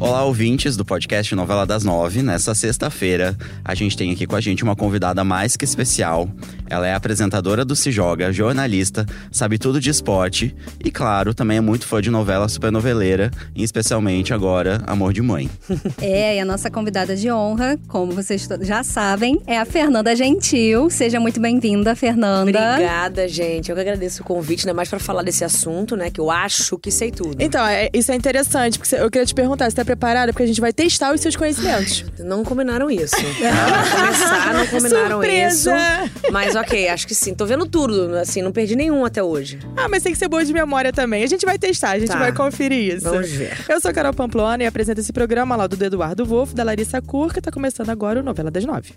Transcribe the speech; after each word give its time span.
Olá, 0.00 0.22
ouvintes 0.22 0.76
do 0.76 0.84
podcast 0.84 1.34
Novela 1.34 1.66
das 1.66 1.82
Nove. 1.82 2.22
Nessa 2.22 2.54
sexta-feira, 2.54 3.36
a 3.64 3.74
gente 3.74 3.96
tem 3.96 4.12
aqui 4.12 4.28
com 4.28 4.36
a 4.36 4.40
gente 4.40 4.62
uma 4.62 4.76
convidada 4.76 5.24
mais 5.24 5.56
que 5.56 5.64
especial. 5.64 6.30
Ela 6.70 6.86
é 6.86 6.94
apresentadora 6.94 7.64
do 7.64 7.74
Se 7.74 7.90
Joga, 7.90 8.30
jornalista, 8.30 9.04
sabe 9.32 9.58
tudo 9.58 9.80
de 9.80 9.90
esporte 9.90 10.54
e, 10.84 10.90
claro, 10.90 11.34
também 11.34 11.56
é 11.56 11.60
muito 11.60 11.84
fã 11.84 12.00
de 12.00 12.10
novela 12.10 12.48
supernoveleira, 12.48 13.30
e 13.56 13.64
especialmente 13.64 14.32
agora 14.32 14.80
Amor 14.86 15.12
de 15.12 15.20
Mãe. 15.22 15.50
É, 16.00 16.36
e 16.36 16.40
a 16.40 16.44
nossa 16.44 16.70
convidada 16.70 17.16
de 17.16 17.30
honra, 17.30 17.78
como 17.88 18.12
vocês 18.12 18.46
já 18.60 18.84
sabem, 18.84 19.40
é 19.46 19.58
a 19.58 19.64
Fernanda 19.64 20.14
Gentil. 20.14 20.88
Seja 20.90 21.18
muito 21.18 21.40
bem-vinda, 21.40 21.94
Fernanda. 21.96 22.72
Obrigada, 22.74 23.26
gente. 23.26 23.70
Eu 23.70 23.74
que 23.74 23.80
agradeço 23.80 24.22
o 24.22 24.24
convite, 24.24 24.60
ainda 24.60 24.74
mais 24.74 24.88
para 24.88 24.98
falar 24.98 25.22
desse 25.22 25.44
assunto, 25.44 25.96
né? 25.96 26.10
Que 26.10 26.20
eu 26.20 26.30
acho 26.30 26.78
que 26.78 26.90
sei 26.90 27.10
tudo. 27.10 27.36
Então, 27.40 27.66
é, 27.66 27.88
isso 27.92 28.12
é 28.12 28.14
interessante, 28.14 28.78
porque 28.78 28.94
eu 28.94 29.10
queria 29.10 29.26
te 29.26 29.34
perguntar, 29.34 29.68
você 29.68 29.76
tá 29.76 29.84
preparada? 29.88 30.32
Porque 30.32 30.42
a 30.42 30.46
gente 30.46 30.60
vai 30.60 30.72
testar 30.72 31.14
os 31.14 31.20
seus 31.20 31.34
conhecimentos. 31.34 32.04
Não 32.18 32.44
combinaram 32.44 32.90
isso. 32.90 33.16
Pra 33.38 34.00
começar, 34.00 34.54
não 34.54 34.66
combinaram 34.66 35.10
Surpresa! 35.16 35.76
isso. 35.76 36.32
Mas 36.32 36.54
ok, 36.54 36.88
acho 36.88 37.06
que 37.06 37.14
sim. 37.14 37.34
Tô 37.34 37.46
vendo 37.46 37.64
tudo, 37.66 38.14
assim, 38.16 38.42
não 38.42 38.52
perdi 38.52 38.76
nenhum 38.76 39.04
até 39.04 39.22
hoje. 39.22 39.58
Ah, 39.76 39.88
mas 39.88 40.02
tem 40.02 40.12
que 40.12 40.18
ser 40.18 40.28
boa 40.28 40.44
de 40.44 40.52
memória 40.52 40.92
também. 40.92 41.22
A 41.22 41.26
gente 41.26 41.46
vai 41.46 41.58
testar, 41.58 41.90
a 41.92 41.98
gente 41.98 42.08
Tá. 42.10 42.18
vai 42.18 42.32
conferir 42.32 42.96
isso. 42.96 43.04
Vamos 43.08 43.30
ver. 43.30 43.56
Eu 43.68 43.80
sou 43.80 43.90
a 43.90 43.94
Carol 43.94 44.12
Pamplona 44.12 44.62
e 44.62 44.66
apresento 44.66 45.00
esse 45.00 45.12
programa 45.12 45.56
lá 45.56 45.66
do 45.66 45.82
Eduardo 45.82 46.24
Wolff, 46.26 46.54
da 46.54 46.62
Larissa 46.64 47.00
Cur, 47.00 47.32
que 47.32 47.40
tá 47.40 47.50
começando 47.50 47.88
agora 47.90 48.20
o 48.20 48.22
Novela 48.22 48.50
das 48.50 48.64
Nove. 48.64 48.92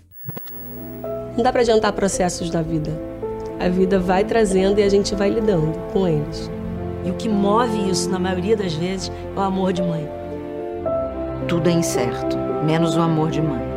Não 1.36 1.42
dá 1.42 1.50
pra 1.50 1.62
adiantar 1.62 1.92
processos 1.92 2.50
da 2.50 2.60
vida. 2.60 2.90
A 3.58 3.68
vida 3.68 3.98
vai 3.98 4.24
trazendo 4.24 4.78
e 4.78 4.82
a 4.82 4.88
gente 4.88 5.14
vai 5.14 5.30
lidando 5.30 5.72
com 5.92 6.06
eles. 6.06 6.50
E 7.04 7.10
o 7.10 7.14
que 7.14 7.28
move 7.28 7.90
isso, 7.90 8.10
na 8.10 8.18
maioria 8.18 8.56
das 8.56 8.74
vezes, 8.74 9.10
é 9.34 9.38
o 9.38 9.42
amor 9.42 9.72
de 9.72 9.82
mãe. 9.82 10.08
Tudo 11.48 11.68
é 11.68 11.72
incerto, 11.72 12.36
menos 12.64 12.96
o 12.96 13.00
amor 13.00 13.30
de 13.30 13.42
mãe. 13.42 13.71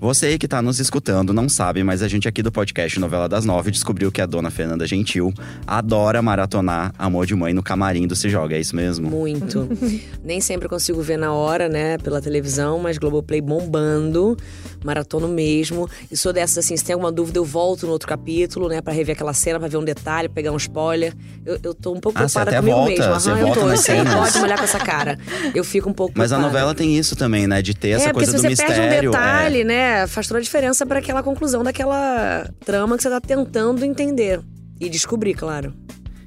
Você 0.00 0.26
aí 0.26 0.38
que 0.38 0.46
tá 0.46 0.62
nos 0.62 0.78
escutando 0.78 1.32
não 1.32 1.48
sabe, 1.48 1.82
mas 1.82 2.02
a 2.04 2.08
gente 2.08 2.28
aqui 2.28 2.40
do 2.40 2.52
podcast 2.52 3.00
Novela 3.00 3.28
das 3.28 3.44
Nove 3.44 3.72
descobriu 3.72 4.12
que 4.12 4.20
a 4.22 4.26
dona 4.26 4.48
Fernanda 4.48 4.86
Gentil 4.86 5.34
adora 5.66 6.22
maratonar 6.22 6.94
Amor 6.96 7.26
de 7.26 7.34
Mãe 7.34 7.52
no 7.52 7.64
camarim 7.64 8.06
do 8.06 8.14
Se 8.14 8.28
Joga. 8.28 8.54
É 8.56 8.60
isso 8.60 8.76
mesmo? 8.76 9.10
Muito. 9.10 9.68
Nem 10.22 10.40
sempre 10.40 10.68
consigo 10.68 11.02
ver 11.02 11.16
na 11.18 11.32
hora, 11.32 11.68
né, 11.68 11.98
pela 11.98 12.20
televisão, 12.22 12.78
mas 12.78 12.96
Globoplay 12.96 13.40
bombando, 13.40 14.36
maratono 14.84 15.26
mesmo. 15.26 15.88
E 16.12 16.16
sou 16.16 16.32
dessas 16.32 16.58
assim, 16.64 16.76
se 16.76 16.84
tem 16.84 16.92
alguma 16.94 17.10
dúvida, 17.10 17.40
eu 17.40 17.44
volto 17.44 17.84
no 17.84 17.90
outro 17.92 18.06
capítulo, 18.06 18.68
né, 18.68 18.80
pra 18.80 18.92
rever 18.92 19.16
aquela 19.16 19.32
cena, 19.32 19.58
pra 19.58 19.66
ver 19.66 19.78
um 19.78 19.84
detalhe, 19.84 20.28
pegar 20.28 20.52
um 20.52 20.56
spoiler. 20.56 21.12
Eu, 21.44 21.58
eu 21.60 21.74
tô 21.74 21.92
um 21.92 21.98
pouco 22.00 22.16
Ah, 22.22 22.28
você 22.28 22.34
preocupada 22.38 22.56
comigo 22.60 22.76
volta, 22.76 22.90
mesmo. 23.02 23.14
você 23.20 23.30
Aham, 23.30 23.38
eu 23.40 23.46
volta 23.46 23.60
tô. 23.60 23.66
nas 23.66 23.78
Eu 23.80 23.82
sei, 23.84 23.96
cenas. 23.96 24.14
pode 24.32 24.44
olhar 24.44 24.58
com 24.58 24.64
essa 24.64 24.78
cara. 24.78 25.18
Eu 25.52 25.64
fico 25.64 25.90
um 25.90 25.92
pouco 25.92 26.12
Mas 26.16 26.30
a 26.30 26.36
preocupada. 26.36 26.60
novela 26.60 26.74
tem 26.74 26.96
isso 26.96 27.16
também, 27.16 27.48
né? 27.48 27.60
De 27.60 27.74
ter 27.74 27.90
essa 27.90 28.10
é, 28.10 28.12
porque 28.12 28.26
coisa 28.26 28.30
se 28.32 28.36
do 28.36 28.42
você 28.42 28.48
mistério. 28.48 28.74
perde 28.74 29.08
um 29.08 29.10
é. 29.10 29.12
detalhe, 29.12 29.64
né, 29.88 30.06
faz 30.06 30.26
toda 30.28 30.38
a 30.38 30.42
diferença 30.42 30.84
pra 30.86 30.98
aquela 30.98 31.22
conclusão 31.22 31.62
daquela 31.62 32.48
trama 32.64 32.96
que 32.96 33.02
você 33.02 33.10
tá 33.10 33.20
tentando 33.20 33.84
entender. 33.84 34.40
E 34.80 34.88
descobrir, 34.88 35.34
claro. 35.34 35.74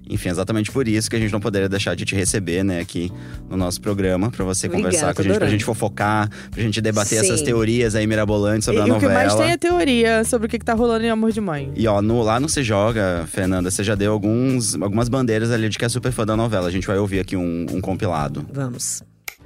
Enfim, 0.10 0.28
exatamente 0.28 0.70
por 0.70 0.90
isso 0.90 1.10
que 1.10 1.16
a 1.16 1.20
gente 1.20 1.32
não 1.32 1.40
poderia 1.40 1.70
deixar 1.70 1.96
de 1.96 2.04
te 2.04 2.14
receber, 2.14 2.64
né, 2.66 2.82
aqui 2.82 3.10
no 3.50 3.56
nosso 3.56 3.80
programa, 3.80 4.30
pra 4.30 4.44
você 4.44 4.68
Obrigada, 4.68 4.90
conversar 4.90 5.14
com 5.14 5.22
a 5.22 5.24
gente, 5.24 5.30
pra 5.30 5.36
adorando. 5.38 5.52
gente 5.52 5.64
fofocar, 5.64 6.30
pra 6.52 6.62
gente 6.62 6.82
debater 6.82 7.20
Sim. 7.20 7.26
essas 7.28 7.42
teorias 7.42 7.96
aí 7.96 8.06
mirabolantes 8.06 8.66
sobre 8.66 8.80
e 8.80 8.82
a 8.82 8.84
o 8.84 8.88
que 9.00 9.06
novela. 9.06 9.14
mais 9.14 9.36
tem 9.36 9.52
é 9.52 9.58
teoria 9.58 10.24
sobre 10.26 10.48
o 10.48 10.50
que, 10.50 10.60
que 10.60 10.66
tá 10.66 10.74
rolando 10.74 11.06
em 11.06 11.10
Amor 11.10 11.32
de 11.32 11.40
Mãe. 11.40 11.72
E 11.78 11.88
ó, 11.88 12.02
no- 12.02 12.22
lá 12.24 12.42
no 12.42 12.50
Se 12.50 12.62
Joga, 12.62 13.26
Fernanda, 13.28 13.72
você 13.72 13.86
já 13.86 13.96
deu 13.96 14.12
alguns, 14.12 14.76
algumas 14.82 15.08
bandeiras 15.08 15.50
ali 15.50 15.70
de 15.70 15.78
que 15.78 15.86
é 15.86 15.90
super 15.90 16.12
fã 16.12 16.26
da 16.26 16.36
novela. 16.36 16.68
A 16.68 16.72
gente 16.72 16.86
vai 16.88 16.98
ouvir 16.98 17.22
aqui 17.22 17.38
um, 17.38 17.66
um 17.72 17.80
compilado. 17.80 18.46
Vamos. 18.52 19.02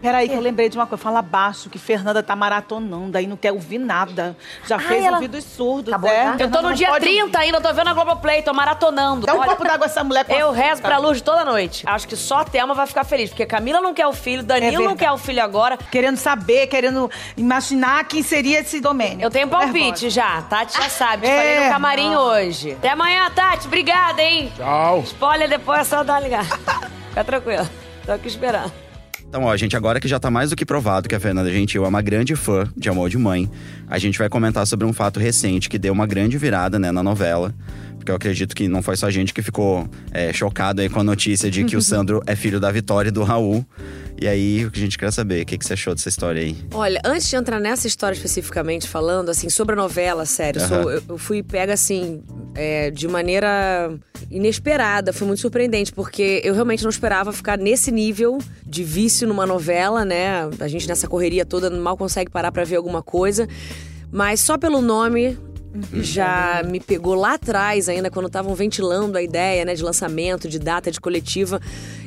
Peraí, 0.06 0.30
que 0.30 0.36
eu 0.36 0.40
lembrei 0.42 0.70
de 0.70 0.78
uma 0.78 0.86
coisa. 0.86 1.04
Fala 1.04 1.22
baixo, 1.22 1.70
que 1.70 1.80
Fernanda 1.80 2.22
tá 2.24 2.36
maratonando, 2.36 3.18
aí 3.18 3.26
não 3.28 3.36
quer 3.38 3.52
ouvir 3.52 3.78
nada. 3.80 4.36
Já 4.68 4.78
fez 4.80 5.04
ela- 5.04 5.18
ouvidos 5.18 5.44
surdos, 5.44 5.94
Acabou, 5.94 6.10
é? 6.10 6.14
tá? 6.14 6.26
Eu 6.26 6.32
tô 6.34 6.38
Fernanda 6.38 6.62
no 6.62 6.68
não 6.70 6.76
dia 6.76 6.88
pode 6.90 7.06
30 7.06 7.24
ouvir. 7.24 7.38
ainda, 7.38 7.62
tô 7.62 7.74
vendo 7.74 7.88
a 7.90 7.94
Globoplay, 7.94 8.42
tô 8.42 8.54
maratonando. 8.54 9.26
Dá 9.26 9.34
um 9.34 9.40
Olha, 9.40 9.50
copo 9.50 9.64
d'água 9.64 9.86
a 9.86 9.90
essa 9.90 10.04
mulher. 10.04 10.26
eu 10.30 10.52
rezo 10.52 10.82
pra 10.82 10.98
luz 10.98 11.22
toda 11.22 11.44
noite. 11.44 11.84
Acho 11.88 12.08
que 12.08 12.16
só 12.16 12.40
a 12.40 12.46
Thelma 12.46 12.74
vai 12.74 12.86
ficar 12.88 13.04
feliz, 13.04 13.30
porque 13.30 13.46
Camila 13.46 13.82
não 13.82 13.94
quer 13.94 14.08
o 14.08 14.14
filho, 14.14 14.44
Danilo 14.44 14.74
não 14.74 14.80
verdade. 14.80 15.00
quer 15.00 15.12
o 15.12 15.18
filho 15.18 15.44
agora. 15.44 15.78
Querendo 15.92 16.18
saber, 16.18 16.68
querendo 16.68 17.10
imaginar 17.36 18.04
quem 18.06 18.22
seria 18.24 18.60
esse 18.60 18.80
domínio. 18.80 19.22
Eu 19.26 19.32
tenho 19.32 19.48
palpite 19.48 20.10
já, 20.10 20.42
Tati 20.44 20.78
já 20.78 20.90
sabe. 20.90 21.26
É. 21.28 21.38
falei 21.38 21.60
no 21.66 21.70
camarim 21.72 22.16
hoje. 22.16 22.72
Até 22.74 22.90
amanhã, 22.90 23.30
Tati. 23.32 23.68
Obrigada, 23.68 24.22
hein? 24.22 24.52
Tchau. 24.56 25.02
Spoiler 25.06 25.50
depois 25.50 25.80
é 25.82 25.84
só 25.84 26.04
dar 26.04 26.14
uma 26.14 26.20
ligada. 26.22 26.46
Fica 27.10 27.24
tranquilo. 27.24 27.68
Tô 28.06 28.12
aqui 28.12 28.28
esperando. 28.28 28.85
Então, 29.28 29.44
ó, 29.44 29.58
gente, 29.58 29.76
agora 29.76 30.00
que 30.00 30.08
já 30.08 30.20
tá 30.20 30.32
mais 30.32 30.50
do 30.50 30.56
que 30.56 30.66
provado 30.66 31.10
que 31.10 31.16
a 31.16 31.20
Fernanda 31.20 31.52
Gentil 31.52 31.84
é 31.84 31.88
uma 31.88 32.02
grande 32.02 32.36
fã 32.36 32.70
de 32.76 32.90
Amor 32.90 33.10
de 33.10 33.18
Mãe, 33.18 33.50
a 33.88 33.98
gente 33.98 34.18
vai 34.18 34.30
comentar 34.30 34.66
sobre 34.66 34.86
um 34.86 34.94
fato 34.94 35.20
recente 35.20 35.70
que 35.70 35.78
deu 35.78 35.92
uma 35.92 36.08
grande 36.08 36.38
virada, 36.38 36.80
né, 36.80 36.92
na 36.92 37.04
novela. 37.04 37.54
Porque 38.06 38.12
eu 38.12 38.18
acredito 38.18 38.56
que 38.56 38.68
não 38.68 38.84
foi 38.84 38.96
só 38.96 39.08
a 39.08 39.10
gente 39.10 39.34
que 39.34 39.42
ficou 39.42 39.90
é, 40.12 40.32
chocado 40.32 40.80
aí 40.80 40.88
com 40.88 41.00
a 41.00 41.04
notícia 41.04 41.50
de 41.50 41.64
que 41.64 41.76
o 41.76 41.82
Sandro 41.82 42.22
é 42.28 42.36
filho 42.36 42.60
da 42.60 42.72
Vitória 42.72 43.10
e 43.10 43.12
do 43.12 43.24
Raul. 43.24 43.66
E 44.22 44.28
aí, 44.28 44.64
o 44.64 44.70
que 44.70 44.78
a 44.78 44.82
gente 44.84 44.96
quer 44.96 45.12
saber, 45.12 45.42
o 45.42 45.46
que, 45.48 45.58
que 45.58 45.66
você 45.66 45.74
achou 45.74 45.96
dessa 45.96 46.08
história 46.08 46.40
aí? 46.40 46.56
Olha, 46.72 47.02
antes 47.04 47.28
de 47.28 47.36
entrar 47.36 47.60
nessa 47.60 47.88
história 47.88 48.16
especificamente, 48.16 48.88
falando 48.88 49.30
assim 49.30 49.50
sobre 49.50 49.74
a 49.74 49.76
novela, 49.76 50.24
sério, 50.24 50.62
Aham. 50.62 50.84
sou- 50.84 50.92
eu, 50.92 51.02
eu 51.10 51.18
fui 51.18 51.42
pega 51.42 51.74
assim 51.74 52.22
é, 52.54 52.92
de 52.92 53.08
maneira 53.08 53.92
inesperada, 54.30 55.12
foi 55.12 55.26
muito 55.26 55.40
surpreendente 55.40 55.92
porque 55.92 56.42
eu 56.46 56.54
realmente 56.54 56.84
não 56.84 56.92
esperava 56.92 57.34
ficar 57.34 57.58
nesse 57.58 57.92
nível 57.92 58.38
de 58.64 58.84
vício 58.84 59.28
numa 59.28 59.48
novela, 59.48 60.06
né? 60.06 60.48
A 60.60 60.68
gente 60.68 60.88
nessa 60.88 61.08
correria 61.08 61.44
toda 61.44 61.72
mal 61.72 61.98
consegue 61.98 62.30
parar 62.30 62.52
pra 62.52 62.64
ver 62.64 62.76
alguma 62.76 63.02
coisa, 63.02 63.48
mas 64.12 64.40
só 64.42 64.60
pelo 64.60 64.80
nome 64.80 65.36
já 65.94 66.62
me 66.66 66.80
pegou 66.80 67.16
lá 67.16 67.34
atrás 67.34 67.90
ainda 67.90 68.10
quando 68.10 68.28
estavam 68.28 68.54
ventilando 68.56 69.18
a 69.18 69.22
ideia, 69.22 69.66
né, 69.66 69.74
de 69.74 69.84
lançamento, 69.84 70.48
de 70.48 70.60
data, 70.60 70.92
de 70.92 71.00
coletiva. 71.00 71.62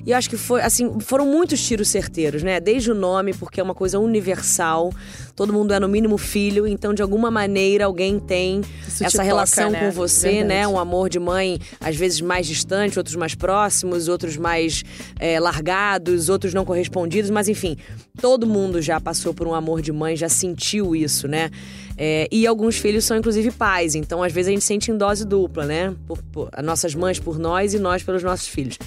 E 0.09 0.13
acho 0.15 0.31
que 0.31 0.39
foi 0.39 0.63
assim, 0.63 0.99
foram 1.01 1.27
muitos 1.27 1.61
tiros 1.63 1.89
certeiros, 1.89 2.43
né? 2.43 2.59
Desde 2.61 2.91
o 2.91 2.95
nome, 2.95 3.35
porque 3.35 3.61
é 3.61 3.63
uma 3.63 3.75
coisa 3.75 3.99
universal. 3.99 4.91
Todo 5.37 5.53
mundo 5.53 5.75
é 5.75 5.79
no 5.79 5.87
mínimo 5.87 6.17
filho, 6.17 6.67
então 6.67 6.95
de 6.95 7.03
alguma 7.03 7.31
maneira 7.31 7.85
alguém 7.85 8.19
tem 8.19 8.63
Isso 8.89 9.05
essa 9.05 9.19
toca, 9.19 9.23
relação 9.23 9.69
né? 9.71 9.81
com 9.81 9.91
você, 9.91 10.29
Verdade. 10.31 10.49
né? 10.49 10.67
Um 10.67 10.79
amor 10.79 11.11
de 11.11 11.19
mãe, 11.19 11.61
às 11.79 11.95
vezes 11.95 12.23
mais 12.23 12.47
distante, 12.47 12.99
outros 12.99 13.17
mais 13.17 13.35
próximos, 13.35 14.09
outros 14.09 14.39
mais 14.39 14.83
é, 15.21 15.39
largados, 15.39 16.31
outros 16.31 16.55
não 16.55 16.65
correspondidos, 16.65 17.29
mas 17.29 17.47
enfim, 17.47 17.77
todo 18.19 18.47
mundo 18.47 18.81
já 18.81 18.99
passou 18.99 19.35
por 19.35 19.47
um 19.47 19.53
amor 19.53 19.83
de 19.83 19.93
mãe, 19.93 20.17
já 20.17 20.31
sentiu 20.31 20.97
isso, 20.97 21.29
né? 21.29 21.51
É, 21.99 22.27
e 22.33 22.47
alguns 22.47 22.79
filhos 22.79 23.05
são 23.05 23.17
inclusive 23.19 23.51
pais, 23.51 23.95
então 23.95 24.23
às 24.23 24.33
vezes 24.33 24.49
a 24.49 24.53
gente 24.53 24.65
sente 24.65 24.91
em 24.91 24.97
dose 24.97 25.27
dupla, 25.27 25.67
né? 25.67 25.95
Por, 26.07 26.23
por- 26.23 26.49
as 26.53 26.65
nossas 26.65 26.95
mães 26.95 27.19
por 27.19 27.39
nós 27.39 27.75
e 27.75 27.79
nós 27.79 28.03
pelos 28.03 28.23
nossos 28.23 28.49
filhos. 28.49 28.79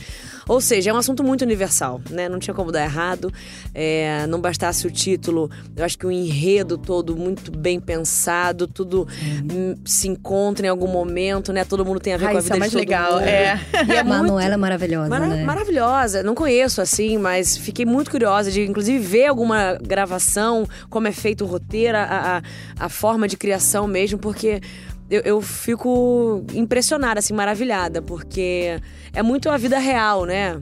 Ou 0.47 0.59
seja, 0.61 0.89
é 0.89 0.93
um 0.93 0.97
assunto 0.97 1.23
muito 1.23 1.43
universal, 1.43 2.01
né? 2.09 2.27
Não 2.29 2.39
tinha 2.39 2.53
como 2.53 2.71
dar 2.71 2.83
errado. 2.83 3.31
É, 3.73 4.25
não 4.27 4.39
bastasse 4.41 4.85
o 4.87 4.91
título, 4.91 5.49
eu 5.75 5.83
acho 5.85 5.97
que 5.97 6.05
o 6.05 6.11
enredo 6.11 6.77
todo 6.77 7.15
muito 7.15 7.51
bem 7.51 7.79
pensado, 7.79 8.67
tudo 8.67 9.07
hum, 9.51 9.75
se 9.85 10.07
encontra 10.07 10.65
em 10.65 10.69
algum 10.69 10.87
momento, 10.87 11.53
né? 11.53 11.63
Todo 11.63 11.85
mundo 11.85 11.99
tem 11.99 12.13
a 12.13 12.17
ver 12.17 12.25
Ah, 12.27 12.31
com 12.31 12.37
a 12.37 12.39
isso 12.39 12.43
vida 12.45 12.55
é 12.55 12.59
mais 12.59 12.71
de 12.71 12.77
todo 12.77 12.87
legal, 12.87 13.13
mundo. 13.13 13.23
é. 13.23 13.59
E 13.87 13.91
é 13.91 13.99
a 13.99 14.03
muito- 14.03 14.07
Manuela 14.09 14.53
é 14.53 14.57
maravilhosa, 14.57 15.09
Mara- 15.09 15.27
né? 15.27 15.43
Maravilhosa. 15.43 16.23
Não 16.23 16.35
conheço 16.35 16.81
assim, 16.81 17.17
mas 17.17 17.57
fiquei 17.57 17.85
muito 17.85 18.09
curiosa 18.11 18.51
de, 18.51 18.61
inclusive, 18.63 18.99
ver 18.99 19.27
alguma 19.27 19.77
gravação, 19.81 20.67
como 20.89 21.07
é 21.07 21.11
feito 21.11 21.43
o 21.43 21.47
roteiro, 21.47 21.97
a, 21.97 22.41
a, 22.79 22.85
a 22.85 22.89
forma 22.89 23.27
de 23.27 23.37
criação 23.37 23.87
mesmo, 23.87 24.17
porque 24.19 24.61
eu, 25.11 25.21
eu 25.25 25.41
fico 25.41 26.41
impressionada, 26.53 27.19
assim, 27.19 27.33
maravilhada, 27.33 28.01
porque 28.01 28.79
é 29.13 29.21
muito 29.21 29.49
a 29.49 29.57
vida 29.57 29.77
real, 29.77 30.23
né? 30.23 30.59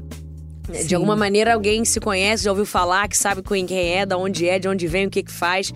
De 0.87 0.95
alguma 0.95 1.15
maneira 1.15 1.53
alguém 1.53 1.85
se 1.85 1.99
conhece, 1.99 2.43
já 2.43 2.49
ouviu 2.51 2.65
falar, 2.65 3.07
que 3.07 3.17
sabe 3.17 3.43
quem 3.43 3.65
quem 3.65 3.93
é, 3.93 4.05
da 4.05 4.17
onde 4.17 4.49
é, 4.49 4.57
de 4.57 4.67
onde 4.67 4.87
vem, 4.87 5.05
o 5.05 5.09
que 5.09 5.21
que 5.21 5.31
faz. 5.31 5.71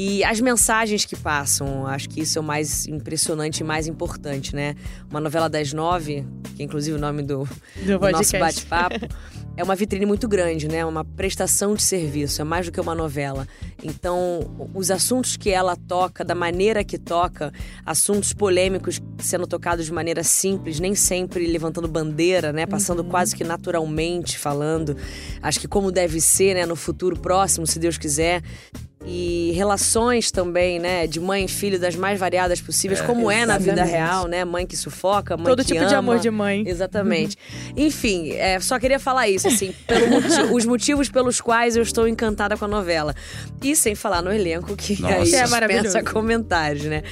E 0.00 0.22
as 0.22 0.40
mensagens 0.40 1.04
que 1.04 1.16
passam, 1.16 1.84
acho 1.84 2.08
que 2.08 2.20
isso 2.20 2.38
é 2.38 2.40
o 2.40 2.44
mais 2.44 2.86
impressionante 2.86 3.58
e 3.58 3.64
mais 3.64 3.88
importante, 3.88 4.54
né? 4.54 4.76
Uma 5.10 5.18
novela 5.18 5.48
das 5.48 5.72
nove, 5.72 6.24
que 6.54 6.62
é 6.62 6.64
inclusive 6.64 6.96
o 6.96 7.00
nome 7.00 7.20
do, 7.20 7.48
Do 7.84 7.98
do 7.98 8.10
nosso 8.12 8.38
bate-papo, 8.38 8.94
é 9.56 9.64
uma 9.64 9.74
vitrine 9.74 10.06
muito 10.06 10.28
grande, 10.28 10.68
né? 10.68 10.86
Uma 10.86 11.04
prestação 11.04 11.74
de 11.74 11.82
serviço, 11.82 12.40
é 12.40 12.44
mais 12.44 12.66
do 12.66 12.70
que 12.70 12.80
uma 12.80 12.94
novela. 12.94 13.44
Então, 13.82 14.70
os 14.72 14.88
assuntos 14.88 15.36
que 15.36 15.50
ela 15.50 15.74
toca, 15.74 16.24
da 16.24 16.34
maneira 16.34 16.84
que 16.84 16.96
toca, 16.96 17.52
assuntos 17.84 18.32
polêmicos 18.32 19.00
sendo 19.18 19.48
tocados 19.48 19.86
de 19.86 19.92
maneira 19.92 20.22
simples, 20.22 20.78
nem 20.78 20.94
sempre 20.94 21.44
levantando 21.44 21.88
bandeira, 21.88 22.52
né? 22.52 22.66
Passando 22.66 23.02
quase 23.02 23.34
que 23.34 23.42
naturalmente 23.42 24.38
falando. 24.38 24.96
Acho 25.42 25.58
que 25.58 25.66
como 25.66 25.90
deve 25.90 26.20
ser, 26.20 26.54
né? 26.54 26.64
No 26.64 26.76
futuro 26.76 27.18
próximo, 27.18 27.66
se 27.66 27.80
Deus 27.80 27.98
quiser. 27.98 28.44
E 29.06 29.52
relações 29.54 30.30
também, 30.30 30.78
né, 30.78 31.06
de 31.06 31.20
mãe 31.20 31.44
e 31.44 31.48
filho 31.48 31.78
das 31.78 31.94
mais 31.96 32.18
variadas 32.18 32.60
possíveis, 32.60 33.00
como 33.00 33.30
é 33.30 33.46
na 33.46 33.56
vida 33.56 33.72
exatamente. 33.82 33.92
real, 33.96 34.26
né? 34.26 34.44
Mãe 34.44 34.66
que 34.66 34.76
sufoca, 34.76 35.36
mãe 35.36 35.46
Todo 35.46 35.64
que 35.64 35.72
tipo 35.72 35.80
de 35.86 35.94
ama. 35.94 35.98
amor 35.98 36.18
de 36.18 36.30
mãe. 36.30 36.64
Exatamente. 36.66 37.36
Enfim, 37.76 38.32
é, 38.32 38.58
só 38.60 38.78
queria 38.78 38.98
falar 38.98 39.28
isso, 39.28 39.48
assim, 39.48 39.72
pelo 39.86 40.08
moti- 40.10 40.42
os 40.52 40.66
motivos 40.66 41.08
pelos 41.08 41.40
quais 41.40 41.76
eu 41.76 41.82
estou 41.82 42.06
encantada 42.08 42.56
com 42.56 42.64
a 42.64 42.68
novela. 42.68 43.14
E 43.62 43.74
sem 43.76 43.94
falar 43.94 44.20
no 44.22 44.32
elenco, 44.32 44.76
que 44.76 45.00
Nossa. 45.00 45.14
aí 45.14 45.20
É 45.20 45.24
dispensa 45.24 45.48
maravilhoso. 45.48 46.04
comentários, 46.12 46.84
né? 46.84 47.02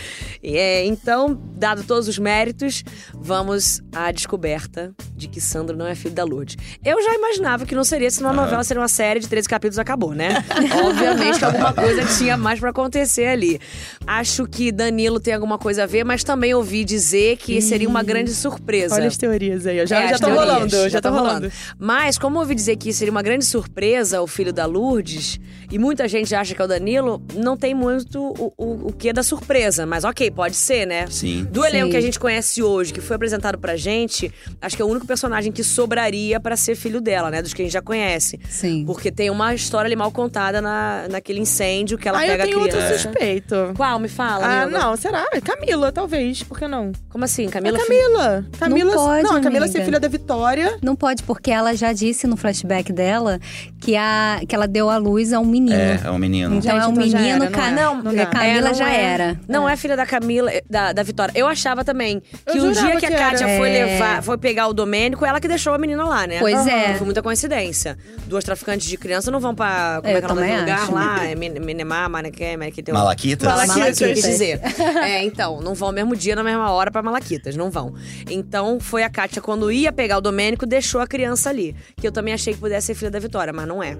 E, 0.42 0.56
é, 0.56 0.84
então, 0.84 1.40
dado 1.54 1.82
todos 1.84 2.08
os 2.08 2.18
méritos, 2.18 2.82
vamos 3.14 3.80
à 3.94 4.10
descoberta 4.12 4.92
de 5.14 5.28
que 5.28 5.40
Sandro 5.40 5.76
não 5.76 5.86
é 5.86 5.94
filho 5.94 6.14
da 6.14 6.24
Lourdes. 6.24 6.56
Eu 6.84 7.02
já 7.02 7.14
imaginava 7.14 7.64
que 7.64 7.74
não 7.74 7.84
seria, 7.84 8.10
se 8.10 8.20
uma 8.20 8.32
novela 8.32 8.62
seria 8.64 8.80
uma 8.80 8.88
série 8.88 9.20
de 9.20 9.28
13 9.28 9.48
capítulos 9.48 9.78
acabou, 9.78 10.12
né? 10.14 10.44
Obviamente 10.84 11.38
que 11.38 11.44
alguma 11.44 11.72
coisa 11.76 12.04
tinha 12.18 12.36
mais 12.36 12.58
pra 12.58 12.70
acontecer 12.70 13.26
ali. 13.26 13.60
Acho 14.06 14.46
que 14.46 14.72
Danilo 14.72 15.20
tem 15.20 15.34
alguma 15.34 15.58
coisa 15.58 15.82
a 15.82 15.86
ver, 15.86 16.04
mas 16.04 16.24
também 16.24 16.54
ouvi 16.54 16.84
dizer 16.84 17.36
que 17.36 17.60
seria 17.60 17.88
uma 17.88 18.02
grande 18.02 18.32
surpresa. 18.32 18.94
Olha 18.94 19.08
as 19.08 19.16
teorias 19.16 19.66
aí, 19.66 19.82
ó. 19.82 19.86
Já, 19.86 20.02
É, 20.02 20.08
já 20.08 20.18
teorias, 20.18 20.38
rolando, 20.38 20.88
já, 20.88 21.00
tô 21.00 21.10
rolando. 21.10 21.52
Mas, 21.78 22.16
como 22.18 22.36
eu 22.36 22.40
ouvi 22.40 22.54
dizer 22.54 22.76
que 22.76 22.92
seria 22.92 23.10
uma 23.12 23.22
grande 23.22 23.44
surpresa 23.44 24.22
o 24.22 24.26
filho 24.26 24.52
da 24.52 24.64
Lourdes, 24.64 25.38
e 25.70 25.78
muita 25.78 26.08
gente 26.08 26.34
acha 26.34 26.54
que 26.54 26.62
é 26.62 26.64
o 26.64 26.68
Danilo, 26.68 27.22
não 27.34 27.56
tem 27.56 27.74
muito 27.74 28.20
o, 28.20 28.52
o, 28.56 28.88
o 28.88 28.92
que 28.92 29.12
da 29.12 29.22
surpresa. 29.22 29.84
Mas 29.84 30.04
ok, 30.04 30.30
pode 30.30 30.56
ser, 30.56 30.86
né? 30.86 31.06
Sim. 31.08 31.44
Do 31.50 31.64
elenco 31.64 31.86
Sim. 31.86 31.90
que 31.90 31.96
a 31.96 32.00
gente 32.00 32.18
conhece 32.18 32.62
hoje, 32.62 32.92
que 32.92 33.00
foi 33.00 33.16
apresentado 33.16 33.58
pra 33.58 33.76
gente, 33.76 34.32
acho 34.60 34.76
que 34.76 34.82
é 34.82 34.84
o 34.84 34.88
único 34.88 35.06
personagem 35.06 35.52
que 35.52 35.62
sobraria 35.62 36.40
pra 36.40 36.56
ser 36.56 36.74
filho 36.74 37.00
dela, 37.00 37.30
né? 37.30 37.42
Dos 37.42 37.52
que 37.52 37.62
a 37.62 37.64
gente 37.64 37.72
já 37.72 37.82
conhece. 37.82 38.38
Sim. 38.48 38.84
Porque 38.86 39.10
tem 39.10 39.28
uma 39.30 39.54
história 39.54 39.88
ali 39.88 39.96
mal 39.96 40.10
contada 40.10 40.62
na, 40.62 41.06
naquele 41.10 41.40
incêndio 41.40 41.65
que 41.98 42.08
ela 42.08 42.18
Ah, 42.18 42.26
eu 42.26 42.30
pega 42.32 42.44
tenho 42.44 42.58
a 42.58 42.62
outro 42.62 42.80
suspeito. 42.98 43.72
Qual? 43.76 43.98
Me 43.98 44.08
fala, 44.08 44.46
Ah, 44.46 44.62
amiga. 44.62 44.78
não, 44.78 44.96
será? 44.96 45.24
Camila, 45.44 45.90
talvez. 45.92 46.42
Por 46.42 46.58
que 46.58 46.66
não? 46.68 46.92
Como 47.08 47.24
assim? 47.24 47.48
Camila? 47.48 47.76
a 47.78 47.80
Camila. 47.80 48.44
Camila 48.58 48.92
pode, 48.92 49.22
não, 49.22 49.30
a 49.36 49.40
Camila 49.40 49.64
amiga. 49.64 49.78
ser 49.78 49.84
filha 49.84 50.00
da 50.00 50.08
Vitória. 50.08 50.78
Não 50.82 50.94
pode, 50.96 51.22
porque 51.22 51.50
ela 51.50 51.74
já 51.74 51.92
disse 51.92 52.26
no 52.26 52.36
flashback 52.36 52.92
dela 52.92 53.38
que, 53.80 53.96
a, 53.96 54.40
que 54.48 54.54
ela 54.54 54.66
deu 54.66 54.88
à 54.90 54.96
luz 54.96 55.32
a 55.32 55.40
um 55.40 55.44
menino. 55.44 55.76
É, 55.76 56.00
é 56.04 56.10
um 56.10 56.18
menino. 56.18 56.56
Então 56.56 56.72
Gente, 56.72 56.82
é 56.84 56.86
um 56.86 56.92
então 56.92 57.08
já 57.08 57.18
menino, 57.18 57.36
era, 57.44 57.50
não 57.50 57.52
ca- 57.52 57.68
é? 57.68 57.70
não, 57.72 58.02
Não 58.02 58.14
dá. 58.14 58.22
a 58.22 58.26
Camila 58.26 58.58
É, 58.58 58.60
não 58.62 58.74
já 58.74 58.90
é. 58.90 59.02
era. 59.04 59.40
Não 59.48 59.68
é. 59.68 59.76
filha 59.76 59.96
da 59.96 60.06
Camila, 60.06 60.50
da, 60.68 60.92
da 60.92 61.02
Vitória. 61.02 61.32
Eu 61.34 61.46
achava 61.46 61.84
também 61.84 62.20
que 62.20 62.58
Eu 62.58 62.64
o 62.64 62.72
dia 62.72 62.96
que 62.96 63.06
a 63.06 63.10
que. 63.10 63.16
Kátia 63.16 63.46
foi 63.58 63.70
É. 63.70 63.84
levar, 63.84 64.22
foi 64.22 64.38
pegar 64.38 64.68
o 64.68 64.72
Domênico, 64.72 65.24
ela 65.24 65.40
que 65.40 65.48
deixou 65.48 65.74
a 65.74 65.78
menina 65.78 66.04
lá, 66.04 66.26
né? 66.26 66.38
Pois 66.38 66.66
é. 66.66 66.94
Foi 66.94 67.04
muita 67.04 67.22
coincidência. 67.22 67.96
Duas 68.26 68.42
traficantes 68.44 68.86
de 68.88 68.96
criança 68.96 69.30
não 69.30 69.40
vão 69.40 69.54
pra. 69.54 70.00
Como 70.02 70.12
Eu 70.12 70.18
é 70.18 70.20
que 70.20 70.26
é 70.26 70.32
o 70.32 70.34
nome 70.34 70.60
lugar 70.60 70.78
acho. 70.82 70.92
lá? 70.92 71.24
É 71.26 71.34
Minemar, 71.60 72.08
Manequém, 72.10 72.56
Manequém. 72.56 72.84
Malaquitas? 72.92 73.46
Malaquitas, 73.48 74.00
Malaquitas. 74.00 74.14
quis 74.14 74.24
dizer. 74.24 74.60
É, 75.06 75.24
então, 75.24 75.60
não 75.60 75.74
vão 75.74 75.88
no 75.88 75.94
mesmo 75.94 76.16
dia, 76.16 76.34
na 76.34 76.42
mesma 76.42 76.70
hora 76.70 76.90
pra 76.90 77.02
Malaquitas, 77.02 77.56
não 77.56 77.70
vão. 77.70 77.94
Então, 78.28 78.78
foi 78.80 79.02
a 79.02 79.10
Kátia, 79.10 79.40
quando 79.40 79.70
ia 79.70 79.92
pegar 79.92 80.18
o 80.18 80.20
Domênico, 80.20 80.66
deixou 80.66 81.00
a 81.00 81.06
criança 81.06 81.50
ali. 81.50 81.74
Que 81.96 82.06
eu 82.06 82.12
também 82.12 82.34
achei 82.34 82.54
que 82.54 82.60
pudesse 82.60 82.88
ser 82.88 82.94
filha 82.94 83.10
da 83.10 83.18
Vitória, 83.18 83.52
mas 83.52 83.66
não 83.66 83.82
é. 83.82 83.96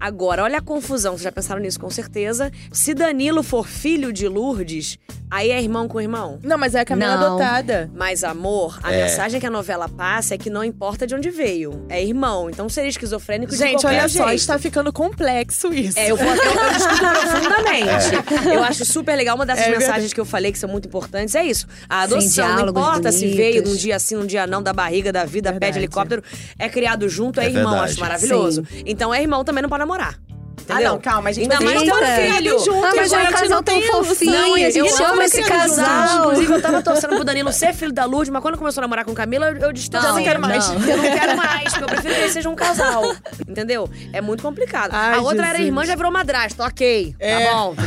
Agora, 0.00 0.42
olha 0.44 0.58
a 0.58 0.62
confusão, 0.62 1.12
vocês 1.12 1.22
já 1.24 1.32
pensaram 1.32 1.60
nisso 1.60 1.78
com 1.78 1.90
certeza. 1.90 2.50
Se 2.72 2.94
Danilo 2.94 3.42
for 3.42 3.66
filho 3.68 4.12
de 4.12 4.26
Lourdes, 4.26 4.98
aí 5.30 5.50
é 5.50 5.60
irmão 5.60 5.86
com 5.86 6.00
irmão. 6.00 6.38
Não, 6.42 6.56
mas 6.56 6.74
é 6.74 6.80
a 6.80 6.84
Camila 6.86 7.16
Não. 7.16 7.26
adotada. 7.36 7.90
Mas, 7.94 8.24
amor, 8.24 8.78
a 8.82 8.92
É. 8.92 9.02
mensagem 9.04 9.38
que 9.38 9.46
a 9.46 9.50
novela 9.50 9.88
passa 9.88 10.34
é 10.34 10.38
que 10.38 10.48
não 10.48 10.64
importa 10.64 11.06
de 11.06 11.14
onde 11.14 11.28
veio. 11.30 11.84
É 11.88 12.02
irmão. 12.02 12.48
Então 12.48 12.68
seria 12.68 12.88
esquizofrênico 12.88 13.52
de 13.52 13.58
Gente, 13.58 13.82
qualquer 13.82 13.98
olha 14.00 14.08
só, 14.08 14.32
está 14.32 14.58
ficando 14.58 14.90
complexo 14.92 15.72
isso. 15.72 15.98
É, 15.98 16.10
eu 16.10 16.16
vou 16.16 16.26
eu, 16.26 16.34
eu 16.34 16.72
discuto 16.72 17.00
profundamente. 17.00 18.50
Eu 18.54 18.62
acho 18.64 18.84
super 18.84 19.14
legal. 19.16 19.36
Uma 19.36 19.44
dessas 19.46 19.64
É 19.66 19.70
mensagens 19.70 19.90
verdade. 19.92 20.14
que 20.14 20.20
eu 20.20 20.24
falei 20.24 20.50
que 20.52 20.58
são 20.58 20.68
muito 20.70 20.88
importantes 20.88 21.34
é 21.34 21.44
isso. 21.44 21.66
A 21.88 22.02
adoção, 22.02 22.46
não 22.46 22.54
diálogos 22.56 22.82
importa 22.82 23.12
se 23.12 23.18
bonitos. 23.20 23.36
veio 23.36 23.62
num 23.64 23.76
dia 23.76 23.98
sim, 23.98 24.14
num 24.16 24.26
dia 24.26 24.46
não, 24.46 24.62
da 24.62 24.72
barriga, 24.72 25.12
da 25.12 25.24
vida, 25.24 25.50
pé 25.50 25.58
Verdade. 25.58 25.72
de 25.74 25.78
helicóptero, 25.80 26.22
é 26.58 26.68
criado 26.68 27.08
junto, 27.08 27.38
é, 27.40 27.44
É 27.44 27.48
irmão. 27.48 27.70
verdade. 27.72 27.90
Acho 27.92 28.00
maravilhoso. 28.00 28.64
Então 28.86 29.12
é 29.12 29.20
irmão 29.20 29.44
também 29.44 29.62
não 29.62 29.68
pode 29.68 29.89
namorar. 29.90 30.29
Ah, 30.68 30.72
Entendeu? 30.74 30.92
não, 30.92 31.00
calma, 31.00 31.30
a 31.30 31.32
gente 31.32 31.42
Ainda 31.52 31.64
vai 31.64 31.74
mais 31.74 31.88
para 31.90 32.06
filho. 32.36 32.58
junto, 32.60 32.84
Ah, 32.86 32.92
mas 32.96 33.12
é 33.12 33.16
um 33.16 33.18
a 33.20 33.24
gente 33.24 33.32
casal 33.32 33.48
não 33.48 33.62
tão 33.62 33.74
tem 33.80 33.86
fofinho. 33.90 34.32
Não, 34.32 34.54
a 34.54 34.60
eu, 34.60 34.70
gente 34.70 34.78
eu 34.78 34.96
chama 34.96 35.12
amo 35.12 35.22
esse 35.22 35.42
casal. 35.42 36.18
Inclusive, 36.30 36.52
eu 36.54 36.62
tava 36.62 36.82
torcendo 36.82 37.14
pro 37.16 37.24
Danilo 37.24 37.52
ser 37.52 37.74
filho 37.74 37.92
da 37.92 38.04
Lourdes, 38.04 38.30
mas 38.30 38.42
quando 38.42 38.56
começou 38.58 38.80
a 38.80 38.82
namorar 38.82 39.04
com 39.04 39.14
Camila, 39.14 39.50
eu, 39.50 39.56
eu 39.56 39.72
disse, 39.72 39.90
Não, 39.92 40.02
eu 40.04 40.14
não 40.14 40.22
quero 40.22 40.40
mais. 40.40 40.68
não. 40.68 40.74
Eu 40.88 40.96
não 40.96 41.04
quero 41.04 41.36
mais, 41.36 41.64
porque 41.70 41.84
eu 41.84 41.88
prefiro 41.88 42.14
que 42.14 42.20
eles 42.20 42.32
sejam 42.32 42.52
um 42.52 42.56
casal. 42.56 43.14
Entendeu? 43.48 43.88
É 44.12 44.20
muito 44.20 44.42
complicado. 44.42 44.90
Ai, 44.92 45.18
a 45.18 45.20
outra 45.22 45.42
era 45.42 45.50
Jesus. 45.58 45.66
irmã, 45.66 45.84
já 45.84 45.94
virou 45.96 46.10
madrasta. 46.12 46.64
Ok, 46.64 47.14
É. 47.18 47.44
tá 47.46 47.52
bom. 47.52 47.74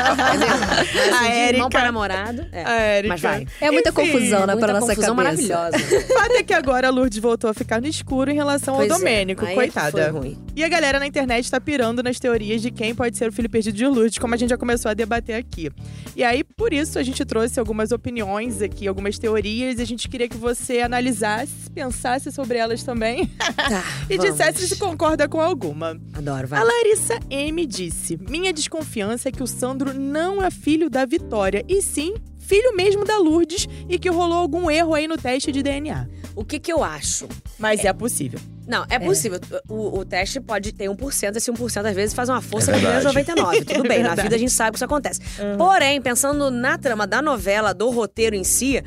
A 0.00 1.20
assim, 1.20 1.30
de 1.30 1.36
irmão 1.38 1.66
Érica. 1.66 1.68
pra 1.70 1.82
namorado. 1.82 2.46
É. 2.52 2.64
A 2.64 2.80
Érica. 2.80 3.08
Mas 3.14 3.20
vai. 3.20 3.46
É 3.60 3.70
muita 3.70 3.90
Enfim, 3.90 4.12
confusão, 4.12 4.40
né, 4.46 4.52
Muita 4.54 4.66
pra 4.66 4.80
nossa 4.80 4.94
confusão 4.94 5.16
cabeça. 5.16 5.54
maravilhosa. 5.54 6.06
Fato 6.14 6.32
é 6.36 6.42
que 6.42 6.52
agora 6.54 6.88
a 6.88 6.90
Lourdes 6.90 7.18
voltou 7.18 7.50
a 7.50 7.54
ficar 7.54 7.80
no 7.80 7.86
escuro 7.86 8.30
em 8.30 8.34
relação 8.34 8.76
Pois 8.76 8.88
é, 8.88 8.92
ao 8.92 8.98
Domênico, 8.98 9.44
aí 9.44 9.54
coitada. 9.54 10.12
E 10.54 10.64
a 10.64 10.68
galera 10.68 10.98
na 10.98 11.06
internet 11.06 11.50
tá 11.50 11.60
pirando 11.60 11.99
nas 12.02 12.18
teorias 12.18 12.62
de 12.62 12.70
quem 12.70 12.94
pode 12.94 13.16
ser 13.16 13.28
o 13.28 13.32
filho 13.32 13.48
perdido 13.48 13.76
de 13.76 13.86
Lourdes, 13.86 14.18
como 14.18 14.34
a 14.34 14.36
gente 14.36 14.50
já 14.50 14.56
começou 14.56 14.90
a 14.90 14.94
debater 14.94 15.34
aqui. 15.36 15.70
E 16.16 16.22
aí, 16.24 16.42
por 16.44 16.72
isso, 16.72 16.98
a 16.98 17.02
gente 17.02 17.24
trouxe 17.24 17.58
algumas 17.58 17.92
opiniões 17.92 18.62
aqui, 18.62 18.86
algumas 18.86 19.18
teorias, 19.18 19.78
e 19.78 19.82
a 19.82 19.86
gente 19.86 20.08
queria 20.08 20.28
que 20.28 20.36
você 20.36 20.80
analisasse, 20.80 21.70
pensasse 21.74 22.30
sobre 22.32 22.58
elas 22.58 22.82
também 22.82 23.26
Tá, 23.56 23.84
e 24.08 24.16
vamos. 24.16 24.32
dissesse 24.32 24.68
se 24.68 24.76
concorda 24.76 25.28
com 25.28 25.40
alguma. 25.40 26.00
Adoro, 26.14 26.48
vai. 26.48 26.60
A 26.60 26.64
Larissa 26.64 27.18
M 27.30 27.64
disse: 27.66 28.18
Minha 28.28 28.52
desconfiança 28.52 29.28
é 29.28 29.32
que 29.32 29.42
o 29.42 29.46
Sandro 29.46 29.92
não 29.94 30.42
é 30.42 30.50
filho 30.50 30.90
da 30.90 31.04
Vitória, 31.04 31.64
e 31.68 31.80
sim 31.82 32.14
filho 32.38 32.74
mesmo 32.74 33.04
da 33.04 33.16
Lourdes 33.16 33.68
e 33.88 33.96
que 33.96 34.10
rolou 34.10 34.38
algum 34.38 34.68
erro 34.68 34.94
aí 34.94 35.06
no 35.06 35.16
teste 35.16 35.52
de 35.52 35.62
DNA. 35.62 36.08
O 36.34 36.44
que 36.44 36.58
que 36.58 36.72
eu 36.72 36.82
acho? 36.82 37.28
Mas 37.56 37.84
é, 37.84 37.92
possível. 37.92 38.40
Não, 38.70 38.86
é 38.88 38.98
possível. 38.98 39.40
O, 39.68 39.98
o 39.98 40.04
teste 40.04 40.40
pode 40.40 40.72
ter 40.72 40.88
1%, 40.88 41.36
esse 41.36 41.50
1% 41.52 41.84
às 41.86 41.94
vezes 41.94 42.14
faz 42.14 42.28
uma 42.28 42.40
força 42.40 42.70
É 42.70 42.74
que 42.74 42.80
verdade. 42.80 43.04
99. 43.04 43.64
Tudo 43.64 43.82
bem, 43.88 44.02
na 44.02 44.14
vida 44.14 44.36
a 44.36 44.38
gente 44.38 44.52
sabe 44.52 44.70
que 44.70 44.76
isso 44.76 44.84
acontece. 44.84 45.20
Porém, 45.58 46.00
pensando 46.00 46.50
na 46.50 46.78
trama 46.78 47.06
da 47.06 47.20
novela, 47.20 47.74
do 47.74 47.90
roteiro 47.90 48.36
em 48.36 48.44
si, 48.44 48.82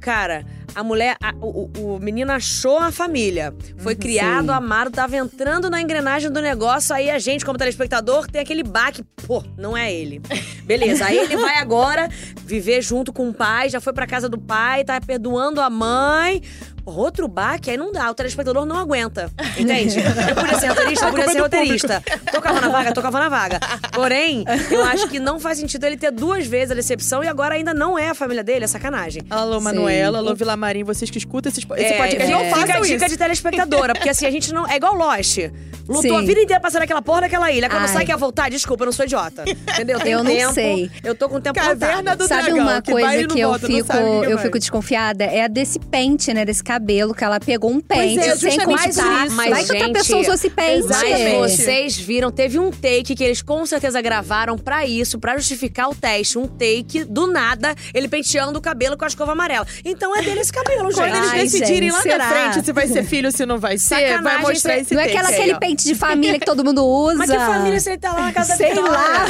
cara, 0.00 0.44
a 0.74 0.82
mulher, 0.84 1.16
a- 1.22 1.34
o, 1.40 1.70
o- 1.76 1.94
o 1.96 1.98
menino 2.00 2.30
achou 2.32 2.78
a 2.78 2.90
família. 2.92 3.54
Foi 3.78 3.94
criado, 3.94 4.46
Sim. 4.46 4.52
amado, 4.52 4.90
tava 4.90 5.16
entrando 5.16 5.68
na 5.70 5.80
engrenagem 5.80 6.30
do 6.30 6.40
negócio, 6.40 6.94
aí 6.94 7.10
a 7.10 7.18
gente, 7.18 7.44
como 7.44 7.58
telespectador, 7.58 8.26
tem 8.30 8.40
aquele 8.40 8.62
baque. 8.62 9.02
Pô, 9.26 9.42
não 9.56 9.76
é 9.76 9.92
ele. 9.92 10.20
Beleza, 10.64 11.06
aí 11.06 11.18
ele 11.18 11.36
vai 11.36 11.58
agora 11.58 12.08
viver 12.44 12.82
junto 12.82 13.12
com 13.12 13.28
o 13.28 13.34
pai, 13.34 13.68
já 13.68 13.80
foi 13.80 13.92
pra 13.92 14.06
casa 14.06 14.28
do 14.28 14.38
pai, 14.38 14.84
tá 14.84 15.00
perdoando 15.00 15.60
a 15.60 15.68
mãe. 15.70 16.42
Outro 16.86 17.26
baque, 17.28 17.70
aí 17.70 17.76
não 17.76 17.92
dá, 17.92 18.10
o 18.10 18.14
telespectador 18.14 18.64
não 18.66 18.76
aguenta. 18.76 19.30
Entende? 19.56 19.96
Eu 20.28 20.34
podia 20.34 20.58
ser 20.58 20.68
roteirista, 20.68 21.04
eu 21.06 21.10
podia 21.12 21.28
ser 21.30 21.40
roteirista. 21.40 22.02
Tocava 22.30 22.60
na 22.60 22.68
vaga, 22.68 22.92
tocava 22.92 23.18
na 23.18 23.28
vaga. 23.28 23.60
Porém, 23.92 24.44
eu 24.70 24.82
acho 24.84 25.08
que 25.08 25.18
não 25.18 25.38
faz 25.40 25.58
sentido 25.58 25.84
ele 25.84 25.96
ter 25.96 26.10
duas 26.10 26.46
vezes 26.46 26.72
a 26.72 26.74
decepção 26.74 27.22
e 27.24 27.28
agora 27.28 27.54
ainda 27.54 27.72
não 27.72 27.98
é 27.98 28.08
a 28.10 28.14
família 28.14 28.42
dele, 28.44 28.64
é 28.64 28.68
sacanagem. 28.68 29.22
Alô. 29.30 29.60
Manuela, 29.60 30.18
alô, 30.18 30.34
Vilamarim, 30.34 30.84
vocês 30.84 31.10
que 31.10 31.18
escutam 31.18 31.50
esses, 31.50 31.64
esse 31.76 31.94
É, 31.94 31.96
podcast, 31.96 32.30
não 32.32 32.40
a 32.40 32.44
façam 32.50 32.82
dica 32.82 32.96
isso. 32.96 33.08
de 33.08 33.16
telespectadora, 33.16 33.94
porque 33.94 34.08
assim, 34.10 34.26
a 34.26 34.30
gente 34.30 34.52
não. 34.52 34.66
É 34.68 34.76
igual 34.76 34.94
Lost. 34.94 35.38
Lutou 35.86 36.02
Sim. 36.02 36.16
a 36.16 36.20
vida 36.22 36.40
inteira 36.40 36.60
passando 36.62 36.82
aquela 36.82 37.02
porra 37.02 37.22
daquela 37.22 37.50
ilha. 37.52 37.68
Quando 37.68 37.82
Ai. 37.82 37.88
sai 37.88 38.06
quer 38.06 38.16
voltar, 38.16 38.48
desculpa, 38.48 38.84
eu 38.84 38.86
não 38.86 38.92
sou 38.92 39.04
idiota. 39.04 39.44
Entendeu? 39.46 40.00
Tem 40.00 40.12
Eu 40.12 40.24
não 40.24 40.30
tempo, 40.34 40.52
sei. 40.54 40.90
Eu 41.02 41.14
tô 41.14 41.28
com 41.28 41.36
o 41.36 41.40
tempo 41.42 41.60
Caverna 41.60 41.96
contado. 42.12 42.18
do 42.18 42.26
Sabe 42.28 42.42
dragão, 42.44 42.62
uma 42.62 42.80
que 42.80 42.90
coisa 42.90 43.20
não 43.20 43.28
que 43.28 43.40
eu 43.40 43.48
volta, 43.50 43.66
fico, 43.66 43.88
que 44.24 44.32
eu 44.32 44.38
fico 44.38 44.58
desconfiada? 44.58 45.24
É 45.24 45.44
a 45.44 45.48
desse 45.48 45.78
pente, 45.78 46.32
né? 46.32 46.46
Desse 46.46 46.64
cabelo, 46.74 47.14
que 47.14 47.22
ela 47.24 47.38
pegou 47.38 47.70
um 47.70 47.80
pente 47.80 48.18
é, 48.18 48.36
sem 48.36 48.58
cortar. 48.58 48.88
isso. 49.26 49.36
Vai 49.36 49.48
que 49.64 49.72
outra 49.72 49.78
gente, 49.78 49.92
pessoa 49.92 50.20
usou 50.22 50.34
esse 50.34 50.50
pente. 50.50 50.86
Mas 50.88 51.02
Exatamente. 51.02 51.36
vocês 51.38 51.96
viram, 51.96 52.30
teve 52.30 52.58
um 52.58 52.70
take 52.70 53.14
que 53.14 53.22
eles 53.24 53.40
com 53.42 53.64
certeza 53.64 54.00
gravaram 54.00 54.58
pra 54.58 54.84
isso, 54.86 55.18
pra 55.18 55.36
justificar 55.36 55.88
o 55.88 55.94
teste. 55.94 56.38
Um 56.38 56.46
take, 56.48 57.04
do 57.04 57.26
nada, 57.26 57.74
ele 57.92 58.08
penteando 58.08 58.58
o 58.58 58.62
cabelo 58.62 58.96
com 58.96 59.04
a 59.04 59.08
escova 59.08 59.32
amarela. 59.32 59.66
Então 59.84 60.14
é 60.16 60.22
dele 60.22 60.40
esse 60.40 60.52
cabelo, 60.52 60.90
gente. 60.90 61.00
Quando 61.00 61.16
eles 61.16 61.30
Ai, 61.30 61.38
decidirem 61.42 61.90
gente, 61.90 61.92
lá 61.92 62.02
será? 62.02 62.18
na 62.18 62.28
frente 62.52 62.64
se 62.64 62.72
vai 62.72 62.86
ser 62.88 63.04
filho 63.04 63.26
ou 63.28 63.32
se 63.32 63.46
não 63.46 63.58
vai 63.58 63.78
ser, 63.78 63.94
vai 63.94 64.08
Sacanagem, 64.10 64.42
mostrar 64.42 64.74
cê- 64.74 64.80
esse 64.80 64.94
Não 64.94 65.00
é 65.00 65.04
aquela, 65.06 65.28
aquele 65.28 65.58
pente 65.58 65.84
de 65.84 65.94
família 65.94 66.38
que 66.38 66.46
todo 66.46 66.64
mundo 66.64 66.84
usa. 66.84 67.16
Mas 67.18 67.30
que 67.30 67.36
família 67.38 67.80
se 67.80 67.90
ele 67.90 67.98
tá 67.98 68.12
lá 68.12 68.20
na 68.22 68.32
casa 68.32 68.56
Sei 68.56 68.74
lá. 68.74 69.26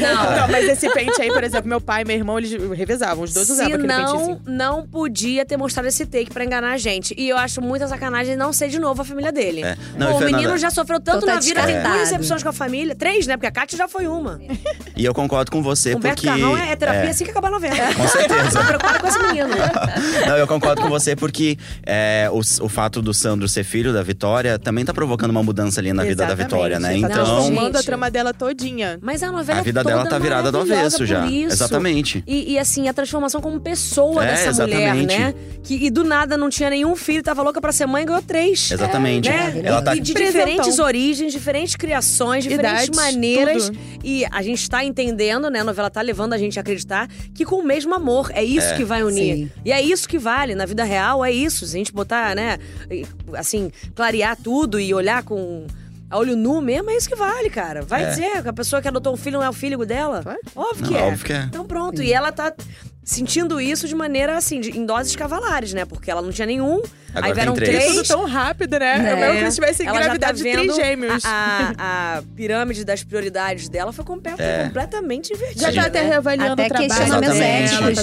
Não. 0.00 0.36
Não, 0.36 0.48
mas 0.48 0.68
esse 0.68 0.88
pente 0.90 1.20
aí, 1.20 1.28
por 1.32 1.42
exemplo, 1.44 1.68
meu 1.68 1.80
pai 1.80 2.02
e 2.02 2.04
meu 2.04 2.16
irmão, 2.16 2.38
eles 2.38 2.52
revezavam. 2.72 3.24
Os 3.24 3.32
dois 3.32 3.48
usavam 3.50 3.66
Se 3.70 3.74
aquele 3.74 3.88
pente 3.88 4.00
não, 4.02 4.16
assim. 4.32 4.38
não 4.46 4.86
podia 4.86 5.44
ter 5.44 5.56
mostrado 5.56 5.88
esse 5.88 6.06
take 6.06 6.30
pra 6.30 6.44
enganar 6.44 6.72
a 6.72 6.76
gente. 6.78 6.85
E 7.16 7.28
eu 7.28 7.36
acho 7.36 7.60
muita 7.60 7.88
sacanagem 7.88 8.36
não 8.36 8.52
ser 8.52 8.68
de 8.68 8.78
novo 8.78 9.02
a 9.02 9.04
família 9.04 9.32
dele. 9.32 9.62
É. 9.62 9.76
Não, 9.98 10.08
Pô, 10.08 10.14
o 10.14 10.18
Fernanda- 10.18 10.36
menino 10.38 10.58
já 10.58 10.70
sofreu 10.70 11.00
tanto 11.00 11.26
tá 11.26 11.34
na 11.34 11.40
vida, 11.40 11.62
tem 11.64 11.80
duas 11.82 11.96
recepções 12.00 12.42
com 12.42 12.48
a 12.48 12.52
família. 12.52 12.94
Três, 12.94 13.26
né? 13.26 13.36
Porque 13.36 13.46
a 13.46 13.50
Kátia 13.50 13.76
já 13.76 13.88
foi 13.88 14.06
uma. 14.06 14.40
E 14.96 15.04
eu 15.04 15.12
concordo 15.12 15.50
com 15.50 15.62
você, 15.62 15.94
Humberto 15.94 16.22
porque. 16.22 16.26
Carrão 16.40 16.56
é 16.56 16.76
terapia 16.76 17.00
é, 17.02 17.10
assim 17.10 17.24
que 17.24 17.30
acabar 17.30 17.48
a 17.48 17.50
novela. 17.52 17.94
Com 17.94 18.06
certeza. 18.08 18.58
Tô 18.60 18.64
preocupada 18.66 18.98
com 19.00 19.06
esse 19.08 19.18
menino. 19.18 19.48
Não, 20.26 20.36
eu 20.36 20.46
concordo 20.46 20.82
com 20.82 20.88
você 20.88 21.14
porque 21.16 21.56
é, 21.84 22.28
o, 22.32 22.38
o 22.64 22.68
fato 22.68 23.02
do 23.02 23.12
Sandro 23.12 23.48
ser 23.48 23.64
filho 23.64 23.92
da 23.92 24.02
Vitória 24.02 24.58
também 24.58 24.84
tá 24.84 24.92
provocando 24.94 25.30
uma 25.30 25.42
mudança 25.42 25.80
ali 25.80 25.92
na 25.92 26.02
vida 26.04 26.16
da 26.16 26.32
Exatamente. 26.32 26.50
Vitória, 26.52 26.78
né? 26.80 26.88
Tá 26.90 26.94
Então, 26.96 27.10
transformando 27.10 27.74
a 27.76 27.78
Gente. 27.78 27.86
trama 27.86 28.10
dela 28.10 28.32
todinha. 28.34 28.98
Mas 29.02 29.22
a 29.22 29.30
novela 29.32 29.60
a 29.60 29.62
vida 29.62 29.82
toda 29.82 29.94
dela 29.96 30.08
tá 30.08 30.18
virada 30.18 30.50
do 30.52 30.58
avesso 30.58 31.04
já. 31.06 31.26
isso. 31.26 31.54
Exatamente. 31.54 32.22
E, 32.26 32.52
e, 32.54 32.58
assim, 32.58 32.88
a 32.88 32.92
transformação 32.94 33.40
como 33.40 33.60
pessoa 33.60 34.24
É, 34.24 34.28
dessa 34.28 34.62
mulher, 34.62 34.80
exatamente. 34.96 35.18
né? 35.18 35.34
Que, 35.62 35.86
e 35.86 35.90
do 35.90 36.04
nada 36.04 36.36
não 36.36 36.48
tinha 36.48 36.68
nenhum 36.76 36.94
filho, 36.94 37.22
tava 37.22 37.42
louca 37.42 37.60
pra 37.60 37.72
ser 37.72 37.86
mãe 37.86 38.02
e 38.02 38.06
ganhou 38.06 38.22
três. 38.22 38.70
Exatamente. 38.70 39.28
Né? 39.28 39.62
Ela 39.64 39.82
tá 39.82 39.94
E 39.96 40.00
de 40.00 40.12
Presentão. 40.12 40.40
diferentes 40.44 40.78
origens, 40.78 41.32
diferentes 41.32 41.74
criações, 41.76 42.44
diferentes 42.44 42.84
Idades, 42.88 42.96
maneiras. 42.96 43.64
tudo. 43.66 43.78
E 44.04 44.24
a 44.30 44.42
gente 44.42 44.68
tá 44.68 44.84
entendendo, 44.84 45.50
né? 45.50 45.60
A 45.60 45.64
novela 45.64 45.90
tá 45.90 46.00
levando 46.00 46.32
a 46.32 46.38
gente 46.38 46.58
a 46.58 46.62
acreditar 46.62 47.08
que 47.34 47.44
com 47.44 47.56
o 47.56 47.64
mesmo 47.64 47.94
amor. 47.94 48.30
É 48.32 48.44
isso 48.44 48.68
É. 48.68 48.76
que 48.76 48.84
vai 48.84 49.02
unir. 49.02 49.36
Sim. 49.36 49.50
E 49.64 49.72
é 49.72 49.80
isso 49.82 50.08
que 50.08 50.18
vale. 50.18 50.54
Na 50.54 50.66
vida 50.66 50.84
real, 50.84 51.24
é 51.24 51.32
isso. 51.32 51.66
Se 51.66 51.74
a 51.74 51.78
gente 51.78 51.92
botar, 51.92 52.34
né? 52.36 52.58
Assim, 53.34 53.70
clarear 53.94 54.36
tudo 54.36 54.78
e 54.78 54.92
olhar 54.94 55.22
com. 55.22 55.66
A 56.08 56.18
olho 56.18 56.36
nu 56.36 56.60
mesmo, 56.60 56.88
é 56.88 56.96
isso 56.96 57.08
que 57.08 57.16
vale, 57.16 57.50
cara. 57.50 57.82
Vai 57.82 58.04
É. 58.04 58.10
dizer 58.10 58.40
que 58.42 58.48
a 58.48 58.52
pessoa 58.52 58.80
que 58.80 58.86
adotou 58.86 59.12
um 59.12 59.16
filho 59.16 59.38
não 59.38 59.44
é 59.44 59.50
o 59.50 59.52
filho 59.52 59.84
dela? 59.84 60.22
Claro. 60.22 60.38
Óbvio 60.54 60.82
Não, 60.84 60.88
que 60.92 60.96
é. 60.96 61.02
óbvio 61.02 61.24
que 61.26 61.32
é. 61.32 61.42
Então 61.42 61.64
pronto. 61.64 62.00
E 62.00 62.12
ela 62.12 62.30
tá 62.30 62.54
sentindo 63.06 63.60
isso 63.60 63.86
de 63.86 63.94
maneira 63.94 64.36
assim, 64.36 64.60
de- 64.60 64.76
em 64.76 64.84
doses 64.84 65.14
cavalares, 65.14 65.72
né? 65.72 65.84
Porque 65.84 66.10
ela 66.10 66.20
não 66.20 66.30
tinha 66.32 66.44
nenhum. 66.46 66.82
Agora 67.14 67.26
aí 67.28 67.32
vieram 67.32 67.54
tem 67.54 67.64
três. 67.64 67.86
Tudo 67.94 68.02
tão 68.06 68.26
rápido, 68.26 68.78
né? 68.78 68.96
É, 69.12 69.16
mesmo 69.16 69.44
que 69.44 69.50
se 69.50 69.54
tivesse 69.54 69.82
Ela 69.84 69.92
tá 69.98 70.04
gravidade 70.04 70.36
de 70.38 70.42
vendo 70.44 70.58
três 70.64 70.76
gêmeos. 70.76 71.24
A, 71.24 71.72
a- 71.78 72.16
a 72.18 72.22
pirâmide 72.34 72.84
das 72.84 73.02
prioridades 73.04 73.68
dela 73.70 73.90
foi 73.92 74.04
É. 74.36 74.64
completamente 74.64 75.32
invertida. 75.32 75.72
Já 75.72 75.82
tá 75.82 75.86
até 75.88 76.02
né? 76.02 76.08
reavaliando 76.08 76.52
Até 76.52 76.66
o 76.66 76.68
trabalho 76.68 76.92
éticos, 76.92 77.08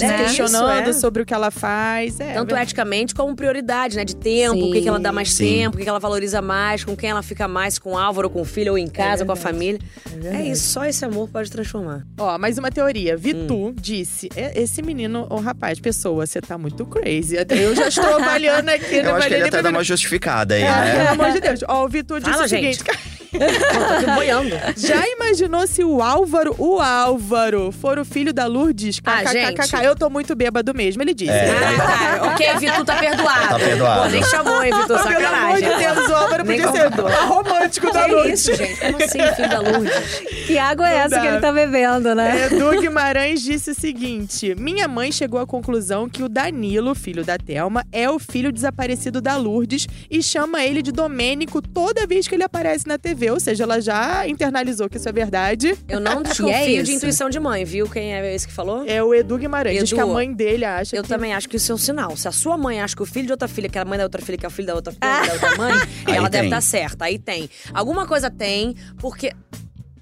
né? 0.00 0.18
se 0.18 0.24
questionando 0.24 0.80
Isso, 0.80 0.90
é. 0.90 0.92
sobre 1.00 1.22
o 1.22 1.26
que 1.26 1.32
ela 1.34 1.50
faz. 1.52 2.18
É, 2.18 2.32
Tanto 2.32 2.56
é 2.56 2.62
eticamente 2.62 3.14
como 3.14 3.36
prioridade, 3.36 3.94
né? 3.96 4.04
De 4.04 4.16
tempo, 4.16 4.54
Sim. 4.56 4.70
o 4.70 4.72
que, 4.72 4.80
que 4.82 4.88
ela 4.88 4.98
dá 4.98 5.12
mais 5.12 5.32
Sim. 5.32 5.44
tempo, 5.58 5.74
o 5.76 5.78
que, 5.78 5.84
que 5.84 5.88
ela 5.88 6.00
valoriza 6.00 6.42
mais, 6.42 6.82
com 6.82 6.96
quem 6.96 7.10
ela 7.10 7.22
fica 7.22 7.46
mais, 7.46 7.78
com 7.78 7.92
o 7.92 7.98
Álvaro, 7.98 8.28
com 8.30 8.40
o 8.40 8.44
filho, 8.44 8.72
ou 8.72 8.78
em 8.78 8.88
casa, 8.88 9.24
com 9.24 9.30
a 9.32 9.36
família. 9.36 9.78
É, 10.24 10.42
isso, 10.42 10.70
só 10.72 10.84
esse 10.86 11.04
amor 11.04 11.28
pode 11.28 11.50
transformar. 11.52 12.04
Ó, 12.18 12.36
mais 12.38 12.58
uma 12.58 12.70
teoria. 12.70 13.16
Vitu 13.16 13.54
Hum. 13.68 13.74
disse: 13.78 14.28
"É- 14.34 14.60
esse 14.60 14.80
menino, 14.82 14.93
ou 15.28 15.40
rapaz, 15.40 15.78
pessoa, 15.80 16.26
você 16.26 16.40
tá 16.40 16.56
muito 16.56 16.84
crazy. 16.86 17.36
Até 17.38 17.64
Eu 17.64 17.74
já 17.74 17.88
estou 17.88 18.04
avaliando 18.16 18.70
aqui, 18.70 18.96
Eu 18.96 19.04
não 19.04 19.16
acho 19.16 19.28
que 19.28 19.34
ele 19.34 19.48
até 19.48 19.62
dá 19.62 19.70
uma 19.70 19.84
justificada 19.84 20.54
aí, 20.54 20.62
É, 20.62 20.66
né? 20.70 20.94
Pelo 20.96 21.08
amor 21.22 21.32
de 21.32 21.40
Deus. 21.40 21.60
Ó, 21.68 21.84
o 21.84 21.88
Vitu 21.88 22.18
disse 22.18 22.30
Fala, 22.30 22.44
o 22.44 22.48
seguinte: 22.48 22.84
Pô, 22.84 22.92
tô 23.38 24.14
boiando. 24.14 24.50
Já 24.76 25.06
imaginou 25.08 25.66
se 25.66 25.82
o 25.84 26.00
Álvaro, 26.02 26.54
o 26.58 26.80
Álvaro, 26.80 27.72
for 27.72 27.98
o 27.98 28.04
filho 28.04 28.32
da 28.32 28.46
Lourdes? 28.46 29.00
Ah, 29.04 29.24
gente. 29.24 29.74
Eu 29.84 29.94
tô 29.96 30.08
muito 30.08 30.34
bêbado 30.34 30.74
mesmo, 30.74 31.02
ele 31.02 31.14
disse. 31.14 31.30
É. 31.32 31.50
Ah, 31.50 32.18
tá. 32.18 32.34
Ok, 32.34 32.46
Vitu 32.58 32.84
tá 32.84 32.96
perdoado. 32.96 33.48
Tá 33.48 33.58
perdoado. 33.58 34.02
Pô, 34.02 34.08
nem 34.08 34.22
chamou, 34.24 34.62
hein, 34.64 34.72
Vitu? 34.72 34.86
Pelo 34.86 34.98
amor 34.98 35.12
Sacanagem. 35.12 35.68
de 35.68 35.76
Deus, 35.76 36.08
o 36.08 36.14
Álvaro 36.14 36.44
Nem 36.44 36.60
podia 36.62 36.72
ser 36.72 36.90
romântico 37.26 37.92
da 37.92 38.04
Que 38.04 38.12
Lourdes. 38.12 38.40
isso, 38.48 38.54
gente? 38.56 38.80
Como 38.80 38.96
assim, 39.04 39.34
filho 39.36 39.48
da 39.48 39.60
Lourdes? 39.60 39.94
Que 40.44 40.58
água 40.58 40.86
é 40.88 40.92
Não 40.92 40.98
essa 40.98 41.08
dá. 41.16 41.20
que 41.22 41.26
ele 41.26 41.40
tá 41.40 41.52
bebendo, 41.52 42.14
né? 42.14 42.46
Edu 42.52 42.78
Guimarães 42.78 43.40
disse 43.40 43.70
o 43.70 43.74
seguinte: 43.74 44.54
Minha 44.58 44.86
mãe 44.86 45.10
chegou 45.10 45.40
à 45.40 45.46
conclusão 45.46 46.06
que 46.06 46.22
o 46.22 46.28
Danilo, 46.28 46.94
filho 46.94 47.24
da 47.24 47.38
Thelma, 47.38 47.82
é 47.90 48.10
o 48.10 48.18
filho 48.18 48.52
desaparecido 48.52 49.22
da 49.22 49.36
Lourdes 49.36 49.86
e 50.10 50.22
chama 50.22 50.62
ele 50.62 50.82
de 50.82 50.92
Domênico 50.92 51.62
toda 51.62 52.06
vez 52.06 52.28
que 52.28 52.34
ele 52.34 52.44
aparece 52.44 52.86
na 52.86 52.98
TV. 52.98 53.23
Ou 53.30 53.40
seja, 53.40 53.64
ela 53.64 53.80
já 53.80 54.26
internalizou 54.28 54.88
que 54.88 54.96
isso 54.96 55.08
é 55.08 55.12
verdade. 55.12 55.76
Eu 55.88 56.00
não 56.00 56.20
E 56.24 56.24
desconfio 56.24 56.80
é 56.80 56.82
de 56.82 56.92
intuição 56.92 57.28
de 57.30 57.38
mãe, 57.40 57.64
viu? 57.64 57.88
Quem 57.88 58.14
é 58.14 58.34
esse 58.34 58.46
que 58.46 58.52
falou? 58.52 58.84
É 58.86 59.02
o 59.02 59.14
Edu 59.14 59.36
Guimarães. 59.38 59.78
Diz 59.80 59.90
Edu, 59.90 59.96
que 59.96 60.00
a 60.00 60.06
mãe 60.06 60.32
dele 60.32 60.64
acha 60.64 60.96
Eu 60.96 61.02
que. 61.02 61.08
também 61.08 61.34
acho 61.34 61.48
que 61.48 61.56
isso 61.56 61.70
é 61.72 61.74
um 61.74 61.78
sinal. 61.78 62.16
Se 62.16 62.28
a 62.28 62.32
sua 62.32 62.56
mãe 62.56 62.80
acha 62.80 62.94
que 62.96 63.02
o 63.02 63.06
filho 63.06 63.26
de 63.26 63.32
outra 63.32 63.48
filha, 63.48 63.68
que 63.68 63.78
é 63.78 63.80
a 63.80 63.84
mãe 63.84 63.98
da 63.98 64.04
outra 64.04 64.22
filha, 64.22 64.38
que 64.38 64.44
é 64.44 64.48
o 64.48 64.50
filho 64.50 64.66
da 64.68 64.74
outra 64.74 64.92
filha, 64.92 65.26
da 65.26 65.32
outra 65.32 65.56
mãe, 65.58 65.74
ela 66.06 66.28
deve 66.28 66.48
tem. 66.48 66.58
estar 66.58 66.60
certa. 66.60 67.04
Aí 67.06 67.18
tem. 67.18 67.48
Alguma 67.72 68.06
coisa 68.06 68.30
tem, 68.30 68.74
porque. 68.98 69.32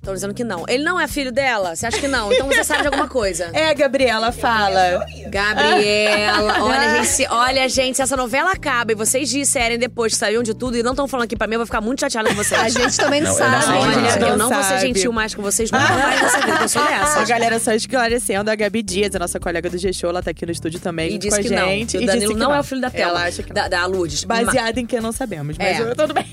Estão 0.03 0.15
dizendo 0.15 0.35
que 0.35 0.43
não. 0.43 0.65
Ele 0.69 0.83
não 0.83 0.99
é 0.99 1.07
filho 1.07 1.31
dela? 1.31 1.77
Você 1.77 1.87
acha 1.87 1.97
que 1.97 2.09
não? 2.09 2.33
Então 2.33 2.49
você 2.49 2.65
sabe 2.65 2.81
de 2.81 2.89
alguma 2.89 3.07
coisa. 3.07 3.51
É, 3.53 3.73
Gabriela, 3.73 4.33
fala. 4.33 5.07
Gabriela, 5.29 6.57
olha 6.61 6.97
gente, 6.97 7.07
se, 7.07 7.27
olha, 7.31 7.69
gente, 7.69 7.95
se 7.97 8.03
essa 8.03 8.17
novela 8.17 8.51
acaba 8.51 8.91
e 8.91 8.95
vocês 8.97 9.31
disserem 9.31 9.79
depois 9.79 10.13
que 10.13 10.19
saíram 10.19 10.43
de 10.43 10.55
tudo 10.55 10.77
e 10.77 10.83
não 10.83 10.91
estão 10.91 11.07
falando 11.07 11.27
aqui 11.27 11.37
pra 11.37 11.47
mim, 11.47 11.55
eu 11.55 11.61
vou 11.61 11.67
ficar 11.67 11.81
muito 11.81 12.01
chateada 12.01 12.29
com 12.31 12.35
vocês. 12.35 12.61
A 12.61 12.69
gente 12.69 12.97
também 12.97 13.21
não, 13.21 13.33
Não, 13.33 13.45
eu 13.45 13.51
não 13.53 13.61
sabe. 13.63 13.79
Olha, 13.79 13.97
nada. 14.01 14.27
eu 14.27 14.31
Não 14.31 14.37
não 14.37 14.51
vou 14.51 14.63
ser 14.65 14.69
sabe. 14.71 14.81
gentil 14.89 15.13
mais 15.13 15.35
com 15.37 15.43
vocês 15.43 15.71
nunca 15.71 15.85
mais 15.89 16.21
nessa 16.21 16.41
vida, 16.41 16.59
eu 16.63 16.69
sou 16.69 16.83
A 16.83 16.87
dessa. 16.87 17.25
galera 17.25 17.59
só 17.61 17.73
esclarecendo, 17.73 18.51
a 18.51 18.57
Gabi 18.57 18.83
Dias, 18.83 19.15
a 19.15 19.21
nossa 19.21 19.39
colega 19.39 19.71
do 19.71 19.79
G-Show, 19.79 20.11
ela 20.11 20.21
tá 20.21 20.33
aqui 20.33 20.45
no 20.45 20.51
estúdio 20.51 20.81
também 20.81 21.13
E 21.15 21.19
disse 21.19 21.37
com 21.37 21.41
a 21.41 21.45
que 21.49 21.55
não. 21.55 21.69
gente. 21.69 21.97
que 21.97 22.03
e 22.03 22.05
o 22.05 22.07
Danilo 22.07 22.21
disse 22.27 22.35
que 22.35 22.41
não, 22.41 22.53
é 22.53 22.59
o 22.59 22.65
filho 22.65 22.81
da 22.81 22.91
Thelma. 22.91 23.11
Ela 23.21 23.29
acha 23.29 23.43
que 23.45 23.53
da, 23.53 23.69
da 23.69 23.87
Lourdes. 23.87 24.25
Baseado 24.25 24.79
em 24.79 24.85
que 24.87 25.01
não 25.01 25.13
sabemos, 25.13 25.57
mas 25.57 25.79
É. 25.79 25.81
eu- 25.81 25.95
tudo 25.95 26.13
bem. 26.13 26.27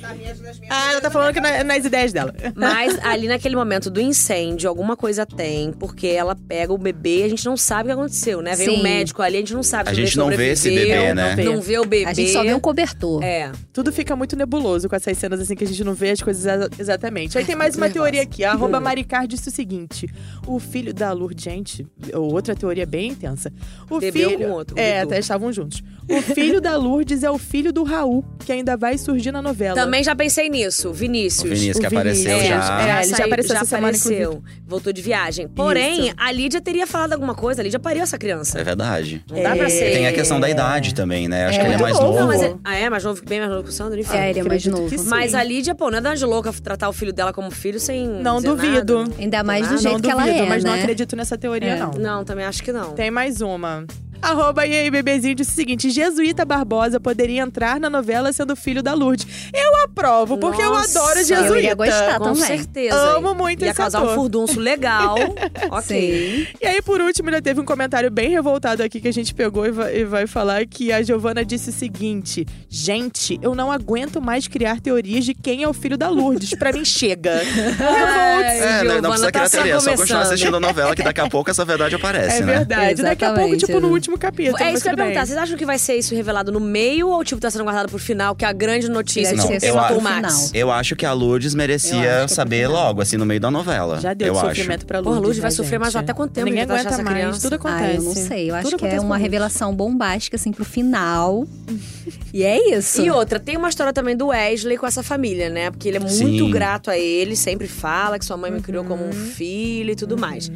Ah, 0.72 0.92
ela 0.94 1.02
tá 1.02 1.12
falando 1.12 1.34
que 1.36 1.40
na- 1.40 1.64
nas 1.64 1.86
ideias 1.86 2.12
dela. 2.12 2.34
Mas 2.56 2.98
ali 3.06 3.28
naquele 3.28 3.59
momento 3.60 3.90
do 3.90 4.00
incêndio, 4.02 4.70
alguma 4.70 4.96
coisa 4.98 5.26
tem, 5.26 5.72
porque 5.72 6.08
ela 6.08 6.36
pega 6.36 6.74
o 6.74 6.78
bebê 6.78 7.20
e 7.20 7.24
a 7.24 7.30
gente 7.30 7.46
não 7.46 7.56
sabe 7.58 7.84
o 7.84 7.86
que 7.88 8.00
aconteceu, 8.00 8.42
né? 8.42 8.56
Vem 8.56 8.70
Sim. 8.70 8.78
um 8.78 8.84
médico 8.84 9.22
ali, 9.22 9.38
a 9.38 9.40
gente 9.40 9.54
não 9.54 9.64
sabe 9.64 9.90
A 9.90 9.94
gente 9.94 10.18
não 10.18 10.30
vê 10.30 10.52
esse 10.52 10.70
bebê, 10.70 11.08
não 11.10 11.16
né? 11.16 11.36
vê. 11.36 11.44
Não 11.44 11.62
vê 11.62 11.78
o 11.80 11.86
bebê. 11.86 12.06
A 12.10 12.14
gente 12.14 12.32
só 12.32 12.44
vê 12.44 12.54
um 12.54 12.60
cobertor. 12.60 13.24
É. 13.24 13.52
Tudo 13.74 13.92
fica 13.92 14.16
muito 14.16 14.36
nebuloso 14.36 14.88
com 14.90 14.96
essas 14.96 15.18
cenas 15.18 15.40
assim 15.40 15.56
que 15.56 15.64
a 15.64 15.68
gente 15.68 15.84
não 15.84 15.94
vê 15.94 16.12
as 16.12 16.22
coisas 16.22 16.46
exa- 16.46 16.70
exatamente. 16.80 17.38
Aí 17.38 17.46
tem 17.46 17.56
mais 17.56 17.76
uma 17.76 17.90
teoria 17.90 18.22
aqui. 18.22 18.44
A 18.44 18.52
arroba 18.52 18.80
Maricar 18.80 19.28
disse 19.28 19.50
o 19.50 19.52
seguinte: 19.52 20.08
o 20.48 20.60
filho 20.60 20.94
da 20.94 21.12
Lourdes, 21.12 21.44
gente, 21.44 21.86
outra 22.14 22.56
teoria 22.56 22.86
bem 22.86 23.10
intensa. 23.12 23.52
O 23.90 24.00
Bebeu 24.00 24.30
filho. 24.32 24.46
com 24.48 24.52
outro, 24.54 24.78
É, 24.80 25.02
até 25.02 25.20
estavam 25.20 25.52
juntos. 25.52 25.82
O 26.10 26.22
filho 26.22 26.60
da 26.60 26.76
Lourdes 26.76 27.24
é 27.24 27.30
o 27.30 27.38
filho 27.38 27.72
do 27.72 27.84
Raul, 27.84 28.26
que 28.40 28.52
ainda 28.52 28.76
vai 28.76 28.98
surgir 28.98 29.32
na 29.32 29.42
novela. 29.42 29.76
Também 29.76 30.04
já 30.04 30.16
pensei 30.16 30.50
nisso, 30.50 30.92
Vinícius. 30.92 31.44
O 31.44 31.54
Vinícius 31.54 31.80
que 31.80 31.86
O 31.86 31.90
Vinícius. 31.90 32.26
apareceu 32.26 32.38
É, 32.38 32.48
já. 32.48 33.00
é. 33.00 33.04
ele 33.04 33.16
já 33.16 33.26
apareceu 33.26 33.49
já 33.54 33.62
essa 33.62 33.66
semana, 33.70 33.88
apareceu. 33.98 34.44
Voltou 34.68 34.92
de 34.94 35.02
viagem. 35.02 35.48
Porém, 35.48 36.08
Isso. 36.08 36.16
a 36.18 36.32
Lídia 36.32 36.62
teria 36.62 36.86
falado 36.88 37.14
alguma 37.14 37.34
coisa. 37.36 37.62
A 37.62 37.64
Lídia 37.64 37.80
pariu 37.80 38.04
essa 38.04 38.18
criança. 38.18 38.60
É 38.60 38.64
verdade. 38.64 39.24
Não 39.30 39.42
dá 39.42 39.56
pra 39.56 39.66
É. 39.66 39.70
ser. 39.70 39.92
Tem 39.92 40.08
a 40.08 40.14
questão 40.14 40.40
da 40.40 40.50
idade 40.50 40.94
também, 40.94 41.28
né? 41.28 41.48
Acho 41.48 41.58
É 41.58 41.62
que 41.62 41.68
ele 41.68 41.76
é 41.76 41.78
mais 41.78 42.00
novo. 42.00 42.20
Não, 42.20 42.28
mas 42.28 42.42
é, 42.42 42.56
ah, 42.64 42.76
é 42.76 42.90
mais 42.90 43.04
novo, 43.04 43.22
bem 43.28 43.40
mais 43.40 43.52
novo 43.52 43.64
que 43.64 43.70
o 43.70 43.74
Sandro, 43.74 44.00
enfim. 44.00 44.16
É, 44.18 44.30
ele 44.30 44.40
é 44.40 44.44
mais 44.44 44.66
novo. 44.66 45.04
Mas 45.06 45.34
a 45.36 45.44
Lídia, 45.44 45.74
pô, 45.76 45.90
não 45.92 45.98
é 46.12 46.16
de 46.16 46.26
louca 46.26 46.52
tratar 46.54 46.90
o 46.90 46.94
filho 46.94 47.14
dela 47.14 47.32
como 47.34 47.50
filho 47.52 47.80
sem. 47.80 48.08
Não 48.08 48.38
dizer 48.38 48.48
duvido. 48.50 49.00
nada. 49.04 49.14
Ainda 49.20 49.44
mais 49.44 49.68
do 49.68 49.74
Ah, 49.76 49.78
jeito 49.78 49.94
não 49.94 50.00
que 50.02 50.10
ela 50.10 50.24
duvido, 50.24 50.44
é, 50.44 50.46
mas 50.50 50.64
não 50.64 50.72
né? 50.74 50.80
acredito 50.82 51.16
nessa 51.16 51.38
teoria, 51.38 51.70
É. 51.76 51.80
não. 51.80 51.92
Não, 51.92 52.24
também 52.24 52.46
acho 52.46 52.64
que 52.64 52.72
não. 52.72 52.92
Tem 52.94 53.12
mais 53.12 53.42
uma. 53.42 53.86
Arroba 54.22 54.66
e 54.66 54.76
aí, 54.76 54.92
bebezinho, 54.92 55.36
disse 55.36 55.52
o 55.52 55.56
seguinte: 55.56 55.90
Jesuíta 55.90 56.44
Barbosa 56.46 57.00
poderia 57.00 57.42
entrar 57.42 57.80
na 57.80 57.90
novela 57.90 58.32
sendo 58.34 58.56
filho 58.56 58.84
da 58.84 58.94
Lourdes. 58.94 59.26
Eu 59.54 59.84
aprovo, 59.84 60.38
porque 60.38 60.62
eu 60.62 60.72
Nossa, 60.72 61.00
adoro 61.00 61.20
eu 61.20 61.26
Jesuíta. 61.26 61.48
Eu 61.54 61.58
iria 61.58 61.74
gostar 61.76 62.18
Com 62.18 62.24
também. 62.34 62.44
certeza. 62.44 62.96
Amo 62.96 63.34
muito 63.34 63.64
Ia 63.64 63.70
esse 63.72 63.78
casar 63.78 64.00
ator. 64.00 64.12
um 64.12 64.16
furdunço 64.16 64.60
legal. 64.60 65.16
ok. 65.72 65.82
Sim. 65.82 66.48
E 66.62 66.68
aí, 66.68 66.82
por 66.82 67.00
último, 67.02 67.30
ainda 67.30 67.42
teve 67.42 67.60
um 67.62 67.66
comentário 67.66 68.12
bem 68.12 68.30
revoltado 68.30 68.84
aqui 68.84 69.00
que 69.00 69.08
a 69.08 69.14
gente 69.14 69.34
pegou 69.34 69.66
e 69.66 69.72
vai, 69.72 69.98
e 70.00 70.04
vai 70.06 70.28
falar 70.28 70.66
que 70.66 70.92
a 70.92 71.02
Giovana 71.02 71.44
disse 71.46 71.70
o 71.70 71.74
seguinte: 71.74 72.46
Gente, 72.70 73.40
eu 73.42 73.56
não 73.56 73.72
aguento 73.72 74.22
mais 74.22 74.48
criar 74.48 74.80
teorias 74.82 75.24
de 75.26 75.34
quem 75.34 75.64
é 75.64 75.68
o 75.68 75.74
filho 75.74 75.98
da 75.98 76.10
Lourdes. 76.10 76.54
Pra 76.56 76.72
mim, 76.74 76.84
chega. 76.84 77.40
Revolts. 77.44 78.62
É, 78.62 78.84
não, 78.84 79.02
não 79.02 79.10
precisa 79.12 79.32
tá 79.32 79.32
criar 79.32 79.50
só 79.50 79.58
teoria, 79.58 79.74
é 79.76 79.80
só 79.80 79.96
continuar 79.96 80.22
assistindo 80.22 80.58
a 80.58 80.60
novela 80.60 80.96
que 80.96 81.04
daqui 81.04 81.22
a 81.22 81.30
pouco 81.30 81.50
essa 81.50 81.64
verdade 81.66 81.96
aparece, 81.96 82.38
É 82.38 82.46
né? 82.46 82.58
verdade. 82.58 83.02
Daqui 83.02 83.24
a 83.24 83.28
pouco, 83.30 83.40
Exatamente. 83.42 83.66
tipo, 83.66 83.80
no 83.80 83.90
último 83.90 84.09
capítulo. 84.18 84.58
É 84.58 84.66
mas 84.66 84.74
isso 84.76 84.84
que 84.84 84.90
eu 84.90 84.94
ia 84.94 84.98
perguntar. 84.98 85.26
Vocês 85.26 85.38
acham 85.38 85.58
que 85.58 85.66
vai 85.66 85.78
ser 85.78 85.96
isso 85.96 86.16
revelado 86.16 86.52
no 86.52 86.60
meio 86.60 87.10
ou, 87.10 87.24
tipo, 87.24 87.40
tá 87.42 87.50
sendo 87.50 87.64
guardado 87.64 87.90
pro 87.90 88.00
final, 88.00 88.36
que 88.36 88.46
é 88.46 88.48
a 88.48 88.54
grande 88.54 88.90
notícia? 88.90 89.36
Deve 89.36 89.42
tipo, 89.42 89.54
ser 89.54 89.60
quem 89.60 89.70
só 89.70 89.76
matou 89.76 89.98
pro 89.98 90.00
o 90.00 90.04
Max? 90.04 90.52
Eu 90.54 90.72
acho 90.72 90.96
que 90.96 91.06
a 91.06 91.14
Lourdes 91.14 91.54
Eu 91.54 91.58
merecia 91.58 92.04
é 92.04 92.28
saber 92.28 92.68
logo, 92.68 93.02
assim, 93.02 93.18
no 93.18 93.26
meio 93.26 93.40
da 93.40 93.52
novela. 93.52 94.00
Já 94.00 94.14
deu 94.14 94.28
eu 94.28 94.34
de 94.34 94.40
acho. 94.40 94.50
sofrimento 94.50 94.86
pra 94.86 95.02
Porra, 95.02 95.16
Lourdes. 95.16 95.20
a 95.20 95.22
Lourdes 95.22 95.42
vai 95.42 95.52
né, 95.52 95.56
sofrer 95.56 95.80
mais 95.80 95.94
gente? 95.94 96.04
até 96.04 96.14
quanto 96.14 96.32
tempo 96.32 96.46
Ninguém 96.46 96.64
aguenta 96.64 96.90
essa 96.90 97.04
mais. 97.04 97.18
criança? 97.18 97.42
Tudo 97.42 97.56
acontece. 97.56 97.84
Ah, 97.84 97.94
eu 97.94 98.02
não 98.02 98.14
sei. 98.16 98.50
Eu 98.50 98.56
acho 98.56 98.70
Tudo 98.70 98.80
que 98.80 98.88
é 98.88 99.00
uma 99.00 99.18
revelação 99.18 99.76
bombástica, 99.76 100.36
assim, 100.36 100.52
pro 100.52 100.66
final. 100.66 101.48
e 102.34 102.44
é 102.44 102.76
isso. 102.76 103.02
E 103.02 103.10
outra, 103.12 103.40
tem 103.40 103.58
uma 103.58 103.70
história 103.70 103.94
também 103.94 104.16
do 104.16 104.28
Wesley 104.28 104.78
com 104.78 104.86
essa 104.86 105.04
família, 105.04 105.50
né? 105.50 105.72
Porque 105.72 105.88
ele 105.88 105.98
é 105.98 106.00
muito 106.00 106.16
Sim. 106.16 106.52
grato 106.52 106.90
a 106.90 106.98
ele, 106.98 107.36
sempre 107.36 107.68
fala 107.68 108.18
que 108.18 108.26
sua 108.26 108.38
mãe 108.38 108.52
me 108.52 108.62
criou 108.62 108.84
como 108.84 109.06
um 109.06 109.12
filho 109.12 109.92
e 109.92 109.96
tudo 109.96 110.18
mais. 110.18 110.52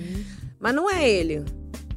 Mas 0.59 0.73
não 0.73 0.89
é 0.89 1.07
ele. 1.07 1.43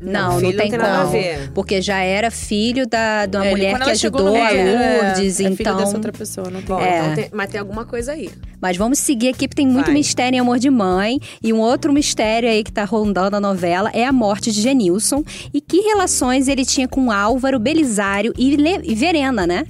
Não, 0.00 0.33
não 0.35 0.41
tem 0.41 0.50
não 0.50 0.57
tem 0.59 0.71
nada 0.73 0.95
a 0.95 1.00
como. 1.00 1.12
ver. 1.12 1.50
Porque 1.53 1.81
já 1.81 1.99
era 2.00 2.31
filho 2.31 2.87
da, 2.87 3.25
de 3.26 3.37
uma 3.37 3.47
É, 3.47 3.50
mulher 3.50 3.79
que 3.81 3.91
ajudou 3.91 4.26
no 4.31 4.35
a 4.37 4.53
é, 4.53 5.03
Lourdes, 5.15 5.41
é 5.41 5.45
então. 5.45 5.76
dessa 5.76 5.95
outra 5.97 6.12
pessoa, 6.12 6.50
não 6.50 6.61
tem. 6.62 6.76
É. 6.81 6.99
então 7.00 7.15
tem- 7.15 7.29
mas 7.33 7.50
tem 7.50 7.59
alguma 7.61 7.85
coisa 7.85 8.12
aí. 8.12 8.31
Mas 8.61 8.76
vamos 8.76 8.99
seguir 8.99 9.29
aqui, 9.29 9.49
porque 9.49 9.62
tem 9.62 9.67
muito 9.67 9.87
Vai. 9.87 9.95
mistério 9.95 10.37
em 10.37 10.41
Amor 10.41 10.59
de 10.59 10.69
Mãe. 10.71 11.19
E 11.43 11.53
um 11.53 11.59
outro 11.61 11.93
mistério 11.93 12.49
aí 12.49 12.62
que 12.62 12.73
tá 12.73 12.85
rondando 12.85 13.37
a 13.37 13.41
novela 13.41 13.91
é 13.95 14.05
a 14.05 14.12
morte 14.12 14.53
de 14.53 14.61
Genilson. 14.61 15.23
E 15.53 15.61
que 15.61 15.81
relações 15.81 16.49
ele 16.49 16.65
tinha 16.65 16.87
com 16.88 17.11
Álvaro, 17.11 17.59
Belisário 17.59 18.33
e, 18.37 18.55
Le- 18.57 18.83
e 18.85 18.95
Verena, 18.95 19.47
né? 19.47 19.65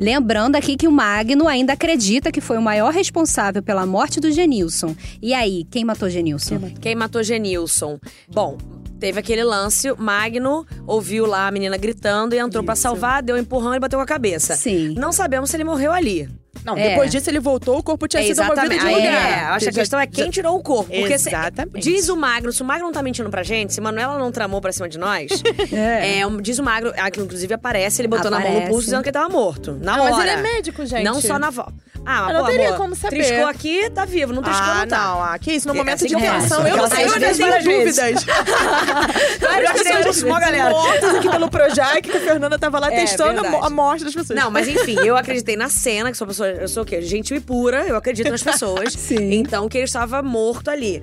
Lembrando 0.00 0.54
aqui 0.54 0.76
que 0.76 0.86
o 0.86 0.92
Magno 0.92 1.48
ainda 1.48 1.72
acredita 1.72 2.30
que 2.30 2.40
foi 2.40 2.56
o 2.56 2.62
maior 2.62 2.92
responsável 2.92 3.60
pela 3.62 3.84
morte 3.84 4.20
do 4.20 4.30
Genilson. 4.30 4.94
E 5.20 5.34
aí, 5.34 5.64
quem 5.70 5.84
matou 5.84 6.08
Genilson? 6.08 6.60
Quem 6.80 6.94
matou 6.94 7.20
Genilson? 7.24 7.98
Bom, 8.32 8.56
teve 8.98 9.18
aquele 9.18 9.44
lance, 9.44 9.92
Magno 9.96 10.66
ouviu 10.86 11.26
lá 11.26 11.46
a 11.46 11.50
menina 11.50 11.76
gritando 11.76 12.34
e 12.34 12.38
entrou 12.38 12.62
pra 12.64 12.74
salvar, 12.74 13.22
deu 13.22 13.36
um 13.36 13.38
empurrão 13.38 13.74
e 13.74 13.80
bateu 13.80 13.98
com 13.98 14.02
a 14.02 14.06
cabeça. 14.06 14.56
Sim. 14.56 14.94
Não 14.96 15.12
sabemos 15.12 15.50
se 15.50 15.56
ele 15.56 15.64
morreu 15.64 15.92
ali. 15.92 16.28
Não, 16.64 16.76
É. 16.76 16.90
depois 16.90 17.10
disso 17.10 17.30
ele 17.30 17.38
voltou, 17.38 17.78
o 17.78 17.82
corpo 17.82 18.08
tinha 18.08 18.22
É, 18.22 18.26
sido 18.26 18.42
movido 18.44 18.68
de 18.68 18.74
lugar. 18.84 18.96
é, 18.98 19.42
eu 19.44 19.52
acho 19.54 19.64
que 19.66 19.70
a 19.70 19.72
questão 19.72 20.00
é 20.00 20.06
quem 20.06 20.28
tirou 20.30 20.56
o 20.56 20.62
corpo. 20.62 20.90
Porque 20.90 21.16
se- 21.18 21.28
Exatamente. 21.28 21.80
diz 21.88 22.08
o 22.08 22.16
Magno, 22.16 22.52
se 22.52 22.60
o 22.62 22.64
Magno 22.64 22.86
não 22.86 22.92
tá 22.92 23.02
mentindo 23.02 23.30
pra 23.30 23.42
gente, 23.42 23.72
se 23.72 23.80
Manuela 23.80 24.18
não 24.18 24.32
tramou 24.32 24.60
pra 24.60 24.72
cima 24.72 24.88
de 24.88 24.98
nós, 24.98 25.30
é, 25.72 26.26
um- 26.26 26.38
diz 26.40 26.58
o 26.58 26.62
Magno, 26.64 26.92
ah, 26.96 27.10
que 27.10 27.20
inclusive 27.20 27.54
aparece, 27.54 28.00
ele 28.02 28.08
botou 28.08 28.30
na 28.30 28.38
mão 28.40 28.48
no 28.48 28.54
Aparece. 28.56 28.70
pulso 28.72 28.84
dizendo 28.86 29.02
que 29.02 29.08
ele 29.08 29.14
tava 29.14 29.28
morto. 29.28 29.78
Na 29.80 29.96
Não, 29.96 30.04
hora. 30.04 30.12
mas 30.16 30.20
ele 30.22 30.30
é 30.30 30.36
médico, 30.54 30.84
gente. 30.84 31.04
Não 31.04 31.20
só 31.20 31.38
na 31.38 31.50
voz. 31.50 31.68
Ah, 32.06 32.22
mas 32.22 32.28
Eu 32.30 32.34
não 32.38 32.44
pô, 32.44 32.50
teria 32.50 32.68
amor, 32.68 32.78
como 32.78 32.94
saber. 32.96 33.16
Triscou 33.16 33.46
aqui, 33.46 33.90
tá 33.90 34.04
vivo. 34.06 34.32
Não 34.32 34.42
triscou, 34.42 34.66
Ah, 34.66 34.74
não 34.80 34.86
tá. 34.86 34.98
não, 34.98 35.22
ah, 35.24 35.38
que 35.38 35.52
isso, 35.52 35.68
no 35.68 35.74
É 35.74 35.76
momento 35.76 35.94
assim 35.96 36.06
de 36.06 36.14
eu 36.14 36.20
tensão, 36.20 36.60
eu 36.60 36.66
Ela 36.68 36.76
não 36.82 36.88
sei, 36.88 37.04
eu 37.04 37.08
várias 37.10 37.36
tenho 37.36 37.50
vezes. 37.84 37.94
dúvidas. 37.94 38.24
Várias 39.40 39.72
pessoas 39.82 40.22
mortas 40.22 41.14
aqui 41.16 41.28
pelo 41.28 41.50
Projac, 41.50 42.00
que 42.02 42.16
a 42.16 42.20
Fernanda 42.20 42.58
tava 42.58 42.78
lá 42.78 42.92
É, 42.92 43.00
testando 43.00 43.44
a 43.46 43.70
morte 43.70 44.04
das 44.04 44.14
pessoas. 44.14 44.38
Não, 44.38 44.50
mas 44.50 44.68
enfim, 44.68 44.96
eu 45.04 45.16
acreditei 45.16 45.56
na 45.56 45.68
cena, 45.68 46.10
que 46.10 46.16
sou 46.16 46.26
uma 46.26 46.32
pessoa, 46.44 46.62
eu 46.62 46.68
sou 46.68 46.82
o 46.82 46.86
quê? 46.86 47.02
Gentil 47.02 47.36
e 47.36 47.40
pura, 47.40 47.86
eu 47.86 47.96
acredito 47.96 48.30
nas 48.30 48.42
pessoas. 48.42 48.92
Sim. 48.98 49.32
Então, 49.34 49.68
que 49.68 49.76
ele 49.78 49.84
estava 49.84 50.22
morto 50.22 50.68
ali. 50.70 51.02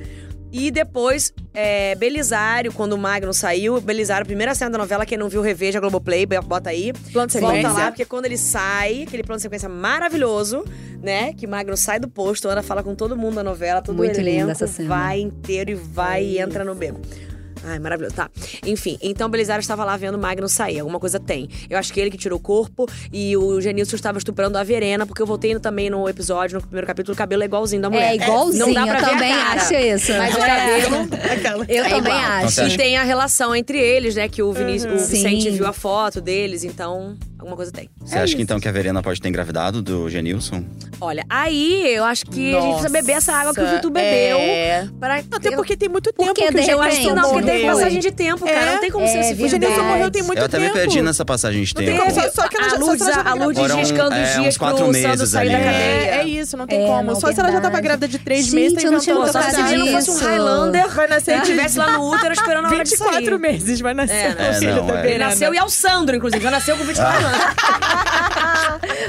E 0.52 0.72
depois, 0.72 1.34
é, 1.54 1.96
Belisário, 1.96 2.72
quando 2.72 2.94
o 2.94 2.98
Magno 2.98 3.34
saiu, 3.34 3.82
Belisário, 3.82 4.26
primeira 4.26 4.56
cena 4.56 4.72
da 4.72 4.78
novela, 4.78 5.06
quem 5.06 5.18
não 5.18 5.28
viu, 5.28 5.42
reveja 5.42 5.80
a 5.80 5.82
Globoplay, 5.82 6.26
bota 6.26 6.70
aí. 6.70 6.94
Plano 7.12 7.28
de 7.28 7.40
Volta 7.40 7.58
sequência. 7.58 7.74
lá, 7.74 7.92
porque 7.92 8.06
quando 8.06 8.26
ele 8.26 8.38
sai, 8.38 9.04
aquele 9.04 9.22
plano 9.22 9.38
de 9.38 9.42
sequência 9.42 9.68
maravilhoso, 9.68 10.64
né? 11.02 11.34
Que 11.34 11.46
Magno 11.46 11.76
sai 11.76 12.00
do 12.00 12.08
posto, 12.08 12.48
Ana 12.48 12.64
fala 12.64 12.82
com 12.82 12.96
todo 12.96 13.18
mundo 13.18 13.36
da 13.36 13.44
novela, 13.44 13.82
todo 13.82 13.98
Muito 13.98 14.16
o 14.16 14.20
linda 14.20 14.30
elenco, 14.30 14.52
essa 14.52 14.66
cena. 14.66 14.88
vai 14.88 15.20
inteiro 15.20 15.72
e 15.72 15.76
vai 15.76 16.24
e 16.24 16.40
entra 16.40 16.64
no 16.64 16.74
beco. 16.74 17.02
Ai, 17.66 17.80
maravilhoso. 17.80 18.16
Tá. 18.16 18.30
Enfim, 18.66 18.98
então 19.02 19.28
Belisário 19.30 19.62
estava 19.62 19.84
lá 19.84 19.98
vendo 19.98 20.16
o 20.16 20.20
Magno 20.20 20.48
sair. 20.48 20.80
Alguma 20.80 21.00
coisa 21.00 21.20
tem. 21.20 21.50
Eu 21.70 21.78
acho 21.78 21.92
que 21.92 22.00
ele 22.00 22.12
que 22.12 22.18
tirou 22.18 22.38
o 22.38 22.42
corpo 22.42 22.88
e 23.12 23.36
o 23.36 23.60
Genilson 23.60 23.96
estava 23.96 24.18
estuprando 24.18 24.58
a 24.58 24.64
Verena, 24.64 25.06
porque 25.06 25.22
eu 25.22 25.26
voltei 25.26 25.58
também 25.60 25.90
no 25.90 26.08
episódio, 26.08 26.56
no 26.56 26.62
primeiro 26.62 26.86
capítulo, 26.88 27.14
o 27.14 27.18
cabelo 27.18 27.42
é 27.44 27.46
igualzinho 27.46 27.82
da 27.82 27.90
mulher. 27.90 28.12
É 28.12 28.16
igualzinho, 28.16 28.68
Não 28.68 28.74
dá 28.74 28.86
pra 28.86 29.00
eu 29.00 29.02
ver 29.02 29.06
a 29.06 29.10
também 29.10 29.34
cara. 29.34 29.62
acho 29.62 29.74
isso. 29.74 30.12
Mas 30.18 30.36
o 30.36 30.38
É. 31.26 31.36
cabelo. 31.38 31.66
Eu 31.68 31.84
é 31.86 31.90
também 31.90 32.14
igual. 32.14 32.32
acho. 32.46 32.62
E 32.62 32.78
tem 32.78 32.98
a 32.98 33.04
relação 33.04 33.56
entre 33.56 33.80
eles, 33.80 34.16
né? 34.16 34.28
Que 34.30 34.44
o, 34.44 34.52
Vinícius, 34.54 34.94
o 34.94 34.98
Vicente 35.08 35.44
Sim. 35.44 35.52
viu 35.52 35.66
a 35.66 35.74
foto 35.74 36.22
deles, 36.22 36.64
então 36.64 37.18
alguma 37.46 37.56
coisa 37.56 37.72
tem. 37.72 37.90
Você 38.02 38.18
acha 38.18 38.36
que 38.36 38.42
então 38.42 38.60
que 38.60 38.68
a 38.68 38.72
Verena 38.72 39.02
pode 39.02 39.22
ter 39.22 39.30
engravidado 39.30 39.82
do 39.82 40.10
Genilson? 40.10 40.64
Olha, 41.00 41.24
aí 41.30 41.94
eu 41.96 42.04
acho 42.04 42.26
que 42.26 42.56
a 42.56 42.60
gente 42.62 42.72
precisa 42.74 42.90
beber 42.90 43.14
essa 43.14 43.34
água 43.34 43.54
que 43.54 43.62
o 43.62 43.68
Vitor 43.68 43.92
bebeu. 43.92 44.38
É. 44.38 44.88
Pra... 45.00 45.16
Até 45.18 45.56
porque 45.56 45.76
tem 45.78 45.90
muito 45.90 46.12
tempo 46.12 46.26
Porque, 46.26 46.48
que 46.48 46.58
o 46.58 46.62
de 46.64 46.70
Eu 46.70 46.82
acho 46.82 46.98
que 46.98 47.04
Genilson 47.04 47.22
não, 47.22 47.30
porque 47.32 47.46
teve 47.46 47.60
morreu. 47.64 47.76
passagem 47.78 48.00
de 48.00 48.12
tempo, 48.12 48.46
cara. 48.46 48.60
É? 48.60 48.74
Não 48.74 48.82
tem 48.82 48.92
como 48.92 49.06
É 49.06 49.08
ser 49.08 49.20
esse 49.20 49.34
O 49.34 49.36
filho 49.36 49.50
Genilson 49.50 49.84
morreu 49.84 50.12
tem 50.12 50.24
muito 50.24 50.40
eu 50.40 50.46
até 50.46 50.58
me 50.58 50.66
tempo. 50.66 50.78
perdi 50.78 51.02
nessa 51.02 51.26
passagem 51.26 51.64
de 51.64 51.74
tem 51.74 51.86
tempo. 51.88 52.00
como, 52.04 52.12
só- 52.16 52.30
só 52.32 52.48
que 52.48 52.58
ela 52.58 52.66
a 52.66 52.70
já- 52.70 52.76
só 52.78 52.86
Lourdes, 52.86 53.06
se 53.06 53.14
já 53.14 53.22
a 53.22 53.34
Lourdes 53.34 53.62
Foram, 53.62 53.76
riscando 53.78 54.16
é, 54.16 54.24
os 54.24 54.30
dias 54.34 54.48
uns 54.48 54.58
quatro 54.58 54.78
pro 54.78 54.86
Sandro 54.94 55.10
meses 55.10 55.30
sair 55.30 55.50
da 55.52 55.58
cadeia. 55.58 55.74
É, 55.76 56.18
é 56.22 56.24
isso, 56.28 56.58
não 56.58 56.66
tem 56.68 56.84
É, 56.84 56.88
como. 56.88 57.04
não, 57.12 57.20
Só 57.20 57.32
se 57.32 57.40
ela 57.40 57.52
já 57.52 57.62
tava 57.62 57.80
grávida 57.82 58.08
de 58.08 58.20
três 58.20 58.52
meses, 58.54 58.74
tá 58.74 58.82
eu 58.88 58.92
não 58.92 58.98
inventando 59.00 59.32
só 59.32 59.42
se 59.42 59.62
menino 59.64 59.88
fosse 59.92 60.12
um. 60.12 60.18
Highlander, 60.28 60.90
Vai 60.96 61.08
nascer 61.08 61.36
se 61.36 61.42
estivesse 61.42 61.78
lá 61.78 61.92
no 61.98 62.10
útero 62.12 62.34
esperando 62.34 62.66
a 62.66 62.70
hora 62.70 62.84
de 62.84 62.90
sair. 62.90 63.08
24 63.10 63.40
meses, 63.40 63.82
vai 63.82 63.94
nascer 63.94 64.16
É, 64.16 64.30
o 64.32 64.36
né? 64.36 64.48
É, 64.58 64.62
não, 64.82 64.90
é. 64.98 65.18
Nasceu 65.18 65.54
e 65.54 65.58
é 65.58 65.64
o 65.64 65.70
Sandro, 65.70 66.16
inclusive. 66.16 66.42
Já 66.44 66.52
nasceu 66.52 66.78
com 66.78 66.84
24 66.84 67.18
anos. 67.26 67.35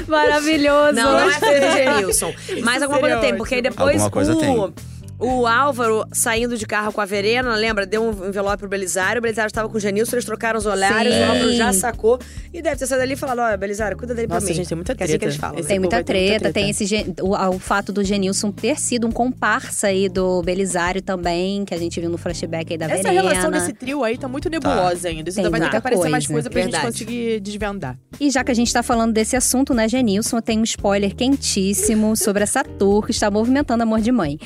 Maravilhoso. 0.07 0.93
Não, 0.93 1.11
não 1.13 1.29
é 1.29 1.33
filho 1.33 1.59
do 1.59 1.71
Genilson. 1.73 2.33
Mas 2.63 2.81
alguma 2.81 2.99
coisa 2.99 3.17
tem, 3.17 3.35
porque 3.35 3.55
aí 3.55 3.61
depois 3.61 4.01
Alguma 4.01 4.11
coisa 4.11 4.33
o... 4.35 4.39
tem. 4.39 4.73
O 5.19 5.47
Álvaro 5.47 6.05
saindo 6.11 6.55
de 6.57 6.65
carro 6.65 6.91
com 6.91 7.01
a 7.01 7.05
Verena, 7.05 7.55
lembra? 7.55 7.85
Deu 7.85 8.03
um 8.03 8.27
envelope 8.27 8.57
pro 8.59 8.69
Belisário. 8.69 9.19
O 9.19 9.21
Belisário 9.21 9.47
estava 9.47 9.67
com 9.67 9.75
o 9.77 9.79
Genilson, 9.79 10.15
eles 10.15 10.25
trocaram 10.25 10.59
os 10.59 10.65
olhares. 10.65 11.11
Sim. 11.13 11.21
O 11.21 11.25
Álvaro 11.25 11.53
já 11.53 11.73
sacou. 11.73 12.19
E 12.53 12.61
deve 12.61 12.75
ter 12.75 12.85
saído 12.85 13.03
ali 13.03 13.13
e 13.13 13.15
falado: 13.17 13.39
Olha, 13.39 13.57
Belisário, 13.57 13.97
cuida 13.97 14.13
dele 14.13 14.27
Nossa, 14.27 14.41
pra 14.41 14.49
mim. 14.49 14.53
gente, 14.55 14.67
tem 14.69 14.75
muita 14.75 14.93
Que 14.95 15.03
é 15.03 15.05
assim 15.05 15.13
que 15.13 15.19
treta. 15.19 15.31
eles 15.33 15.41
falam. 15.41 15.59
Esse 15.59 15.67
Tem 15.67 15.79
muita 15.79 16.03
ter 16.03 16.13
muita 16.13 16.29
treta, 16.39 16.53
tem 16.53 16.71
treta. 16.73 16.83
esse 16.83 17.21
o, 17.21 17.55
o 17.55 17.59
fato 17.59 17.91
do 17.91 18.03
Genilson 18.03 18.51
ter 18.51 18.79
sido 18.79 19.07
um 19.07 19.11
comparsa 19.11 19.87
aí 19.87 20.07
do 20.07 20.41
Belisário 20.43 21.01
também, 21.01 21.65
que 21.65 21.73
a 21.73 21.77
gente 21.77 21.99
viu 21.99 22.09
no 22.09 22.17
flashback 22.17 22.71
aí 22.73 22.77
da 22.77 22.85
Essa 22.85 22.95
Verena. 23.09 23.21
relação 23.21 23.49
desse 23.51 23.73
trio 23.73 24.03
aí 24.03 24.17
tá 24.17 24.27
muito 24.27 24.49
nebulosa 24.49 25.07
ainda. 25.07 25.29
Isso 25.29 25.39
ainda 25.39 25.49
vai 25.49 25.61
ter 25.61 25.69
que 25.71 25.75
aparecer 25.77 26.09
mais 26.09 26.27
coisa. 26.27 26.33
coisa 26.33 26.49
pra 26.51 26.61
gente 26.61 26.71
Verdade. 26.71 26.93
conseguir 26.93 27.39
desvendar. 27.39 27.97
E 28.19 28.29
já 28.29 28.43
que 28.43 28.51
a 28.51 28.55
gente 28.55 28.71
tá 28.71 28.83
falando 28.83 29.13
desse 29.13 29.35
assunto, 29.35 29.73
né, 29.73 29.87
Genilson, 29.89 30.39
tem 30.41 30.59
um 30.59 30.63
spoiler 30.63 31.15
quentíssimo 31.15 32.15
sobre 32.17 32.43
essa 32.43 32.63
tour 32.63 33.03
que 33.05 33.11
está 33.11 33.31
movimentando 33.31 33.81
Amor 33.83 33.99
de 33.99 34.11
Mãe. 34.11 34.37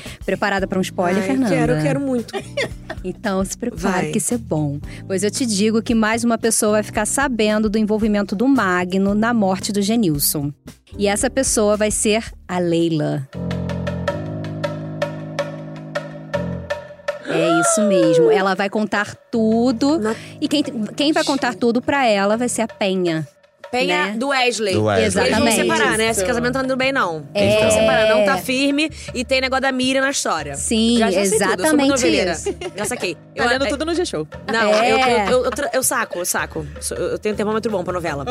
Preparada 0.62 0.66
para 0.66 0.78
um 0.78 0.82
spoiler, 0.82 1.22
Ai, 1.22 1.26
Fernanda? 1.28 1.54
Quero, 1.54 1.82
quero 1.82 2.00
muito. 2.00 2.34
Então 3.04 3.44
se 3.44 3.58
prepare 3.58 3.80
Vai. 4.04 4.10
que 4.12 4.18
isso 4.18 4.32
é 4.32 4.38
bom. 4.38 4.78
Pois 5.08 5.24
eu 5.24 5.30
te 5.30 5.44
digo 5.44 5.82
que 5.82 5.92
mais 5.92 6.22
uma 6.22 6.38
pessoa 6.38 6.72
vai 6.74 6.82
ficar 6.84 7.04
sabendo 7.04 7.68
do 7.68 7.76
envolvimento 7.76 8.36
do 8.36 8.46
Magno 8.46 9.12
na 9.12 9.34
morte 9.34 9.72
do 9.72 9.82
Genilson. 9.82 10.52
E 10.96 11.08
essa 11.08 11.28
pessoa 11.28 11.76
vai 11.76 11.90
ser 11.90 12.22
a 12.46 12.60
Leila. 12.60 13.28
É 17.26 17.60
isso 17.60 17.82
mesmo. 17.88 18.30
Ela 18.30 18.54
vai 18.54 18.70
contar 18.70 19.16
tudo. 19.32 19.98
Na- 20.00 20.14
E 20.40 20.46
quem, 20.46 20.62
quem 20.94 21.12
vai 21.12 21.24
contar 21.24 21.56
tudo 21.56 21.82
pra 21.82 22.06
ela 22.06 22.36
vai 22.36 22.48
ser 22.48 22.62
a 22.62 22.68
Penha. 22.68 23.26
Penha 23.72 24.08
Né? 24.08 24.14
do 24.18 24.28
Wesley. 24.28 24.74
Do 24.74 24.84
Wesley. 24.84 25.02
Eles 25.04 25.14
vão 25.14 25.24
Exatamente. 25.24 25.56
separar, 25.56 25.96
né? 25.96 26.08
Esse 26.10 26.22
casamento 26.26 26.52
tá 26.52 26.62
indo 26.62 26.76
bem, 26.76 26.92
não. 26.92 27.26
É. 27.32 27.42
Eles 27.42 27.60
vão 27.62 27.70
separar, 27.70 28.14
não 28.14 28.24
tá 28.26 28.36
firme. 28.36 28.90
E 29.14 29.24
tem 29.24 29.40
negócio 29.40 29.62
da 29.62 29.72
Miriam 29.72 30.02
na 30.02 30.10
história. 30.10 30.54
Sim, 30.56 30.98
já, 30.98 31.10
já 31.10 31.24
sei 31.24 31.38
tudo, 31.38 31.62
eu 31.62 31.68
sou 31.70 31.78
muito 31.78 31.94
exatamente 31.94 32.30
isso. 32.78 32.86
Saquei. 32.86 33.16
Tá 33.34 33.46
lendo 33.46 33.66
tudo 33.68 33.86
no 33.86 33.94
G-Show. 33.94 34.28
Não, 34.52 34.60
É. 34.74 34.92
eu, 34.92 34.98
eu, 34.98 35.06
eu, 35.38 35.44
eu, 35.44 35.50
eu 35.72 35.82
saco, 35.82 36.18
eu 36.18 36.26
saco. 36.26 36.66
Eu 36.90 37.18
tenho 37.18 37.32
um 37.32 37.36
termômetro 37.36 37.72
bom 37.72 37.82
pra 37.82 37.94
novela. 37.94 38.26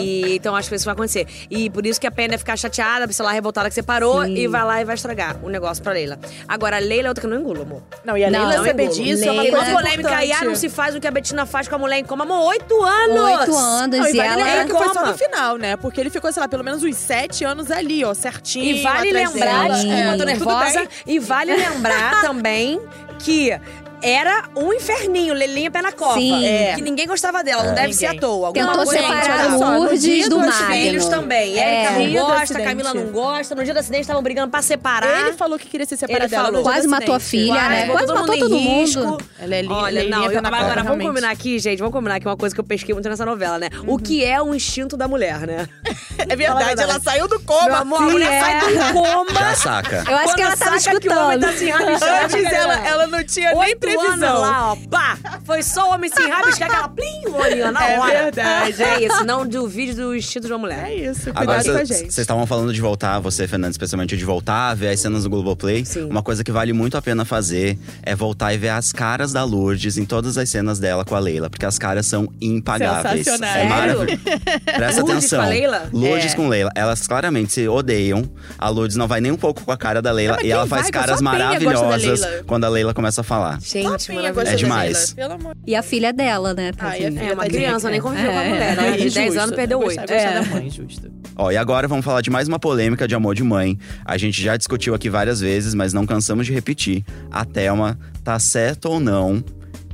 E 0.00 0.36
então 0.36 0.54
acho 0.54 0.68
que 0.68 0.76
isso 0.76 0.84
vai 0.84 0.92
acontecer. 0.94 1.26
E 1.50 1.68
por 1.70 1.84
isso 1.84 2.00
que 2.00 2.06
a 2.06 2.10
Penha 2.12 2.28
deve 2.28 2.38
ficar 2.38 2.56
chateada, 2.56 3.12
sei 3.12 3.24
lá, 3.24 3.32
revoltada 3.32 3.68
que 3.68 3.74
separou 3.74 4.24
Sim. 4.24 4.34
e 4.36 4.46
vai 4.46 4.64
lá 4.64 4.80
e 4.80 4.84
vai 4.84 4.94
estragar 4.94 5.38
o 5.42 5.48
negócio 5.48 5.82
pra 5.82 5.92
Leila. 5.92 6.20
Agora, 6.46 6.76
a 6.76 6.78
Leila 6.78 7.08
é 7.08 7.10
outra 7.10 7.20
que 7.20 7.26
eu 7.26 7.30
não 7.30 7.40
engulo, 7.40 7.62
amor. 7.62 7.82
Não, 8.04 8.16
e 8.16 8.22
a 8.24 8.30
Não, 8.30 8.38
Leila 8.46 8.58
não 8.58 8.64
saber 8.64 8.88
disso 8.90 9.24
é 9.24 9.32
uma 9.32 9.42
Leila- 9.42 9.56
coisa 9.58 9.72
Uma 9.72 9.82
polêmica 9.82 10.16
aí, 10.16 10.30
ah, 10.30 10.44
não 10.44 10.54
se 10.54 10.68
faz 10.68 10.94
o 10.94 11.00
que 11.00 11.08
a 11.08 11.10
Betina 11.10 11.44
faz 11.46 11.66
com 11.66 11.74
a 11.74 11.78
mulher 11.78 11.98
em 11.98 12.04
coma. 12.04 12.22
Amor, 12.24 12.46
oito 12.50 12.80
anos! 12.80 13.40
Oito 13.40 13.56
anos 13.56 13.98
Não, 13.98 14.06
e 14.06 14.12
e 14.14 14.20
ela. 14.20 14.83
Foi 14.84 14.94
só 14.94 15.06
no 15.06 15.18
final, 15.18 15.56
né? 15.56 15.76
Porque 15.76 16.00
ele 16.00 16.10
ficou, 16.10 16.32
sei 16.32 16.40
lá, 16.40 16.48
pelo 16.48 16.64
menos 16.64 16.82
uns 16.82 16.96
sete 16.96 17.44
anos 17.44 17.70
ali, 17.70 18.04
ó, 18.04 18.14
certinho. 18.14 18.64
E 18.76 18.82
vale 18.82 19.08
atrás 19.10 19.32
lembrar, 19.34 19.62
dela. 19.62 19.74
desculpa, 19.74 19.96
É, 19.96 20.12
eu 20.14 20.18
tô 20.18 20.24
nervosa. 20.24 20.88
E 21.06 21.18
vale 21.18 21.54
lembrar 21.56 22.20
também 22.22 22.80
que 23.18 23.58
era 24.04 24.44
um 24.56 24.72
inferninho, 24.72 25.32
Lelinha 25.34 25.70
pé 25.70 25.80
na 25.82 25.92
copa. 25.92 26.14
Sim. 26.14 26.44
É. 26.46 26.74
Que 26.74 26.82
ninguém 26.82 27.06
gostava 27.06 27.42
dela, 27.42 27.62
não 27.64 27.74
deve 27.74 27.92
ser 27.92 28.06
à 28.06 28.08
Ninguém. 28.12 28.20
toa. 28.20 28.46
Alguma 28.48 28.66
Tentou 28.66 28.84
coisa 28.84 29.00
separar 29.02 29.48
no 29.50 29.58
Lourdes 29.78 30.28
do 30.28 30.38
Magno. 30.38 30.52
filhos 30.74 31.06
também. 31.06 31.58
É. 31.58 31.84
Érica 31.84 32.20
não 32.20 32.26
gosta. 32.28 32.60
Camila 32.62 32.94
não 32.94 33.06
gosta. 33.06 33.54
No 33.54 33.64
dia 33.64 33.72
do 33.74 33.80
acidente 33.80 34.02
estavam 34.02 34.22
brigando 34.22 34.50
pra 34.50 34.62
separar. 34.62 35.20
Ele 35.28 35.32
falou 35.32 35.58
que 35.58 35.66
queria 35.68 35.86
se 35.86 35.96
separar 35.96 36.20
Ele 36.24 36.28
dela. 36.28 36.44
falou. 36.44 36.62
Quase 36.62 36.86
matou 36.88 37.14
a 37.14 37.20
filha, 37.20 37.54
Quase, 37.54 37.68
né? 37.68 37.86
Quase 37.86 38.06
todo 38.06 38.20
matou 38.20 38.38
todo 38.38 38.58
mundo. 38.58 38.80
risco. 38.80 39.18
Ela 39.40 39.54
é 39.56 39.62
li- 39.62 39.68
Olha, 39.70 40.04
não, 40.08 40.28
pé 40.28 40.34
eu, 40.34 40.38
agora 40.38 40.60
cova, 40.74 40.82
vamos 40.82 41.06
combinar 41.06 41.30
aqui, 41.30 41.58
gente. 41.58 41.78
Vamos 41.78 41.92
combinar 41.92 42.20
é 42.22 42.28
uma 42.28 42.36
coisa 42.36 42.54
que 42.54 42.60
eu 42.60 42.64
pesquei 42.64 42.94
muito 42.94 43.08
nessa 43.08 43.24
novela, 43.26 43.58
né? 43.58 43.68
O 43.86 43.98
que 43.98 44.24
é 44.24 44.40
o 44.40 44.54
instinto 44.54 44.96
da 44.96 45.08
mulher, 45.08 45.40
né? 45.46 45.66
É 46.16 46.36
verdade, 46.36 46.80
ela 46.80 46.98
saiu 47.00 47.26
do 47.28 47.38
coma. 47.40 47.64
Meu 47.66 47.74
amor, 47.76 47.98
a 47.98 48.02
mulher 48.02 48.32
é. 48.32 48.40
sai 48.40 48.60
do 48.60 48.92
coma. 48.94 49.26
Já 49.34 49.54
saca. 49.56 50.04
Eu 50.08 50.16
acho 50.16 50.34
que 50.34 50.42
ela 50.42 50.56
tava 50.56 50.78
saca 50.78 51.00
que 51.00 51.08
o 51.08 51.12
homem 51.12 51.38
escutando. 51.38 51.58
tá 51.58 51.64
enrabiscando. 51.64 52.24
Antes 52.24 52.52
ela, 52.52 52.86
ela 52.88 53.06
não 53.08 53.24
tinha 53.24 53.52
nem 53.54 53.76
Anos 54.00 54.20
lá, 54.20 54.72
ó, 54.72 54.76
pá! 54.90 55.18
Foi 55.44 55.62
só 55.62 55.88
o 55.90 55.94
homem 55.94 56.10
se 56.10 56.22
enrabiscar, 56.22 56.68
aquela 56.70 56.88
plim, 56.88 57.26
o 57.28 57.34
olhinho 57.36 57.70
na 57.72 57.84
É 57.90 57.98
hora. 57.98 58.12
verdade. 58.24 58.82
É 58.82 59.02
isso, 59.04 59.24
não 59.24 59.46
duvide 59.46 59.94
do 59.94 60.14
instinto 60.14 60.46
de 60.46 60.52
uma 60.52 60.58
mulher. 60.58 60.86
É 60.90 60.94
isso, 60.94 61.30
Agora, 61.34 61.58
cuidado 61.62 61.64
com 61.64 61.82
a 61.82 61.86
vocês 61.86 61.98
gente. 62.00 62.20
estavam 62.20 62.46
falando 62.46 62.72
de 62.72 62.80
voltar, 62.80 63.18
você, 63.20 63.46
Fernanda, 63.46 63.70
especialmente 63.72 64.16
de 64.16 64.24
voltar 64.24 64.70
a 64.70 64.74
ver 64.74 64.88
as 64.88 65.00
cenas 65.00 65.24
do 65.24 65.30
Globoplay. 65.30 65.84
Sim. 65.84 66.04
Uma 66.04 66.22
coisa 66.22 66.42
que 66.42 66.50
vale 66.52 66.72
muito 66.72 66.96
a 66.96 67.02
pena 67.02 67.24
fazer 67.24 67.78
é 68.02 68.14
voltar 68.14 68.52
e 68.54 68.58
ver 68.58 68.70
as 68.70 68.92
caras 68.92 69.32
da 69.32 69.44
Lourdes 69.44 69.96
em 69.98 70.04
todas 70.04 70.36
as 70.38 70.48
cenas 70.48 70.78
dela 70.78 71.04
com 71.04 71.14
a 71.14 71.18
Leila, 71.18 71.48
porque 71.50 71.66
as 71.66 71.78
caras 71.78 72.06
são 72.06 72.28
impagáveis. 72.40 73.24
Sensacionais. 73.24 73.56
É 73.64 73.68
maravilhoso. 73.68 74.18
Presta 74.64 75.00
Lourdes 75.02 75.16
atenção. 75.24 75.38
com 75.40 75.44
a 75.46 75.48
Leila? 75.48 75.88
Lourdes 75.92 76.32
É. 76.32 76.36
com 76.36 76.48
Leila. 76.48 76.70
Elas 76.74 77.06
claramente 77.06 77.52
se 77.52 77.68
odeiam. 77.68 78.28
A 78.58 78.68
Lourdes 78.68 78.96
não 78.96 79.06
vai 79.06 79.20
nem 79.20 79.32
um 79.32 79.36
pouco 79.36 79.62
com 79.62 79.72
a 79.72 79.76
cara 79.76 80.00
da 80.02 80.10
Leila. 80.12 80.34
Ah, 80.34 80.36
mas 80.38 80.46
e 80.46 80.50
ela 80.50 80.66
faz 80.66 80.82
vai? 80.84 80.92
caras 80.92 81.20
maravilhosas 81.20 82.20
quando 82.46 82.64
a 82.64 82.68
Leila 82.68 82.94
começa 82.94 83.20
a 83.20 83.24
falar. 83.24 83.58
Gente, 83.60 83.83
Papinha 83.90 84.14
maravilhoso. 84.22 84.34
gosta 84.34 84.50
É 84.50 84.56
demais. 84.56 85.14
Leila, 85.16 85.30
Pelo 85.30 85.40
amor 85.40 85.56
E 85.66 85.74
a 85.74 85.82
filha 85.82 86.12
dela, 86.12 86.54
né? 86.54 86.70
Ah, 86.78 86.98
e 86.98 87.06
a 87.06 87.10
filha 87.12 87.20
É 87.30 87.32
uma 87.34 87.44
criança, 87.44 87.90
nem 87.90 88.00
conviveu 88.00 88.30
com 88.32 88.38
a 88.38 88.44
É. 88.44 88.48
mulher. 88.48 88.76
Né? 88.76 88.92
De 88.96 89.10
10 89.10 89.26
Justo. 89.26 89.40
anos 89.40 89.56
perdeu 89.56 89.78
Gosta- 89.78 90.00
8. 90.02 90.10
Gosta 90.12 90.28
É. 90.28 90.40
da 90.40 90.46
mãe, 90.46 90.70
justo. 90.70 91.12
Ó, 91.36 91.50
e 91.50 91.56
agora 91.56 91.88
vamos 91.88 92.04
falar 92.04 92.20
de 92.20 92.30
mais 92.30 92.46
uma 92.48 92.58
polêmica 92.58 93.08
de 93.08 93.14
amor 93.14 93.34
de 93.34 93.42
mãe. 93.42 93.78
A 94.04 94.16
gente 94.16 94.40
já 94.42 94.56
discutiu 94.56 94.94
aqui 94.94 95.10
várias 95.10 95.40
vezes, 95.40 95.74
mas 95.74 95.92
não 95.92 96.06
cansamos 96.06 96.46
de 96.46 96.52
repetir. 96.52 97.04
A 97.30 97.44
Thelma 97.44 97.98
tá 98.22 98.38
certo 98.38 98.86
ou 98.86 99.00
não 99.00 99.42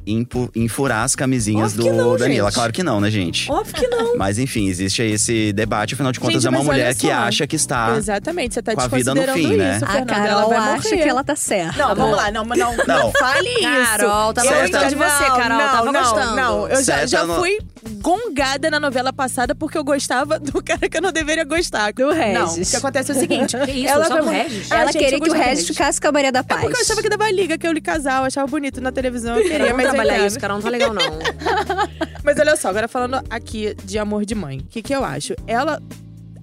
em, 0.07 0.25
pu- 0.25 0.51
em 0.55 0.67
furar 0.69 1.05
as 1.05 1.15
camisinhas 1.15 1.73
Óbvio 1.75 1.93
do 1.93 1.97
não, 1.97 2.17
Danila? 2.17 2.49
gente. 2.49 2.55
Claro 2.55 2.73
que 2.73 2.83
não, 2.83 3.01
né, 3.01 3.11
gente? 3.11 3.51
Óbvio 3.51 3.75
que 3.75 3.87
não. 3.87 4.17
Mas 4.17 4.39
enfim, 4.39 4.69
existe 4.69 5.03
aí 5.03 5.13
esse 5.13 5.53
debate, 5.53 5.95
afinal 5.95 6.11
de 6.13 6.19
contas, 6.21 6.43
Gente, 6.43 6.47
é 6.47 6.51
uma 6.59 6.65
mulher 6.65 6.95
que 6.95 7.11
acha 7.11 7.47
que 7.47 7.57
está. 7.57 7.97
Exatamente, 7.97 8.55
você 8.55 8.63
tá 8.63 8.75
com 8.75 8.81
a 8.81 8.87
vida 8.89 9.15
no 9.15 9.23
fim, 9.33 9.57
né? 9.57 9.77
isso, 9.77 9.85
A 9.85 9.89
Fernanda. 9.89 10.13
ela 10.15 10.29
Carol 10.29 10.49
vai 10.51 10.59
acha 10.75 10.89
que 10.97 11.03
ela 11.03 11.25
tá 11.25 11.37
certa. 11.37 11.79
Não, 11.79 11.95
vamos 11.95 12.17
lá, 12.17 12.31
não, 12.31 12.45
não, 12.45 12.57
não, 12.57 12.87
Não. 12.87 13.13
fale 13.13 13.49
isso. 13.49 13.61
Carol, 13.63 14.33
tava 14.33 14.47
Eu 14.49 14.61
gostando 14.63 14.89
de 14.89 14.95
você, 14.95 15.25
Carol, 15.27 15.49
não, 15.59 15.69
tava 15.71 15.93
não, 15.93 16.01
gostando. 16.03 16.37
Não, 16.37 16.69
eu 16.69 16.77
já, 16.77 16.83
Certa 16.83 17.07
já 17.07 17.27
fui 17.27 17.59
gongada 18.01 18.71
na 18.71 18.79
novela 18.81 19.13
passada 19.13 19.55
porque 19.55 19.77
eu 19.79 19.85
gostava 19.85 20.39
do 20.39 20.61
cara 20.65 20.89
que 20.89 20.97
eu 20.97 21.03
não 21.03 21.13
deveria 21.13 21.45
gostar. 21.45 21.93
Do 21.93 22.07
Não, 22.07 22.13
Regis. 22.13 22.69
o 22.69 22.71
que 22.71 22.77
acontece 22.77 23.13
é 23.13 23.15
o 23.15 23.19
seguinte. 23.19 23.57
Que 23.65 23.71
isso, 23.73 23.89
ela 23.89 24.05
só 24.07 24.21
do 24.21 24.29
Regis? 24.29 24.71
Ah, 24.71 24.77
Ela 24.81 24.93
gente, 24.93 25.03
eu 25.03 25.11
queria 25.11 25.21
que 25.21 25.31
o 25.31 25.33
Regis 25.33 25.67
ficasse 25.67 26.01
com 26.01 26.09
a 26.09 26.13
Maria 26.13 26.33
da 26.33 26.43
Paz. 26.43 26.61
É 26.61 26.65
porque 26.65 26.77
eu 26.79 26.83
achava 26.83 27.03
que 27.03 27.09
dava 27.09 27.31
liga, 27.31 27.59
que 27.59 27.67
eu 27.67 27.73
li 27.73 27.81
casal, 27.81 28.23
eu 28.23 28.27
achava 28.27 28.47
bonito 28.47 28.81
na 28.81 28.91
televisão, 28.93 29.37
eu 29.37 29.43
queria, 29.43 29.59
Vamos 29.59 29.73
mas 29.77 29.85
eu 29.87 29.91
trabalhar 29.91 30.15
entendo. 30.17 30.27
isso, 30.29 30.41
cara, 30.41 30.55
não 30.55 30.61
tá 30.63 30.69
legal 30.69 30.93
não. 30.95 31.03
Mas 32.23 32.39
olha 32.39 32.55
só, 32.57 32.69
agora 32.69 32.87
falando 32.87 33.21
aqui 33.31 33.75
de 33.85 33.99
amor 33.99 34.25
de 34.27 34.35
mãe, 34.35 34.59
o 34.59 34.65
que, 34.65 34.83
que 34.83 34.95
eu 34.95 35.03
acho? 35.05 35.35
Ela 35.47 35.81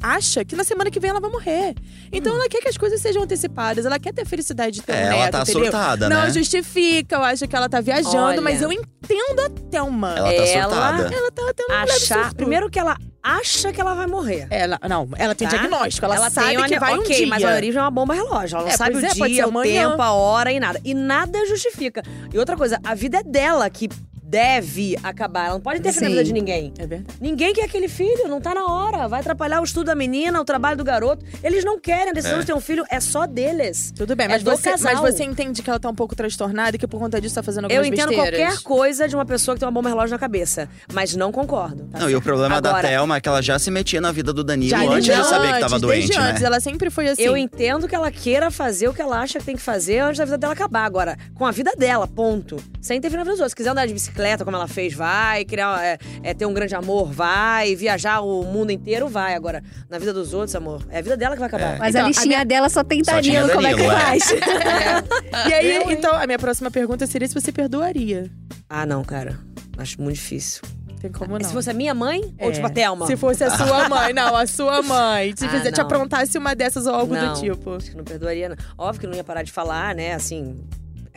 acha 0.01 0.43
que 0.45 0.55
na 0.55 0.63
semana 0.63 0.89
que 0.91 0.99
vem 0.99 1.09
ela 1.09 1.19
vai 1.19 1.29
morrer. 1.31 1.75
Então 2.11 2.33
ela 2.35 2.47
quer 2.49 2.59
que 2.61 2.69
as 2.69 2.77
coisas 2.77 3.01
sejam 3.01 3.23
antecipadas, 3.23 3.85
ela 3.85 3.99
quer 3.99 4.13
ter 4.13 4.21
a 4.21 4.25
felicidade 4.25 4.77
de 4.79 4.81
ter 4.83 4.93
um 4.93 4.95
É, 4.95 5.01
ela 5.03 5.15
neto, 5.17 5.31
tá 5.31 5.41
entendeu? 5.41 5.63
surtada, 5.63 6.09
Não 6.09 6.21
né? 6.23 6.29
justifica, 6.31 7.15
eu 7.15 7.23
acho 7.23 7.47
que 7.47 7.55
ela 7.55 7.67
tá 7.69 7.81
viajando, 7.81 8.17
Olha. 8.17 8.41
mas 8.41 8.61
eu 8.61 8.71
entendo 8.71 9.39
a 9.45 9.49
Thelma. 9.71 10.13
Ela 10.17 10.27
tá 10.33 10.33
Ela- 10.45 10.63
surtada. 10.69 11.15
Ela 11.15 11.31
tá 11.31 11.53
tendo 11.55 11.71
um 11.71 11.77
Achar. 11.83 12.33
Primeiro 12.33 12.69
que 12.69 12.79
ela 12.79 12.97
acha 13.23 13.73
que 13.73 13.81
ela 13.81 13.93
vai 13.93 14.07
morrer. 14.07 14.47
Ela, 14.49 14.79
não, 14.87 15.09
ela 15.17 15.35
tem 15.35 15.47
tá? 15.47 15.57
diagnóstico, 15.57 16.05
ela, 16.05 16.29
sabe 16.29 16.55
tem 16.55 16.65
que 16.65 16.79
vai 16.79 16.95
um 16.97 16.99
ok, 17.01 17.15
dia. 17.15 17.27
mas 17.27 17.43
a 17.43 17.53
origem 17.55 17.77
é 17.79 17.81
uma 17.81 17.91
bomba 17.91 18.13
relógio. 18.13 18.55
Ela 18.55 18.65
não 18.65 18.71
É, 18.73 18.77
sabe 18.77 18.95
o 18.95 18.99
é, 18.99 19.01
pode 19.01 19.13
ser 19.17 19.27
dia, 19.27 19.45
o 19.45 19.49
amanhã. 19.49 19.89
tempo, 19.89 20.01
a 20.01 20.11
hora 20.13 20.51
e 20.51 20.59
nada. 20.59 20.79
E 20.83 20.93
nada 20.93 21.45
justifica. 21.45 22.01
E 22.33 22.37
outra 22.39 22.55
coisa, 22.55 22.79
a 22.83 22.95
vida 22.95 23.17
é 23.19 23.23
dela 23.23 23.69
que 23.69 23.89
deve 24.27 24.97
acabar. 25.03 25.45
Ela 25.45 25.53
não 25.55 25.61
pode 25.61 25.79
interferir 25.79 26.05
na 26.05 26.09
Sim. 26.09 26.15
vida 26.17 26.23
de 26.25 26.33
ninguém. 26.33 26.73
É 26.77 26.85
verdade. 26.85 27.17
Ninguém 27.21 27.53
quer 27.53 27.63
aquele 27.65 27.87
filho, 27.87 28.27
não 28.27 28.41
tá 28.41 28.53
na 28.53 28.65
hora. 28.65 29.07
Vai 29.07 29.21
atrapalhar 29.21 29.61
o 29.61 29.63
estudo 29.63 29.85
da 29.85 29.95
menina, 29.95 30.39
o 30.41 30.45
trabalho 30.45 30.77
do 30.77 30.83
garoto. 30.83 31.25
Eles 31.43 31.63
não 31.63 31.79
querem, 31.79 32.09
a 32.09 32.13
decisão 32.13 32.37
É. 32.37 32.41
de 32.41 32.45
ter 32.47 32.53
um 32.53 32.59
filho 32.59 32.83
é 32.89 32.99
só 32.99 33.25
deles. 33.25 33.93
Tudo 33.95 34.15
bem, 34.15 34.25
É 34.25 34.29
mas, 34.29 34.43
do 34.43 34.51
você, 34.51 34.71
casal. 34.71 35.01
mas 35.01 35.15
você 35.15 35.23
entende 35.23 35.61
que 35.61 35.69
ela 35.69 35.79
tá 35.79 35.89
um 35.89 35.95
pouco 35.95 36.15
transtornada 36.15 36.75
e 36.75 36.79
que 36.79 36.87
por 36.87 36.99
conta 36.99 37.21
disso 37.21 37.35
tá 37.35 37.43
fazendo 37.43 37.65
Eu 37.71 37.77
algumas 37.79 37.87
entendo 37.87 38.09
besteiras? 38.09 38.39
qualquer 38.39 38.63
coisa 38.63 39.07
de 39.07 39.15
uma 39.15 39.25
pessoa 39.25 39.55
que 39.55 39.59
tem 39.59 39.67
uma 39.67 39.71
bomba 39.71 39.89
relógio 39.89 40.11
na 40.11 40.19
cabeça, 40.19 40.67
mas 40.91 41.15
não 41.15 41.31
concordo. 41.31 41.87
Não, 41.97 42.09
e 42.09 42.15
o 42.15 42.21
problema 42.21 42.61
da 42.61 42.69
Agora- 42.69 42.87
Thelma 42.87 43.15
é 43.17 43.21
que 43.21 43.29
ela 43.29 43.41
já 43.41 43.57
se 43.57 43.71
metia 43.71 44.01
na 44.01 44.11
vida 44.11 44.33
do 44.33 44.43
Danilo 44.43 44.69
Já, 44.69 44.81
antes 44.81 45.05
de 45.05 45.23
saber 45.23 45.53
que 45.53 45.59
tava 45.59 45.79
doente, 45.79 46.07
desde 46.07 46.17
né? 46.19 46.31
antes, 46.31 46.43
ela 46.43 46.59
sempre 46.59 46.89
foi 46.89 47.07
assim. 47.09 47.21
Eu 47.23 47.37
entendo 47.37 47.87
que 47.87 47.95
ela 47.95 48.11
queira 48.11 48.51
fazer 48.51 48.87
o 48.89 48.93
que 48.93 49.01
ela 49.01 49.19
acha 49.21 49.39
que 49.39 49.45
tem 49.45 49.55
que 49.55 49.61
fazer 49.61 49.99
antes 49.99 50.17
da 50.17 50.25
vida 50.25 50.37
dela 50.37 50.53
acabar. 50.53 50.83
Agora, 50.85 51.17
com 51.35 51.45
a 51.45 51.51
vida 51.51 51.71
dela, 51.77 52.07
ponto. 52.07 52.57
Sem 52.81 52.97
interferir 52.97 53.19
na 53.19 53.23
vida 53.23 53.33
dos 53.35 53.39
outros. 53.39 53.51
Se 53.51 53.55
quiser 53.55 53.69
andar 53.69 53.85
de 53.85 53.93
bicicleta, 53.93 54.16
como 54.43 54.55
ela 54.57 54.67
fez, 54.67 54.93
vai. 54.93 55.45
Criar, 55.45 55.83
é, 55.83 55.97
é, 56.23 56.33
ter 56.33 56.45
um 56.45 56.53
grande 56.53 56.75
amor, 56.75 57.11
vai. 57.11 57.75
Viajar 57.75 58.21
o 58.21 58.43
mundo 58.43 58.71
inteiro, 58.71 59.07
vai. 59.07 59.33
Agora, 59.35 59.63
na 59.89 59.97
vida 59.99 60.13
dos 60.13 60.33
outros, 60.33 60.55
amor, 60.55 60.85
é 60.89 60.99
a 60.99 61.01
vida 61.01 61.15
dela 61.17 61.35
que 61.35 61.39
vai 61.39 61.47
acabar. 61.47 61.77
Mas 61.79 61.89
Então, 61.95 62.01
a 62.01 62.05
a 62.05 62.07
listinha 62.09 62.45
dela 62.45 62.69
só 62.69 62.83
tem 62.83 63.01
Danilo, 63.01 63.49
como 63.49 63.67
é 63.67 63.73
que 63.73 63.81
é. 63.81 63.89
faz? 63.89 64.23
E 65.47 65.53
aí, 65.53 65.75
Eu, 65.75 65.91
então, 65.91 66.13
a 66.15 66.25
minha 66.25 66.39
próxima 66.39 66.71
pergunta 66.71 67.05
seria 67.07 67.27
se 67.27 67.33
você 67.33 67.51
perdoaria. 67.51 68.29
Ah, 68.69 68.85
não, 68.85 69.03
cara. 69.03 69.37
Acho 69.77 70.01
muito 70.01 70.15
difícil. 70.15 70.61
Tem 70.99 71.11
como 71.11 71.37
não. 71.37 71.45
Se 71.45 71.53
fosse 71.53 71.69
a 71.69 71.73
minha 71.73 71.93
mãe 71.93 72.21
ou 72.39 72.49
É. 72.49 72.51
tipo 72.51 72.65
a 72.65 72.69
Thelma? 72.69 73.05
Se 73.05 73.15
fosse 73.15 73.43
a 73.43 73.51
sua 73.51 73.87
mãe, 73.89 74.13
não, 74.13 74.35
a 74.35 74.47
sua 74.47 74.81
mãe. 74.81 75.31
Se 75.37 75.45
Ah, 75.45 75.49
fizer, 75.49 75.71
te 75.71 75.79
aprontasse 75.79 76.35
uma 76.37 76.55
dessas 76.55 76.87
ou 76.87 76.95
algo 76.95 77.13
não, 77.13 77.33
do 77.33 77.39
tipo. 77.39 77.75
Acho 77.75 77.91
que 77.91 77.97
não 77.97 78.03
perdoaria, 78.03 78.49
não. 78.49 78.55
Óbvio 78.77 79.01
que 79.01 79.07
não 79.07 79.13
ia 79.15 79.23
parar 79.23 79.43
de 79.43 79.51
falar, 79.51 79.93
né? 79.93 80.13
Assim, 80.13 80.55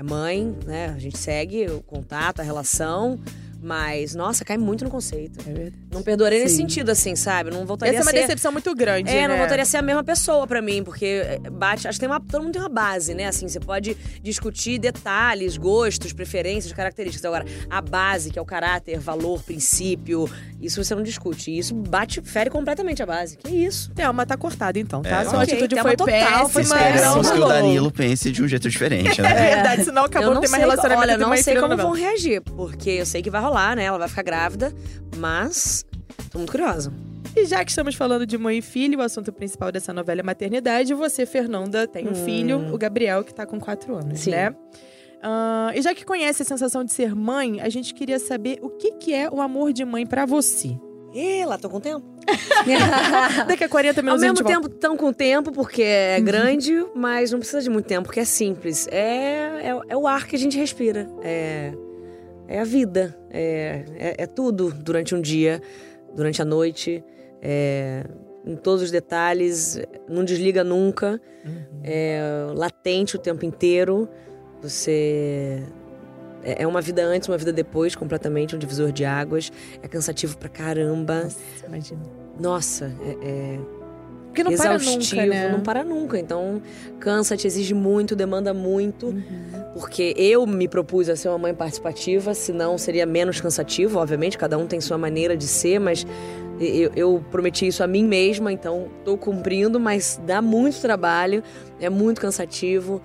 é 0.00 0.02
mãe, 0.02 0.56
né? 0.64 0.86
A 0.86 0.98
gente 0.98 1.18
segue 1.18 1.66
o 1.66 1.82
contato, 1.82 2.40
a 2.40 2.42
relação. 2.42 3.20
Mas, 3.62 4.14
nossa, 4.14 4.44
cai 4.44 4.57
muito 4.57 4.85
no 4.85 4.90
conceito. 4.90 5.38
É 5.46 5.53
verdade. 5.53 5.75
Não 5.92 6.03
perdoaria 6.03 6.38
nesse 6.38 6.57
Sim. 6.57 6.62
sentido, 6.62 6.90
assim, 6.90 7.14
sabe? 7.14 7.51
Não 7.51 7.66
voltaria 7.66 7.92
Essa 7.99 8.01
é 8.01 8.05
uma 8.05 8.11
a 8.11 8.14
ser... 8.14 8.20
decepção 8.23 8.53
muito 8.53 8.75
grande, 8.75 9.11
É, 9.11 9.23
né? 9.23 9.29
não 9.29 9.37
voltaria 9.37 9.62
a 9.62 9.66
ser 9.66 9.77
a 9.77 9.83
mesma 9.83 10.03
pessoa 10.03 10.46
pra 10.46 10.62
mim, 10.62 10.83
porque 10.83 11.05
é, 11.25 11.38
bate. 11.51 11.87
Acho 11.87 11.96
que 11.96 12.01
tem 12.01 12.09
uma, 12.09 12.20
todo 12.20 12.42
mundo 12.42 12.53
tem 12.53 12.62
uma 12.62 12.68
base, 12.68 13.12
né? 13.14 13.27
Assim, 13.27 13.49
você 13.49 13.61
pode 13.61 13.96
discutir 14.23 14.79
detalhes, 14.79 15.57
gostos, 15.57 16.12
preferências, 16.12 16.73
características. 16.73 17.25
Agora, 17.25 17.44
a 17.68 17.81
base, 17.83 18.31
que 18.31 18.38
é 18.38 18.42
o 18.42 18.44
caráter, 18.46 18.99
valor, 18.99 19.42
princípio, 19.42 20.29
isso 20.61 20.83
você 20.83 20.94
não 20.94 21.03
discute. 21.03 21.51
E 21.51 21.59
isso 21.59 21.75
bate, 21.75 22.20
fere 22.23 22.49
completamente 22.51 23.03
a 23.03 23.07
base. 23.07 23.37
Que 23.37 23.51
isso? 23.51 23.90
Thelma 23.92 24.25
tá 24.25 24.37
cortada 24.37 24.79
então, 24.79 25.03
tá? 25.03 25.20
É, 25.20 25.25
Sua 25.25 25.40
ok, 25.40 25.42
atitude 25.42 25.75
Thelma 25.75 25.90
foi 25.90 25.96
total, 25.96 26.49
foi 26.49 26.62
péssima. 26.62 26.81
Esperamos 26.81 27.27
não 27.27 27.35
que 27.35 27.40
o. 27.42 27.49
Danilo 27.49 27.90
pense 27.90 28.31
de 28.31 28.42
um 28.42 28.49
jeito 28.49 28.68
diferente, 28.70 29.20
É 29.20 29.23
né? 29.23 29.55
verdade, 29.55 29.85
senão 29.85 30.05
acabou 30.05 30.35
de 30.35 30.40
ter 30.40 30.46
sei, 30.49 30.59
mais 30.59 30.70
relacionamento 30.70 31.12
olha, 31.12 31.18
não 31.18 31.37
sei 31.37 31.57
como 31.57 31.77
vão 31.77 31.92
reagir, 31.92 32.40
porque 32.40 32.90
eu 32.90 33.07
sei 33.07 33.20
que 33.23 33.29
vai 33.31 33.40
rolar, 33.40 33.49
né? 33.76 33.84
Ela 33.84 33.98
vai 33.98 34.08
ficar 34.08 34.22
grávida, 34.22 34.72
mas 35.16 35.84
tô 36.30 36.38
muito 36.38 36.50
curiosa. 36.50 36.92
E 37.36 37.44
já 37.44 37.64
que 37.64 37.70
estamos 37.70 37.94
falando 37.94 38.26
de 38.26 38.36
mãe 38.36 38.58
e 38.58 38.62
filho, 38.62 38.98
o 38.98 39.02
assunto 39.02 39.32
principal 39.32 39.70
dessa 39.70 39.92
novela 39.92 40.20
é 40.20 40.22
maternidade. 40.22 40.92
Você, 40.94 41.24
Fernanda, 41.24 41.86
tem 41.86 42.08
um 42.08 42.10
Hum. 42.10 42.24
filho, 42.24 42.74
o 42.74 42.78
Gabriel, 42.78 43.22
que 43.22 43.32
tá 43.32 43.46
com 43.46 43.60
quatro 43.60 43.94
anos, 43.94 44.20
Sim. 44.20 44.30
né? 44.30 44.54
Ah, 45.22 45.70
e 45.74 45.80
já 45.82 45.94
que 45.94 46.04
conhece 46.04 46.42
a 46.42 46.44
sensação 46.44 46.82
de 46.82 46.92
ser 46.92 47.14
mãe, 47.14 47.60
a 47.60 47.68
gente 47.68 47.94
queria 47.94 48.18
saber 48.18 48.58
o 48.62 48.70
que, 48.70 48.92
que 48.92 49.14
é 49.14 49.28
o 49.30 49.40
amor 49.40 49.72
de 49.72 49.84
mãe 49.84 50.04
pra 50.06 50.24
você. 50.26 50.76
Ih, 51.14 51.44
lá 51.44 51.58
tô 51.58 51.68
com 51.68 51.78
tempo. 51.80 52.04
Daqui 53.46 53.64
a 53.64 53.68
40 53.68 54.00
Ao 54.00 54.04
minutos 54.04 54.22
a 54.22 54.26
gente 54.26 54.36
mesmo 54.42 54.48
volta. 54.48 54.68
tempo, 54.68 54.80
tão 54.80 54.96
com 54.96 55.12
tempo, 55.12 55.52
porque 55.52 55.82
é 55.82 56.20
grande, 56.20 56.72
mas 56.94 57.30
não 57.32 57.38
precisa 57.38 57.60
de 57.62 57.68
muito 57.70 57.86
tempo, 57.86 58.04
porque 58.04 58.20
é 58.20 58.24
simples. 58.24 58.88
É, 58.90 59.60
é, 59.70 59.80
é 59.88 59.96
o 59.96 60.06
ar 60.06 60.26
que 60.26 60.36
a 60.36 60.38
gente 60.38 60.56
respira. 60.56 61.08
É, 61.22 61.72
é 62.50 62.60
a 62.60 62.64
vida. 62.64 63.16
É, 63.30 63.84
é, 63.96 64.14
é 64.24 64.26
tudo 64.26 64.72
durante 64.72 65.14
um 65.14 65.20
dia, 65.20 65.62
durante 66.14 66.42
a 66.42 66.44
noite. 66.44 67.02
É, 67.40 68.04
em 68.44 68.56
todos 68.56 68.82
os 68.82 68.90
detalhes. 68.90 69.80
Não 70.08 70.24
desliga 70.24 70.64
nunca. 70.64 71.20
É 71.82 72.20
latente 72.54 73.16
o 73.16 73.18
tempo 73.18 73.44
inteiro. 73.44 74.08
Você. 74.62 75.62
É 76.42 76.62
é 76.62 76.66
uma 76.66 76.80
vida 76.80 77.02
antes, 77.04 77.28
uma 77.28 77.36
vida 77.36 77.52
depois, 77.52 77.94
completamente, 77.94 78.56
um 78.56 78.58
divisor 78.58 78.90
de 78.92 79.04
águas. 79.04 79.52
É 79.82 79.88
cansativo 79.88 80.36
pra 80.38 80.48
caramba. 80.48 81.24
Nossa, 81.24 81.66
imagina. 81.66 82.00
Nossa, 82.38 82.92
é- 83.04 83.28
é, 83.28 83.58
Porque 84.30 84.44
não 84.44 84.56
para 84.56 84.74
exaustivo, 84.76 85.20
nunca, 85.22 85.34
né? 85.34 85.48
não 85.48 85.60
para 85.60 85.84
nunca. 85.84 86.18
Então, 86.18 86.62
cansa, 87.00 87.36
te 87.36 87.46
exige 87.48 87.74
muito, 87.74 88.14
demanda 88.14 88.54
muito. 88.54 89.06
Uhum. 89.06 89.24
Porque 89.74 90.14
eu 90.16 90.46
me 90.46 90.68
propus 90.68 91.08
a 91.08 91.16
ser 91.16 91.28
uma 91.28 91.38
mãe 91.38 91.54
participativa, 91.54 92.32
senão 92.32 92.78
seria 92.78 93.04
menos 93.04 93.40
cansativo, 93.40 93.98
obviamente. 93.98 94.38
Cada 94.38 94.56
um 94.56 94.66
tem 94.66 94.80
sua 94.80 94.96
maneira 94.96 95.36
de 95.36 95.48
ser, 95.48 95.80
mas 95.80 96.06
eu, 96.60 96.92
eu 96.94 97.24
prometi 97.30 97.66
isso 97.66 97.82
a 97.82 97.88
mim 97.88 98.04
mesma, 98.04 98.52
então 98.52 98.88
tô 99.04 99.16
cumprindo, 99.16 99.80
mas 99.80 100.20
dá 100.24 100.40
muito 100.40 100.80
trabalho, 100.80 101.42
é 101.80 101.90
muito 101.90 102.20
cansativo 102.20 103.02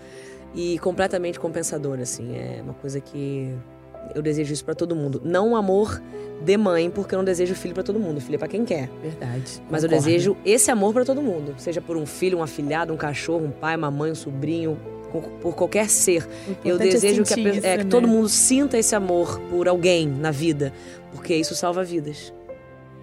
e 0.53 0.77
completamente 0.79 1.39
compensador, 1.39 1.99
assim. 1.99 2.35
É 2.35 2.61
uma 2.61 2.75
coisa 2.75 3.01
que 3.01 3.51
eu 4.13 4.21
desejo 4.21 4.53
isso 4.53 4.63
pra 4.65 4.75
todo 4.75 4.95
mundo. 4.95 5.21
Não 5.23 5.49
um 5.49 5.55
amor 5.55 6.01
de 6.43 6.57
mãe, 6.57 6.89
porque 6.89 7.15
eu 7.15 7.17
não 7.17 7.25
desejo 7.25 7.55
filho 7.55 7.73
pra 7.73 7.83
todo 7.83 7.99
mundo. 7.99 8.19
Filho 8.21 8.35
é 8.35 8.37
pra 8.37 8.47
quem 8.47 8.65
quer. 8.65 8.89
Verdade. 9.01 9.61
Mas 9.69 9.83
eu 9.83 9.89
concordo. 9.89 10.05
desejo 10.05 10.37
esse 10.45 10.69
amor 10.69 10.93
pra 10.93 11.05
todo 11.05 11.21
mundo. 11.21 11.55
Seja 11.57 11.81
por 11.81 11.97
um 11.97 12.05
filho, 12.05 12.37
um 12.39 12.43
afilhado, 12.43 12.93
um 12.93 12.97
cachorro, 12.97 13.45
um 13.45 13.51
pai, 13.51 13.75
uma 13.75 13.89
mãe, 13.89 14.11
um 14.11 14.15
sobrinho, 14.15 14.77
por 15.41 15.55
qualquer 15.55 15.89
ser. 15.89 16.27
Eu 16.63 16.75
é 16.75 16.79
desejo 16.79 17.23
que, 17.23 17.33
a 17.33 17.35
pe- 17.37 17.49
isso, 17.57 17.65
é, 17.65 17.77
que 17.77 17.83
né? 17.85 17.89
todo 17.89 18.07
mundo 18.07 18.27
sinta 18.27 18.77
esse 18.77 18.93
amor 18.95 19.39
por 19.49 19.67
alguém 19.67 20.07
na 20.07 20.29
vida. 20.31 20.73
Porque 21.11 21.33
isso 21.33 21.55
salva 21.55 21.83
vidas. 21.83 22.33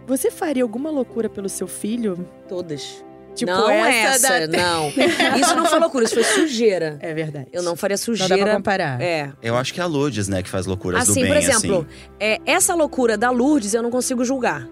Você 0.07 0.31
faria 0.31 0.63
alguma 0.63 0.91
loucura 0.91 1.29
pelo 1.31 1.49
seu 1.49 1.67
filho? 1.67 2.27
Todas. 2.49 3.03
Tipo 3.35 3.51
não 3.51 3.71
essa, 3.71 4.27
essa, 4.27 4.47
da... 4.49 4.59
não. 4.59 4.89
Isso 5.41 5.55
não 5.57 5.65
foi 5.67 5.79
loucura, 5.79 6.05
isso 6.05 6.15
foi 6.15 6.25
sujeira. 6.25 6.99
É 7.01 7.15
verdade. 7.15 7.47
Eu 7.53 7.63
não 7.63 7.75
faria 7.75 7.97
Não 7.97 8.15
dá 8.15 8.19
pra 8.19 8.27
sujeira. 8.29 8.55
comparar. 8.57 9.01
É. 9.01 9.31
Eu 9.43 9.57
acho 9.57 9.73
que 9.73 9.81
é 9.81 9.83
a 9.83 9.87
Lourdes, 9.87 10.29
né, 10.29 10.43
que 10.43 10.49
faz 10.51 10.67
loucuras 10.67 11.03
Assim, 11.03 11.13
do 11.13 11.27
bem, 11.27 11.27
por 11.29 11.37
exemplo, 11.37 11.87
assim. 11.89 12.11
é, 12.21 12.39
essa 12.45 12.75
loucura 12.75 13.17
da 13.17 13.31
Lourdes 13.31 13.73
eu 13.75 13.83
não 13.83 13.91
consigo 13.91 14.25
julgar. 14.25 14.69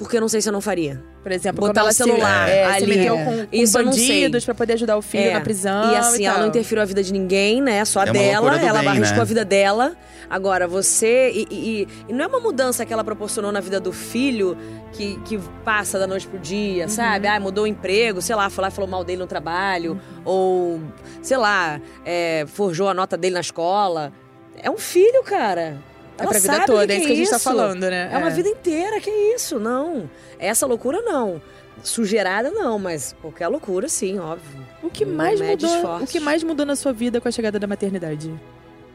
Porque 0.00 0.16
eu 0.16 0.20
não 0.22 0.28
sei 0.28 0.40
se 0.40 0.48
eu 0.48 0.52
não 0.52 0.62
faria. 0.62 1.02
Por 1.22 1.30
exemplo, 1.30 1.60
Botar 1.66 1.82
ela 1.82 1.90
o 1.90 1.92
celular 1.92 2.48
se, 2.48 2.54
é, 2.54 2.66
se 2.70 2.76
ali. 2.84 2.86
meteu 2.96 3.14
É. 3.18 3.24
com, 3.24 3.46
com 3.46 3.46
Isso 3.52 3.72
bandidos 3.84 4.44
pra 4.46 4.54
poder 4.54 4.72
ajudar 4.72 4.96
o 4.96 5.02
filho 5.02 5.24
É. 5.28 5.34
na 5.34 5.42
prisão. 5.42 5.92
E 5.92 5.96
assim, 5.96 6.24
ela 6.24 6.36
tal. 6.36 6.42
não 6.44 6.48
interferiu 6.48 6.82
a 6.82 6.86
vida 6.86 7.02
de 7.02 7.12
ninguém, 7.12 7.60
né? 7.60 7.84
Só 7.84 8.00
a 8.00 8.04
É 8.06 8.12
dela. 8.12 8.58
Ela 8.58 8.78
bem, 8.78 8.88
arriscou 8.88 9.16
né? 9.18 9.22
a 9.22 9.24
vida 9.26 9.44
dela. 9.44 9.94
Agora, 10.30 10.66
você. 10.66 11.30
E, 11.34 11.46
e- 11.50 11.88
e 12.08 12.12
não 12.14 12.24
é 12.24 12.28
uma 12.28 12.40
mudança 12.40 12.86
que 12.86 12.92
ela 12.94 13.04
proporcionou 13.04 13.52
na 13.52 13.60
vida 13.60 13.78
do 13.78 13.92
filho 13.92 14.56
que, 14.92 15.20
que 15.26 15.38
passa 15.64 15.98
da 15.98 16.06
noite 16.06 16.26
pro 16.26 16.38
dia, 16.38 16.84
Uhum. 16.84 16.88
sabe? 16.88 17.28
Ah, 17.28 17.38
mudou 17.38 17.64
o 17.64 17.66
emprego, 17.66 18.22
sei 18.22 18.34
lá, 18.34 18.48
foi 18.48 18.62
lá 18.62 18.68
e 18.68 18.70
falou 18.70 18.88
mal 18.88 19.04
dele 19.04 19.18
no 19.20 19.26
trabalho. 19.26 19.92
Uhum. 19.92 20.22
Ou, 20.24 20.80
sei 21.20 21.36
lá, 21.36 21.78
é, 22.06 22.46
forjou 22.48 22.88
a 22.88 22.94
nota 22.94 23.18
dele 23.18 23.34
na 23.34 23.40
escola. 23.40 24.12
É 24.56 24.70
um 24.70 24.78
filho, 24.78 25.22
cara. 25.24 25.76
É 26.20 26.22
Ela 26.22 26.30
pra 26.30 26.38
vida 26.38 26.66
toda, 26.66 26.86
que 26.86 26.92
é 26.92 26.96
isso 26.96 27.04
é 27.04 27.06
que 27.06 27.12
a 27.12 27.16
gente 27.16 27.30
tá 27.30 27.38
falando, 27.38 27.80
né? 27.80 28.10
É 28.12 28.18
uma 28.18 28.30
vida 28.30 28.48
inteira, 28.48 29.00
que 29.00 29.10
isso? 29.10 29.58
Não. 29.58 30.08
Essa 30.38 30.66
loucura, 30.66 31.00
não. 31.00 31.40
Sugerada, 31.82 32.50
não, 32.50 32.78
mas 32.78 33.16
qualquer 33.22 33.48
loucura, 33.48 33.88
sim, 33.88 34.18
óbvio. 34.18 34.60
O 34.82 34.90
que 34.90 35.06
mais 35.06 35.40
Mede 35.40 35.64
mudou? 35.66 35.96
O 36.02 36.06
que 36.06 36.20
mais 36.20 36.42
mudou 36.42 36.66
na 36.66 36.76
sua 36.76 36.92
vida 36.92 37.20
com 37.20 37.28
a 37.28 37.30
chegada 37.30 37.58
da 37.58 37.66
maternidade? 37.66 38.30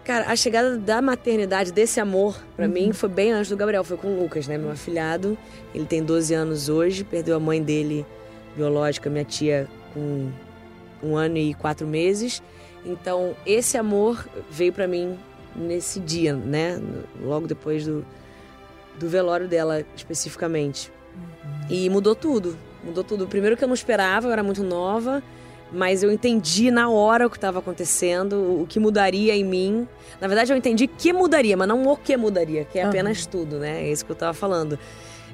Cara, 0.03 0.31
a 0.31 0.35
chegada 0.35 0.77
da 0.77 1.01
maternidade, 1.01 1.71
desse 1.71 1.99
amor, 1.99 2.39
pra 2.55 2.67
mim, 2.67 2.93
foi 2.93 3.09
bem 3.09 3.31
antes 3.31 3.49
do 3.49 3.57
Gabriel. 3.57 3.83
Foi 3.83 3.97
com 3.97 4.07
o 4.07 4.21
Lucas, 4.21 4.47
né? 4.47 4.55
Meu 4.55 4.69
afilhado. 4.69 5.35
Ele 5.73 5.85
tem 5.85 6.03
12 6.03 6.31
anos 6.35 6.69
hoje, 6.69 7.03
perdeu 7.03 7.35
a 7.35 7.39
mãe 7.39 7.61
dele, 7.61 8.05
biológica, 8.55 9.09
minha 9.09 9.25
tia, 9.25 9.67
com 9.91 10.29
um 11.01 11.17
ano 11.17 11.38
e 11.38 11.55
quatro 11.55 11.88
meses. 11.88 12.43
Então, 12.85 13.35
esse 13.47 13.79
amor 13.79 14.27
veio 14.51 14.71
pra 14.71 14.88
mim 14.88 15.17
nesse 15.55 15.99
dia, 15.99 16.33
né? 16.33 16.79
Logo 17.21 17.47
depois 17.47 17.85
do, 17.85 18.05
do 18.99 19.09
velório 19.09 19.47
dela 19.47 19.83
especificamente. 19.95 20.91
E 21.69 21.89
mudou 21.89 22.15
tudo. 22.15 22.57
Mudou 22.83 23.03
tudo. 23.03 23.27
Primeiro 23.27 23.57
que 23.57 23.63
eu 23.63 23.67
não 23.67 23.73
esperava, 23.73 24.27
eu 24.27 24.31
era 24.31 24.43
muito 24.43 24.63
nova, 24.63 25.23
mas 25.71 26.03
eu 26.03 26.11
entendi 26.11 26.69
na 26.69 26.89
hora 26.89 27.25
o 27.25 27.29
que 27.29 27.37
estava 27.37 27.59
acontecendo, 27.59 28.61
o 28.61 28.65
que 28.67 28.79
mudaria 28.79 29.35
em 29.35 29.43
mim. 29.43 29.87
Na 30.21 30.27
verdade, 30.27 30.53
eu 30.53 30.57
entendi 30.57 30.87
que 30.87 31.11
mudaria, 31.11 31.57
mas 31.57 31.67
não 31.67 31.83
o 31.87 31.97
que 31.97 32.15
mudaria, 32.15 32.65
que 32.65 32.77
é 32.77 32.83
apenas 32.83 33.25
tudo, 33.25 33.57
né? 33.57 33.83
É 33.83 33.91
isso 33.91 34.05
que 34.05 34.11
eu 34.11 34.15
tava 34.15 34.33
falando. 34.33 34.77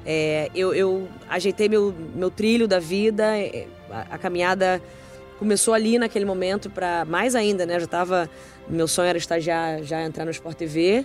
É, 0.04 0.50
eu, 0.54 0.74
eu 0.74 1.08
ajeitei 1.28 1.68
meu, 1.68 1.94
meu 2.14 2.30
trilho 2.30 2.66
da 2.66 2.80
vida, 2.80 3.36
é, 3.36 3.66
a, 3.90 4.14
a 4.14 4.18
caminhada 4.18 4.82
começou 5.42 5.74
ali 5.74 5.98
naquele 5.98 6.24
momento 6.24 6.70
para 6.70 7.04
mais 7.04 7.34
ainda, 7.34 7.66
né? 7.66 7.80
Já 7.80 7.86
tava, 7.88 8.30
meu 8.68 8.86
sonho 8.86 9.08
era 9.08 9.18
estagiar, 9.18 9.82
já 9.82 10.00
entrar 10.02 10.24
no 10.24 10.30
Sport 10.30 10.56
TV. 10.56 11.04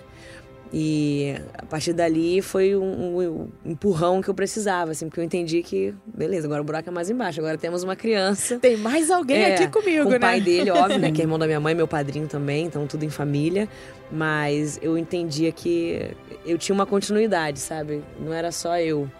E 0.72 1.34
a 1.54 1.64
partir 1.64 1.94
dali 1.94 2.42
foi 2.42 2.76
um, 2.76 2.82
um- 2.82 3.48
um 3.64 3.72
empurrão 3.72 4.20
que 4.20 4.28
eu 4.28 4.34
precisava, 4.34 4.90
assim, 4.90 5.06
porque 5.08 5.18
eu 5.18 5.24
entendi 5.24 5.62
que, 5.62 5.94
beleza, 6.06 6.46
agora 6.46 6.60
o 6.60 6.64
buraco 6.64 6.90
é 6.90 6.92
mais 6.92 7.08
embaixo, 7.08 7.40
agora 7.40 7.56
temos 7.56 7.82
uma 7.82 7.96
criança. 7.96 8.58
Tem 8.58 8.76
mais 8.76 9.10
alguém 9.10 9.38
É, 9.38 9.54
aqui 9.54 9.68
comigo, 9.68 10.04
com 10.04 10.10
né? 10.10 10.16
o 10.18 10.20
pai 10.20 10.40
dele, 10.42 10.68
óbvio, 10.70 10.98
né? 10.98 11.10
Que 11.10 11.22
é 11.22 11.24
irmão 11.24 11.38
da 11.38 11.46
minha 11.46 11.58
mãe, 11.58 11.74
meu 11.74 11.88
padrinho 11.88 12.28
também, 12.28 12.66
então 12.66 12.86
tudo 12.86 13.02
em 13.02 13.08
família. 13.10 13.66
Mas 14.12 14.78
eu 14.82 14.98
entendia 14.98 15.50
que 15.52 16.10
eu 16.44 16.58
tinha 16.58 16.74
uma 16.74 16.84
continuidade, 16.86 17.58
sabe? 17.60 18.02
Não 18.20 18.32
era 18.32 18.52
só 18.52 18.78
eu. 18.78 19.10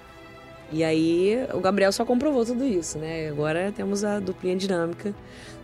E 0.71 0.85
aí 0.85 1.47
o 1.55 1.61
Gabriel 1.61 1.93
só 1.93 2.05
comprovou 2.05 2.45
tudo 2.45 2.65
isso, 2.65 2.99
né? 2.99 3.29
Agora 3.29 3.73
temos 3.75 4.05
a 4.05 4.21
duplinha 4.21 4.57
dinâmica 4.57 5.15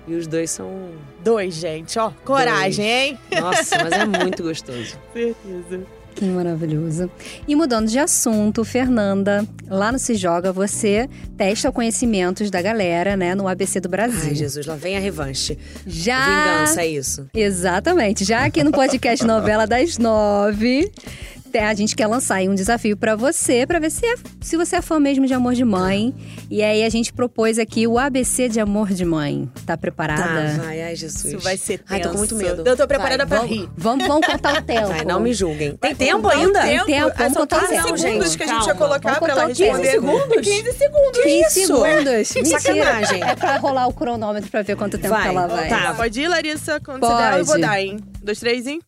e 0.06 0.14
os 0.14 0.26
dois 0.26 0.50
são. 0.50 0.90
Dois, 1.22 1.54
gente, 1.54 1.98
ó. 1.98 2.10
Coragem, 2.24 2.86
hein? 2.86 3.18
Nossa, 3.40 3.82
mas 3.82 3.92
é 3.92 4.04
muito 4.06 4.42
gostoso. 4.42 4.96
Certeza. 5.12 5.84
Que 6.14 6.26
maravilhoso. 6.26 7.10
E 7.46 7.56
mudando 7.56 7.88
de 7.88 7.98
assunto, 7.98 8.64
Fernanda, 8.64 9.44
lá 9.68 9.90
no 9.90 9.98
Se 9.98 10.14
Joga, 10.14 10.52
você 10.52 11.08
testa 11.36 11.72
conhecimentos 11.72 12.50
da 12.50 12.62
galera, 12.62 13.16
né, 13.16 13.34
no 13.34 13.48
ABC 13.48 13.80
do 13.80 13.88
Brasil. 13.88 14.28
Ai, 14.28 14.34
Jesus, 14.34 14.64
lá 14.64 14.76
vem 14.76 14.96
a 14.96 15.00
revanche. 15.00 15.58
Já. 15.84 16.24
Vingança, 16.24 16.82
é 16.82 16.86
isso. 16.86 17.28
Exatamente. 17.34 18.24
Já 18.24 18.44
aqui 18.44 18.62
no 18.62 18.70
podcast 18.70 19.26
Novela 19.26 19.66
das 19.66 19.98
Nove, 19.98 20.88
a 21.60 21.74
gente 21.74 21.94
quer 21.96 22.06
lançar 22.06 22.36
aí 22.36 22.48
um 22.48 22.54
desafio 22.54 22.96
pra 22.96 23.14
você, 23.16 23.66
pra 23.66 23.78
ver 23.78 23.90
se, 23.90 24.04
é- 24.06 24.14
se 24.40 24.56
você 24.56 24.76
é 24.76 24.82
fã 24.82 24.98
mesmo 24.98 25.26
de 25.26 25.34
Amor 25.34 25.54
de 25.54 25.64
Mãe. 25.64 26.14
E 26.50 26.62
aí 26.62 26.84
a 26.84 26.88
gente 26.88 27.12
propôs 27.12 27.58
aqui 27.58 27.86
o 27.86 27.98
ABC 27.98 28.48
de 28.48 28.60
Amor 28.60 28.88
de 28.92 29.04
Mãe. 29.04 29.48
Tá 29.66 29.76
preparada? 29.76 30.22
Tá, 30.56 30.62
vai, 30.62 30.82
ai, 30.82 30.96
Jesus. 30.96 31.24
Isso 31.24 31.38
vai 31.40 31.56
ser 31.56 31.78
tenso. 31.78 31.92
Ai, 31.92 32.00
tô 32.00 32.10
com 32.10 32.18
muito 32.18 32.34
medo. 32.36 32.62
Eu 32.66 32.76
tô 32.76 32.86
preparada 32.86 33.24
Vai, 33.26 33.38
pra 33.38 33.46
vamos- 33.46 33.56
rir. 33.56 33.68
Vamos, 33.76 34.06
vamos 34.06 34.26
contar 34.26 34.58
o 34.58 34.62
tempo. 34.62 34.88
Vai, 34.88 35.04
não 35.04 35.20
me 35.20 35.32
julguem. 35.32 35.76
Tem 35.76 35.94
tempo 35.94 36.26
um 36.26 36.30
ainda? 36.30 36.62
Tem 36.62 36.84
tempo, 36.84 37.08
Ah, 37.08 37.14
vamos 37.18 37.32
são 37.32 37.42
contar 37.42 37.56
o 37.56 37.60
15 37.60 37.72
tempo. 37.82 37.98
segundos 37.98 38.26
gente, 38.32 38.36
que 38.36 38.42
a 38.42 38.46
gente 38.46 38.66
ia 38.66 38.74
calma. 38.74 38.74
colocar 38.74 39.12
Vamos 39.14 39.18
pra 39.18 39.32
ela 39.32 39.40
contar 39.42 39.52
o 39.52 39.56
tempo. 39.56 39.76
responder. 39.76 40.00
15 40.00 40.12
segundos? 40.18 40.40
15 40.48 40.72
segundos. 40.78 41.20
15 41.22 41.60
isso? 41.60 41.66
segundos. 41.66 42.34
Mentira. 42.34 42.60
Sacanagem. 42.60 43.22
É 43.22 43.34
pra 43.36 43.56
rolar 43.58 43.86
o 43.86 43.92
cronômetro 43.92 44.50
pra 44.50 44.62
ver 44.62 44.76
quanto 44.76 44.96
tempo 44.98 45.14
Vai. 45.14 45.28
ela 45.28 45.46
vai. 45.46 45.68
Tá. 45.68 45.94
Pode 45.94 46.20
ir, 46.20 46.28
Larissa? 46.28 46.80
Quando 46.80 47.00
Pode. 47.00 47.14
você 47.14 47.30
der, 47.30 47.38
eu 47.38 47.44
vou 47.44 47.60
dar, 47.60 47.80
hein? 47.80 47.98
Dois, 48.22 48.38
três, 48.38 48.66
hein? 48.66 48.80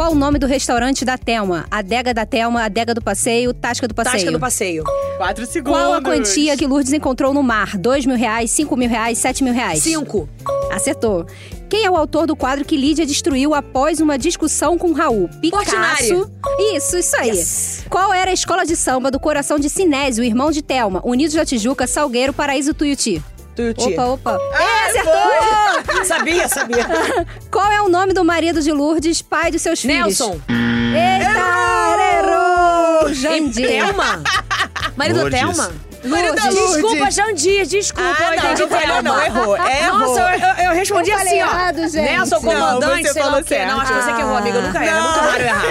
Qual 0.00 0.12
o 0.12 0.14
nome 0.14 0.38
do 0.38 0.46
restaurante 0.46 1.04
da 1.04 1.18
Telma? 1.18 1.66
Adega 1.70 2.14
da 2.14 2.24
Telma, 2.24 2.64
Adega 2.64 2.94
do 2.94 3.02
Passeio, 3.02 3.52
Tasca 3.52 3.86
do 3.86 3.94
Passeio. 3.94 4.14
Tasca 4.14 4.32
do 4.32 4.40
passeio. 4.40 4.84
Quatro 5.18 5.44
segundos. 5.44 5.78
Qual 5.78 5.92
a 5.92 6.00
quantia 6.00 6.56
que 6.56 6.66
Lourdes 6.66 6.94
encontrou 6.94 7.34
no 7.34 7.42
mar? 7.42 7.76
Dois 7.76 8.06
mil 8.06 8.16
reais, 8.16 8.50
cinco 8.50 8.78
mil 8.78 8.88
reais, 8.88 9.18
sete 9.18 9.44
mil 9.44 9.52
reais? 9.52 9.80
Cinco. 9.80 10.26
Acertou. 10.72 11.26
Quem 11.68 11.84
é 11.84 11.90
o 11.90 11.96
autor 11.96 12.26
do 12.26 12.34
quadro 12.34 12.64
que 12.64 12.78
Lídia 12.78 13.04
destruiu 13.04 13.52
após 13.52 14.00
uma 14.00 14.16
discussão 14.16 14.78
com 14.78 14.92
Raul? 14.92 15.28
Picasso. 15.38 15.66
Portinari. 15.66 16.76
Isso, 16.76 16.96
isso 16.96 17.16
aí. 17.18 17.28
Yes. 17.28 17.84
Qual 17.90 18.10
era 18.10 18.30
a 18.30 18.34
escola 18.34 18.64
de 18.64 18.76
samba 18.76 19.10
do 19.10 19.20
coração 19.20 19.58
de 19.58 19.68
Sinésio, 19.68 20.24
irmão 20.24 20.50
de 20.50 20.62
Telma? 20.62 21.02
Unidos 21.04 21.34
da 21.34 21.44
Tijuca, 21.44 21.86
Salgueiro, 21.86 22.32
Paraíso, 22.32 22.72
Tuiuti. 22.72 23.22
Tuiuti. 23.54 23.92
Opa, 23.92 24.06
opa. 24.06 24.38
Ah, 24.54 24.69
acertou! 24.90 26.04
Sabia, 26.04 26.48
sabia. 26.48 26.86
Qual 27.50 27.70
é 27.70 27.80
o 27.82 27.88
nome 27.88 28.12
do 28.12 28.24
marido 28.24 28.60
de 28.62 28.72
Lourdes, 28.72 29.22
pai 29.22 29.50
dos 29.50 29.62
seus 29.62 29.80
filhos? 29.80 29.96
Nelson. 30.18 30.40
Eita, 30.48 32.28
errou! 32.28 33.14
Jandir. 33.14 33.66
Thelma. 33.68 34.22
Marido 34.96 35.20
Lourdes. 35.20 35.40
Thelma. 35.40 35.70
Lourdes. 36.02 36.44
Lourdes. 36.44 36.72
Desculpa, 36.82 37.10
Jandir, 37.10 37.66
desculpa. 37.66 38.10
Ah, 38.18 38.22
eu 38.22 38.28
não, 38.30 38.36
entendi 38.36 38.62
não 38.62 38.68
falhou, 38.68 38.86
Thelma. 38.86 39.02
não, 39.02 39.22
errou. 39.22 39.56
Errou. 39.56 39.98
Nossa, 39.98 40.20
eu, 40.20 40.38
eu- 40.40 40.64
eu 40.70 40.72
respondi 40.74 41.10
Eu 41.10 41.16
assim, 41.18 41.42
ó. 41.42 41.46
errado, 41.46 41.76
gente. 41.88 41.96
Nelson, 42.10 42.34
Não, 42.36 42.42
comandante, 42.42 43.02
você 43.06 43.12
sei 43.12 43.22
lá 43.22 43.28
falou 43.28 43.40
o 43.42 43.44
quê. 43.44 43.58
Não, 43.66 43.80
acho 43.80 43.86
que 43.92 43.98
você 43.98 44.02
certo. 44.04 44.16
que 44.16 44.22
errou, 44.22 44.36
amiga. 44.36 44.60
Nunca 44.62 44.84
erra. 44.84 44.96
É 44.98 45.00
muito 45.02 45.20
raro 45.20 45.42
errar. 45.42 45.62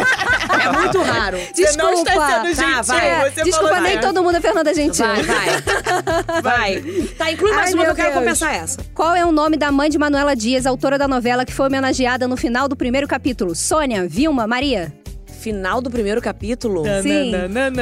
É 0.50 0.72
muito 0.72 1.02
raro. 1.02 1.38
Você 1.54 1.78
não 1.78 1.94
está 1.94 2.12
Desculpa. 2.12 2.28
sendo 2.32 2.48
gentil. 2.48 2.76
Tá, 2.76 2.82
vai. 2.82 3.08
É, 3.08 3.30
Você 3.30 3.44
desculpa, 3.44 3.74
falou 3.76 3.84
nem 3.90 4.00
todo 4.00 4.24
mundo 4.24 4.36
é 4.38 4.42
Fernanda 4.42 4.74
Gentil. 4.74 5.06
Vai, 5.06 5.24
vai. 5.24 6.42
Vai. 6.42 6.82
Tá, 7.18 7.32
inclui 7.32 7.52
mais 7.52 7.68
Ai, 7.70 7.74
uma 7.74 7.86
que 7.86 7.92
eu 7.92 7.96
quero 7.96 8.10
Deus. 8.10 8.20
compensar 8.20 8.56
essa. 8.56 8.78
Qual 8.94 9.16
é 9.16 9.26
o 9.26 9.32
nome 9.32 9.58
da 9.58 9.72
mãe 9.72 9.90
de 9.90 9.98
Manuela 9.98 10.36
Dias, 10.36 10.66
autora 10.66 10.98
da 10.98 11.08
novela 11.08 11.46
que 11.46 11.54
foi 11.54 11.68
homenageada 11.68 12.28
no 12.28 12.36
final 12.38 12.68
do 12.68 12.76
primeiro 12.76 13.08
capítulo? 13.08 13.54
Sônia, 13.56 14.08
Vilma, 14.08 14.48
Maria? 14.48 14.94
Final 15.40 15.82
do 15.82 15.90
primeiro 15.90 16.22
capítulo. 16.22 16.84
Sim. 17.02 17.32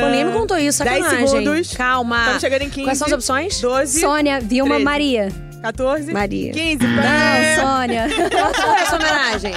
Ninguém 0.06 0.25
me 0.25 0.32
contou 0.32 0.58
isso, 0.58 0.84
10 0.84 1.03
sacanagem. 1.06 1.27
segundos. 1.27 1.73
Calma. 1.75 2.19
Estamos 2.19 2.41
chegando 2.41 2.62
em 2.63 2.69
15. 2.69 2.84
Quais 2.84 2.97
são 2.99 3.08
as 3.08 3.13
opções? 3.13 3.60
12, 3.62 3.99
Sônia, 3.99 4.39
Vilma, 4.39 4.75
13. 4.75 4.84
Maria. 4.86 5.46
14, 5.61 6.13
Maria. 6.13 6.51
15. 6.53 6.77
Não. 6.85 7.77
Sônia. 7.77 8.07
Qual 8.31 8.53
foi 8.53 8.79
essa 8.81 8.95
homenagem? 8.95 9.53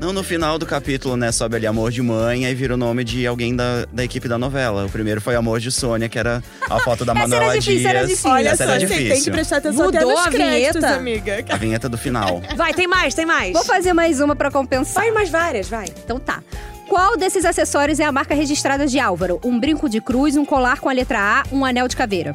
Não, 0.00 0.12
no 0.12 0.22
final 0.24 0.58
do 0.58 0.66
capítulo, 0.66 1.16
né, 1.16 1.30
sobe 1.30 1.56
ali 1.56 1.66
Amor 1.66 1.90
de 1.90 2.02
Mãe, 2.02 2.46
aí 2.46 2.54
vira 2.54 2.74
o 2.74 2.76
nome 2.76 3.04
de 3.04 3.26
alguém 3.26 3.54
da, 3.54 3.86
da 3.92 4.02
equipe 4.04 4.26
da 4.28 4.38
novela. 4.38 4.86
O 4.86 4.90
primeiro 4.90 5.20
foi 5.20 5.36
Amor 5.36 5.60
de 5.60 5.70
Sônia, 5.70 6.08
que 6.08 6.18
era 6.18 6.42
a 6.68 6.80
foto 6.80 7.04
da 7.04 7.14
Manuela 7.14 7.54
difícil, 7.54 7.78
Dias. 7.80 7.90
era 7.94 8.00
difícil. 8.06 8.30
Olha 8.30 8.48
Essa 8.48 8.64
só, 8.64 8.70
era 8.72 8.80
você 8.80 8.86
tem 8.86 8.96
que 8.98 9.04
difícil. 9.08 9.32
prestar 9.32 9.56
atenção 9.58 9.88
até 9.88 10.00
Mudou 10.00 10.16
nos 10.16 10.26
a 10.26 10.30
créditos, 10.30 10.80
vinheta? 10.80 10.96
amiga. 10.96 11.44
A 11.50 11.56
vinheta 11.56 11.88
do 11.88 11.98
final. 11.98 12.42
Vai, 12.56 12.74
tem 12.74 12.86
mais, 12.88 13.14
tem 13.14 13.26
mais. 13.26 13.52
Vou 13.52 13.64
fazer 13.64 13.92
mais 13.92 14.20
uma 14.20 14.34
pra 14.34 14.50
compensar. 14.50 15.02
Faz 15.02 15.14
mais 15.14 15.28
várias, 15.30 15.68
vai. 15.68 15.86
Então 16.04 16.18
tá. 16.18 16.42
Qual 16.88 17.16
desses 17.16 17.44
acessórios 17.44 18.00
é 18.00 18.04
a 18.04 18.10
marca 18.10 18.34
registrada 18.34 18.86
de 18.86 18.98
Álvaro? 18.98 19.40
Um 19.44 19.60
brinco 19.60 19.88
de 19.88 20.00
cruz, 20.00 20.36
um 20.36 20.44
colar 20.44 20.80
com 20.80 20.88
a 20.88 20.92
letra 20.92 21.18
A, 21.20 21.44
um 21.54 21.64
anel 21.64 21.86
de 21.86 21.94
caveira? 21.94 22.32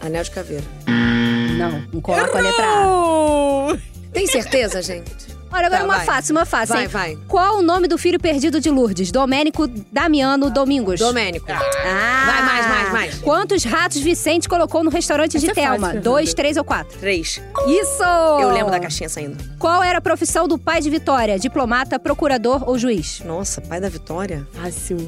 Anel 0.00 0.22
de 0.22 0.30
caveira. 0.30 0.64
Não, 1.68 2.00
colar 2.00 2.28
com 2.28 2.38
a 2.38 2.40
letra 2.40 2.64
A. 2.66 3.76
Tem 4.12 4.26
certeza, 4.26 4.80
gente? 4.82 5.30
Olha, 5.52 5.66
agora 5.66 5.80
Tá, 5.80 5.84
uma 5.84 5.96
vai. 5.96 6.06
fácil, 6.06 6.36
uma 6.36 6.44
fácil, 6.46 6.74
Vai, 6.76 6.84
hein? 6.84 6.88
vai. 6.88 7.18
Qual 7.26 7.58
o 7.58 7.62
nome 7.62 7.88
do 7.88 7.98
filho 7.98 8.20
perdido 8.20 8.60
de 8.60 8.70
Lourdes? 8.70 9.10
Domênico, 9.10 9.66
Damiano, 9.90 10.48
Domingos. 10.48 11.00
Domênico. 11.00 11.46
Ah! 11.50 12.22
Vai, 12.24 12.42
mais, 12.44 12.66
mais, 12.68 12.92
mais. 12.92 13.18
Quantos 13.18 13.64
ratos 13.64 14.00
Vicente 14.00 14.48
colocou 14.48 14.84
no 14.84 14.90
restaurante 14.90 15.36
Essa 15.38 15.46
de 15.46 15.50
é 15.50 15.54
fácil, 15.54 15.70
Thelma? 15.72 15.86
Fernanda. 15.88 16.04
Dois, 16.08 16.32
três 16.34 16.56
ou 16.56 16.62
quatro? 16.62 16.96
Três. 17.00 17.42
Isso! 17.66 18.02
Eu 18.40 18.52
lembro 18.52 18.70
da 18.70 18.78
caixinha 18.78 19.08
saindo. 19.08 19.36
Qual 19.58 19.82
era 19.82 19.98
a 19.98 20.00
profissão 20.00 20.46
do 20.46 20.56
pai 20.56 20.80
de 20.80 20.88
Vitória? 20.88 21.36
Diplomata, 21.36 21.98
procurador 21.98 22.68
ou 22.68 22.78
juiz? 22.78 23.20
Nossa, 23.24 23.60
pai 23.60 23.80
da 23.80 23.88
Vitória? 23.88 24.46
Fácil. 24.52 24.98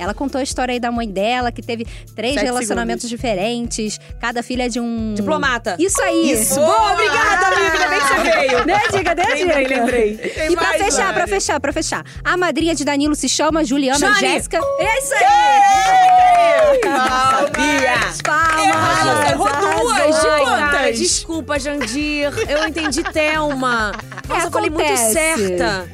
Ela 0.00 0.14
contou 0.14 0.38
a 0.40 0.42
história 0.42 0.72
aí 0.72 0.80
da 0.80 0.90
mãe 0.90 1.08
dela, 1.08 1.52
que 1.52 1.60
teve 1.62 1.86
três 2.16 2.34
Sete 2.34 2.44
relacionamentos 2.44 3.02
segundos. 3.02 3.10
diferentes. 3.20 4.00
Cada 4.20 4.42
filha 4.42 4.64
é 4.64 4.68
de 4.68 4.80
um... 4.80 5.14
Diplomata. 5.14 5.76
Isso 5.78 6.00
aí! 6.02 6.32
Isso. 6.32 6.54
Boa, 6.56 6.92
obrigada, 6.92 7.46
amiga. 7.46 7.72
Ainda 7.72 7.88
bem 7.88 8.00
que 8.00 8.06
você 8.06 8.20
veio. 8.30 8.64
Dê 8.64 8.72
a 8.72 8.88
dica, 8.88 9.14
dê 9.14 9.22
a 9.22 9.26
Lembrei, 9.26 9.64
dica. 9.64 9.80
lembrei. 9.80 10.32
E 10.50 10.56
pra 10.56 10.72
fechar, 10.72 11.08
pra 11.12 11.18
Lari. 11.20 11.30
fechar, 11.30 11.60
pra 11.60 11.72
fechar. 11.72 12.04
A 12.24 12.36
madrinha 12.36 12.74
de 12.74 12.84
Danilo 12.84 13.14
se 13.14 13.28
chama 13.28 13.62
Juliana. 13.64 14.14
Jéssica. 14.14 14.58
É 14.78 14.98
isso 14.98 15.14
aí! 15.14 16.80
Sabia. 16.82 17.90
Palmas! 18.24 19.30
Errou, 19.30 19.48
errou 19.48 19.80
duas. 19.82 20.20
De 20.20 20.26
quantas? 20.44 20.98
desculpa, 20.98 21.58
Jandir. 21.58 22.30
Eu 22.48 22.66
entendi 22.66 23.02
Thelma. 23.02 23.92
Nossa, 24.28 24.46
eu 24.46 24.50
falei 24.50 24.70
muito 24.70 24.96
certa. 24.96 25.88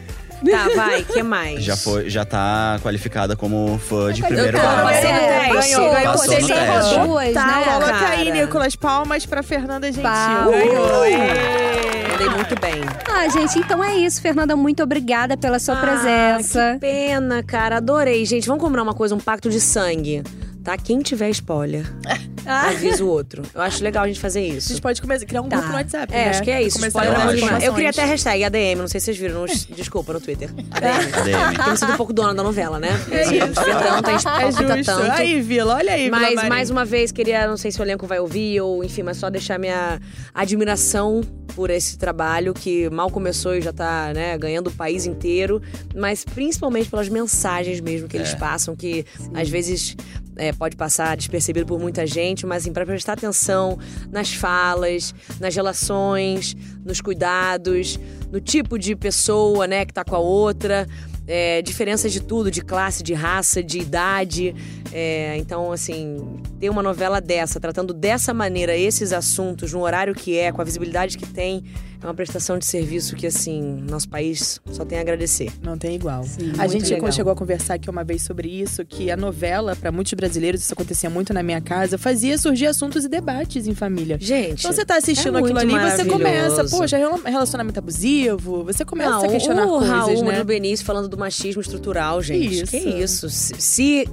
Tá, 0.51 0.69
vai, 0.75 1.03
que 1.03 1.23
mais? 1.23 1.63
Já, 1.65 1.77
foi, 1.77 2.09
já 2.11 2.25
tá 2.25 2.79
qualificada 2.83 3.37
como 3.37 3.79
fã 3.79 4.13
de 4.13 4.23
Eu 4.23 4.27
primeiro 4.29 4.53
grau. 4.59 4.85
passei 4.85 5.13
no 5.13 5.19
É, 5.19 5.29
teste. 5.53 5.73
Ganhou, 5.75 5.93
ganhou. 5.93 6.13
Passou 6.13 6.41
no 6.41 6.47
teste. 6.49 6.99
duas, 7.01 7.33
Tá, 7.35 7.47
né? 7.47 7.65
Coloca 7.65 8.09
aí, 8.09 8.27
cara. 8.29 8.41
Nicolas, 8.41 8.77
palmas 8.77 9.27
pra 9.27 9.43
Fernanda 9.43 9.87
Gentil. 9.87 10.03
Palmas. 10.03 10.51
Ganhou. 10.55 11.05
Ê. 11.07 12.09
Mandei 12.13 12.29
muito 12.31 12.61
bem. 12.61 12.81
Ah, 13.09 13.29
gente, 13.29 13.59
então 13.59 13.83
é 13.85 13.97
isso. 13.97 14.21
Fernanda, 14.23 14.57
muito 14.57 14.83
obrigada 14.83 15.37
pela 15.37 15.59
sua 15.59 15.77
presença. 15.77 16.71
Ah, 16.71 16.73
que 16.75 16.81
pena, 16.81 17.43
cara. 17.43 17.77
Adorei. 17.77 18.25
Gente, 18.25 18.47
vamos 18.47 18.63
combinar 18.63 18.83
uma 18.83 18.95
coisa, 18.95 19.15
um 19.15 19.21
pacto 19.21 19.51
de 19.51 19.61
sangue. 19.61 20.23
Tá? 20.66 20.76
Quem 20.76 20.98
tiver 21.00 21.31
spoiler, 21.31 21.87
Ah. 22.48 22.68
avisa 22.68 23.02
o 23.05 23.09
outro. 23.09 23.42
Eu 23.52 23.61
acho 23.61 23.83
legal 23.83 24.05
a 24.05 24.07
gente 24.07 24.20
fazer 24.20 24.38
A 24.38 24.42
isso. 24.42 24.68
gente 24.68 24.81
pode 24.81 25.00
começar, 25.02 25.26
criar 25.26 25.42
um 25.42 25.48
Tá. 25.48 25.57
grupo 25.57 25.70
no 25.72 25.79
WhatsApp, 25.79 26.12
É, 26.14 26.16
né? 26.26 26.31
acho 26.31 26.42
que 26.44 26.50
é 26.52 26.62
isso. 26.62 26.79
Spoiler 26.87 27.18
a. 27.18 27.59
Eu 27.64 27.74
queria 27.74 27.90
até 27.90 28.02
a 28.02 28.07
hashtag 28.07 28.44
ADM, 28.44 28.79
não 28.79 28.87
sei 28.88 29.00
se 29.00 29.07
vocês 29.07 29.16
viram. 29.18 29.40
Não, 29.40 29.46
desculpa, 29.74 30.12
no 30.12 30.20
Twitter. 30.20 30.48
ADM. 30.70 30.92
ADM. 30.92 31.55
Porque 31.55 31.61
eu 31.68 31.72
me 31.72 31.76
sinto 31.76 31.92
um 31.92 31.96
pouco 31.96 32.12
dona 32.12 32.35
da 32.35 32.42
novela, 32.44 32.79
né? 32.79 32.90
É 33.11 33.22
isso. 33.22 33.31
vê 33.64 33.70
tanto, 33.72 34.09
a 34.09 34.12
gente 34.12 34.29
É 34.29 34.31
palpita 34.42 34.76
justo. 34.76 34.92
tanto. 34.92 35.11
Aí, 35.12 35.40
Vila, 35.40 35.74
olha 35.74 35.92
aí, 35.92 36.05
Vila 36.05 36.20
Mas, 36.20 36.35
Marim. 36.37 36.48
mais 36.48 36.70
uma 36.70 36.85
vez, 36.85 37.11
queria, 37.11 37.48
não 37.48 37.57
sei 37.57 37.72
se 37.72 37.81
o 37.81 37.83
elenco 37.83 38.07
vai 38.07 38.20
ouvir, 38.20 38.61
ou 38.61 38.85
enfim, 38.85 39.02
mas 39.02 39.16
só 39.16 39.29
deixar 39.29 39.59
minha 39.59 40.00
admiração 40.33 41.22
por 41.55 41.70
esse 41.70 41.96
trabalho 41.98 42.52
que 42.55 42.88
mal 42.90 43.11
começou 43.11 43.57
e 43.57 43.61
já 43.62 43.72
tá, 43.72 44.12
né, 44.14 44.37
ganhando 44.38 44.68
o 44.68 44.72
país 44.72 45.07
inteiro, 45.07 45.61
mas 45.96 46.22
principalmente 46.24 46.88
pelas 46.90 47.09
mensagens 47.09 47.81
mesmo 47.81 48.07
que 48.07 48.16
eles 48.16 48.35
passam, 48.35 48.76
que 48.76 49.05
às 49.35 49.48
vezes 49.48 49.96
é, 50.37 50.53
pode 50.53 50.77
passar 50.77 51.16
despercebido 51.16 51.66
por 51.66 51.81
muita 51.81 52.07
gente, 52.07 52.46
mas 52.46 52.62
assim, 52.62 52.72
para 52.72 52.85
prestar 52.85 53.14
atenção 53.14 53.79
nas 54.11 54.33
falas, 54.33 55.14
nas 55.40 55.55
relações, 55.55 56.57
nos 56.85 57.01
cuidados, 57.01 57.99
no 58.31 58.40
tipo 58.40 58.79
de 58.79 58.94
pessoa, 58.94 59.66
né, 59.66 59.85
que 59.85 59.92
tá 59.92 60.05
com 60.05 60.14
a 60.14 60.20
outra. 60.20 60.87
É, 61.29 61.61
diferenças 61.61 62.12
de 62.12 62.20
tudo, 62.20 62.53
de 62.53 62.61
classe, 62.62 63.03
de 63.03 63.12
raça, 63.12 63.61
de 63.61 63.81
idade. 63.81 64.55
É, 64.92 65.37
então, 65.38 65.72
assim, 65.72 66.40
ter 66.61 66.70
uma 66.70 66.85
novela 66.85 67.20
dessa, 67.20 67.59
tratando 67.59 67.92
dessa 67.92 68.33
maneira 68.33 68.77
esses 68.77 69.12
assuntos, 69.12 69.72
no 69.72 69.81
horário 69.81 70.14
que 70.14 70.38
é, 70.38 70.53
com 70.53 70.61
a 70.61 70.64
visibilidade 70.64 71.18
que 71.18 71.27
tem, 71.27 71.64
é 72.03 72.07
uma 72.07 72.15
prestação 72.15 72.59
de 72.59 72.67
serviço 72.67 73.17
que, 73.17 73.27
assim, 73.27 73.63
nosso 73.89 74.09
país 74.09 74.61
só 74.71 74.85
tem 74.85 74.99
a 74.99 75.01
agradecer. 75.01 75.51
Não 75.63 75.77
tem 75.79 75.95
igual. 75.97 76.21
a 76.21 76.63
muito 76.65 76.73
gente 76.73 76.93
legal. 76.93 77.13
chegou 77.13 77.33
a 77.33 77.37
conversar 77.37 77.75
aqui 77.75 77.89
uma 77.91 78.05
vez 78.05 78.23
sobre 78.23 78.49
isso, 78.49 78.85
que 78.85 79.11
a 79.11 79.17
novela, 79.17 79.75
pra 79.77 79.91
muitos 79.91 80.13
brasileiros, 80.15 80.61
isso 80.63 80.73
acontecia 80.73 81.09
muito 81.11 81.33
na 81.35 81.43
minha 81.43 81.61
casa, 81.61 81.97
fazia 81.99 82.37
surgir 82.39 82.67
assuntos 82.67 83.05
e 83.05 83.09
debates 83.09 83.67
em 83.67 83.75
família. 83.75 84.19
Gente, 84.21 84.61
Então 84.61 84.73
você 84.73 84.85
tá 84.85 84.97
assistindo 84.97 85.37
é 85.37 85.41
aquilo 85.41 85.59
ali, 85.59 85.73
você 85.73 86.05
começa, 86.05 86.65
poxa, 86.65 86.97
rela- 86.97 87.21
relacionamento 87.25 87.79
abusivo, 87.79 88.65
você 88.65 88.85
começa 88.85 89.11
Não, 89.11 89.25
a 89.25 89.29
questionar 89.29 89.67
o 89.67 89.71
coisas, 89.79 89.89
Raul 89.89 90.25
né? 90.25 90.39
do 90.39 90.45
Benício 90.45 90.85
falando 90.85 91.09
do 91.09 91.17
machismo 91.19 91.61
estrutural, 91.61 92.23
gente. 92.23 92.63
Isso. 92.63 92.67
Que 92.71 92.77
isso? 92.79 93.31
Se, 93.31 93.55
se 93.59 94.09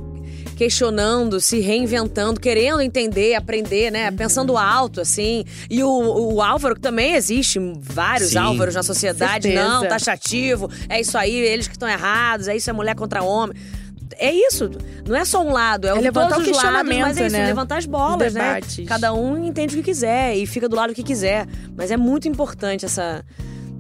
questionando, 0.54 1.40
se 1.40 1.60
reinventando, 1.60 2.40
querendo 2.40 2.82
entender, 2.82 3.36
aprender, 3.36 3.92
né? 3.92 4.10
Uhum. 4.10 4.16
Pensando 4.16 4.58
alto, 4.58 5.02
assim. 5.02 5.44
E 5.70 5.84
o, 5.84 5.90
o 5.90 6.42
Álvaro, 6.42 6.76
que 6.76 6.82
também 6.82 7.14
existe 7.16 7.60
vários 7.80 8.32
Sim. 8.32 8.38
Álvaros 8.38 8.76
na 8.76 8.84
sociedade. 8.84 9.48
Certeza. 9.48 9.68
Não, 9.68 9.88
taxativo. 9.88 10.70
É 10.88 11.00
isso 11.02 11.18
aí, 11.18 11.36
eles 11.36 11.68
que 11.68 11.74
estão 11.74 11.90
errados. 11.90 12.48
É 12.48 12.56
isso, 12.56 12.70
é 12.70 12.74
mulher 12.74 12.96
contra 12.96 13.24
homem. 13.24 13.56
É 14.18 14.32
isso. 14.32 14.70
Não 15.08 15.16
é 15.16 15.26
só 15.26 15.44
um 15.44 15.52
lado, 15.52 15.88
é, 15.88 15.90
É 15.90 15.94
o 15.94 16.02
levantar 16.02 16.38
o 16.38 16.42
os 16.42 16.48
lados, 16.48 16.54
mas 16.54 16.68
é 16.68 16.84
questionamento, 16.84 17.26
isso, 17.26 17.36
né? 17.36 17.46
levantar 17.46 17.78
as 17.78 17.86
bolas, 17.86 18.34
né? 18.34 18.60
Cada 18.88 19.14
um 19.14 19.44
entende 19.44 19.74
o 19.74 19.78
que 19.78 19.84
quiser 19.84 20.36
e 20.36 20.46
fica 20.46 20.70
do 20.70 20.76
lado 20.76 20.94
que 20.94 21.04
quiser. 21.04 21.48
Mas 21.76 21.92
é 21.92 21.98
muito 21.98 22.28
importante 22.28 22.86
essa 22.86 23.24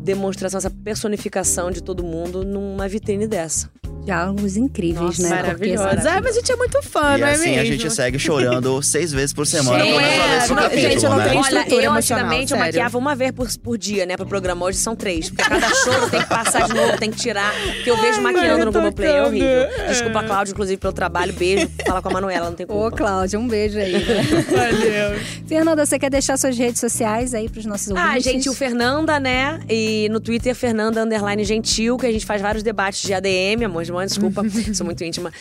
demonstração, 0.04 0.58
essa 0.58 0.70
personificação 0.70 1.72
de 1.72 1.82
todo 1.82 2.04
mundo 2.04 2.44
numa 2.44 2.88
vitrine 2.88 3.28
dessa. 3.28 3.70
Diálogos 4.06 4.58
incríveis, 4.58 5.18
Nossa, 5.20 5.24
né? 5.24 5.30
Maravilhoso. 5.30 5.84
Porque, 5.88 6.08
Ah, 6.08 6.22
mas 6.24 6.36
a 6.36 6.40
gente 6.40 6.52
é 6.52 6.56
muito 6.56 6.82
fã, 6.84 7.18
E 7.18 7.22
não 7.22 7.28
é 7.28 7.32
assim 7.32 7.50
mesmo? 7.50 7.62
a 7.62 7.66
gente 7.66 7.90
segue 7.92 8.20
chorando 8.20 8.82
seis 8.84 9.12
vezes 9.12 9.34
por 9.34 9.48
semana 9.48 9.86
é, 9.86 9.92
fala 10.20 10.38
esse 10.38 10.50
não, 10.50 10.56
capítulo, 10.58 10.82
gente, 10.92 11.04
eu 11.04 11.10
não 11.10 11.18
né? 11.18 11.30
tenho 11.30 11.42
Olha, 11.42 11.48
estrutura 11.50 11.84
eu 11.84 11.92
emocional, 11.92 12.24
antigamente 12.26 12.52
eu 12.54 12.58
sério. 12.58 12.66
maquiava 12.74 12.98
uma 12.98 13.16
vez 13.16 13.32
por, 13.32 13.48
por 13.60 13.78
dia, 13.78 14.06
né, 14.06 14.18
pro 14.18 14.26
programa. 14.26 14.66
Hoje 14.66 14.78
são 14.78 14.96
três. 14.96 15.30
Porque 15.30 15.44
cada 15.50 15.70
choro 15.74 16.10
tem 16.10 16.22
que 16.22 16.28
passar 16.30 16.68
de 16.68 16.74
novo, 16.74 16.98
tem 16.98 17.12
que 17.12 17.18
tirar. 17.18 17.52
Que 17.84 17.90
eu 17.90 17.98
vejo 18.02 18.22
maquiando 18.22 18.60
eu 18.62 18.66
no 18.66 18.72
Globoplay, 18.72 19.10
é 19.12 19.24
horrível. 19.24 19.68
Desculpa, 19.88 20.24
Cláudio, 20.24 20.52
inclusive, 20.52 20.78
pelo 20.78 20.94
trabalho. 20.94 21.34
Beijo. 21.34 21.70
Fala 21.86 22.02
com 22.02 22.10
a 22.10 22.12
Manuela, 22.12 22.48
não 22.50 22.56
tem 22.56 22.66
Ô, 22.66 22.70
culpa. 22.70 22.98
Cláudia, 22.98 23.40
um 23.40 23.48
beijo 23.48 23.78
aí. 23.80 23.94
Valeu. 24.52 25.20
Fernanda, 25.48 25.86
você 25.86 25.98
quer 25.98 26.10
deixar 26.10 26.38
suas 26.38 26.58
redes 26.58 26.80
sociais 26.80 27.34
aí 27.34 27.48
pros 27.50 27.66
nossos 27.66 27.88
ouvintes? 27.90 28.10
Ah, 28.12 28.20
gente, 28.20 28.50
o 28.50 28.54
Fernanda, 28.54 29.20
né? 29.20 29.60
E 29.70 30.08
no 30.10 30.20
Twitter, 30.20 30.54
Fernanda 30.56 31.04
Underline 31.04 31.44
Gentil, 31.44 31.98
que 31.98 32.06
a 32.06 32.12
gente 32.12 32.26
faz 32.26 32.42
vários 32.42 32.64
debates 32.64 33.02
de 33.02 33.14
ADM, 33.14 33.64
amor 33.66 33.84
de 33.84 33.93
mãe, 33.94 34.06
desculpa, 34.08 34.42
sou 34.74 34.86
muito 34.86 35.04
íntima. 35.04 35.32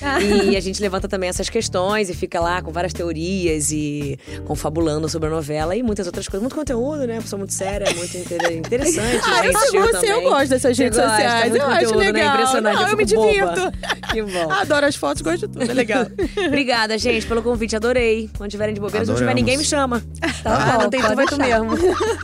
E 0.45 0.57
a 0.57 0.61
gente 0.61 0.81
levanta 0.81 1.09
também 1.09 1.29
essas 1.29 1.49
questões 1.49 2.09
e 2.11 2.15
fica 2.15 2.41
lá 2.41 2.61
com 2.63 2.71
várias 2.71 2.93
teorias 2.93 3.71
e 3.73 4.19
confabulando 4.47 5.09
sobre 5.09 5.29
a 5.29 5.31
novela 5.33 5.75
e 5.77 5.83
muitas 5.83 6.07
outras 6.07 6.27
coisas. 6.29 6.43
Muito 6.43 6.55
conteúdo, 6.55 7.07
né? 7.07 7.21
Pessoa 7.21 7.39
muito 7.39 7.53
séria, 7.53 7.93
muito 7.95 8.17
inter- 8.17 8.53
interessante. 8.53 9.21
Ah, 9.25 9.47
eu, 9.47 9.59
sei, 9.59 9.81
você, 9.81 10.13
eu 10.13 10.23
gosto 10.23 10.49
dessas 10.51 10.77
redes 10.79 10.99
gosta, 10.99 11.13
sociais. 11.13 11.51
muito 11.51 11.63
eu 11.63 11.69
acho 11.71 11.85
conteúdo, 11.87 11.99
né? 12.05 12.13
legal. 12.13 12.35
Impressionante, 12.35 12.75
Não, 12.77 12.83
eu 12.83 12.89
eu 12.89 12.97
me 12.97 13.05
boba. 13.05 13.27
divirto. 13.33 13.73
Que 14.13 14.23
bom. 14.23 14.51
Adoro 14.53 14.87
as 14.87 14.97
fotos, 14.97 15.23
gosto 15.23 15.47
de 15.49 15.53
tudo. 15.59 15.71
É 15.71 15.75
legal. 15.75 16.07
Obrigada, 16.47 16.99
gente, 16.99 17.27
pelo 17.27 17.43
convite. 17.43 17.75
Adorei. 17.77 18.29
Quando 18.37 18.51
tiverem 18.51 18.75
de 18.75 18.81
bobeira, 18.81 19.05
se 19.05 19.11
não 19.11 19.19
tiver 19.19 19.35
ninguém, 19.35 19.57
me 19.57 19.65
chama. 19.65 20.03
Tá 20.43 20.57
ah, 20.57 20.73
bom, 20.77 20.83
não 20.85 20.91
tem 20.91 21.01
tu, 21.01 21.15
vai 21.15 21.27
tu 21.27 21.37
deixar. 21.39 21.61
mesmo. 21.63 21.77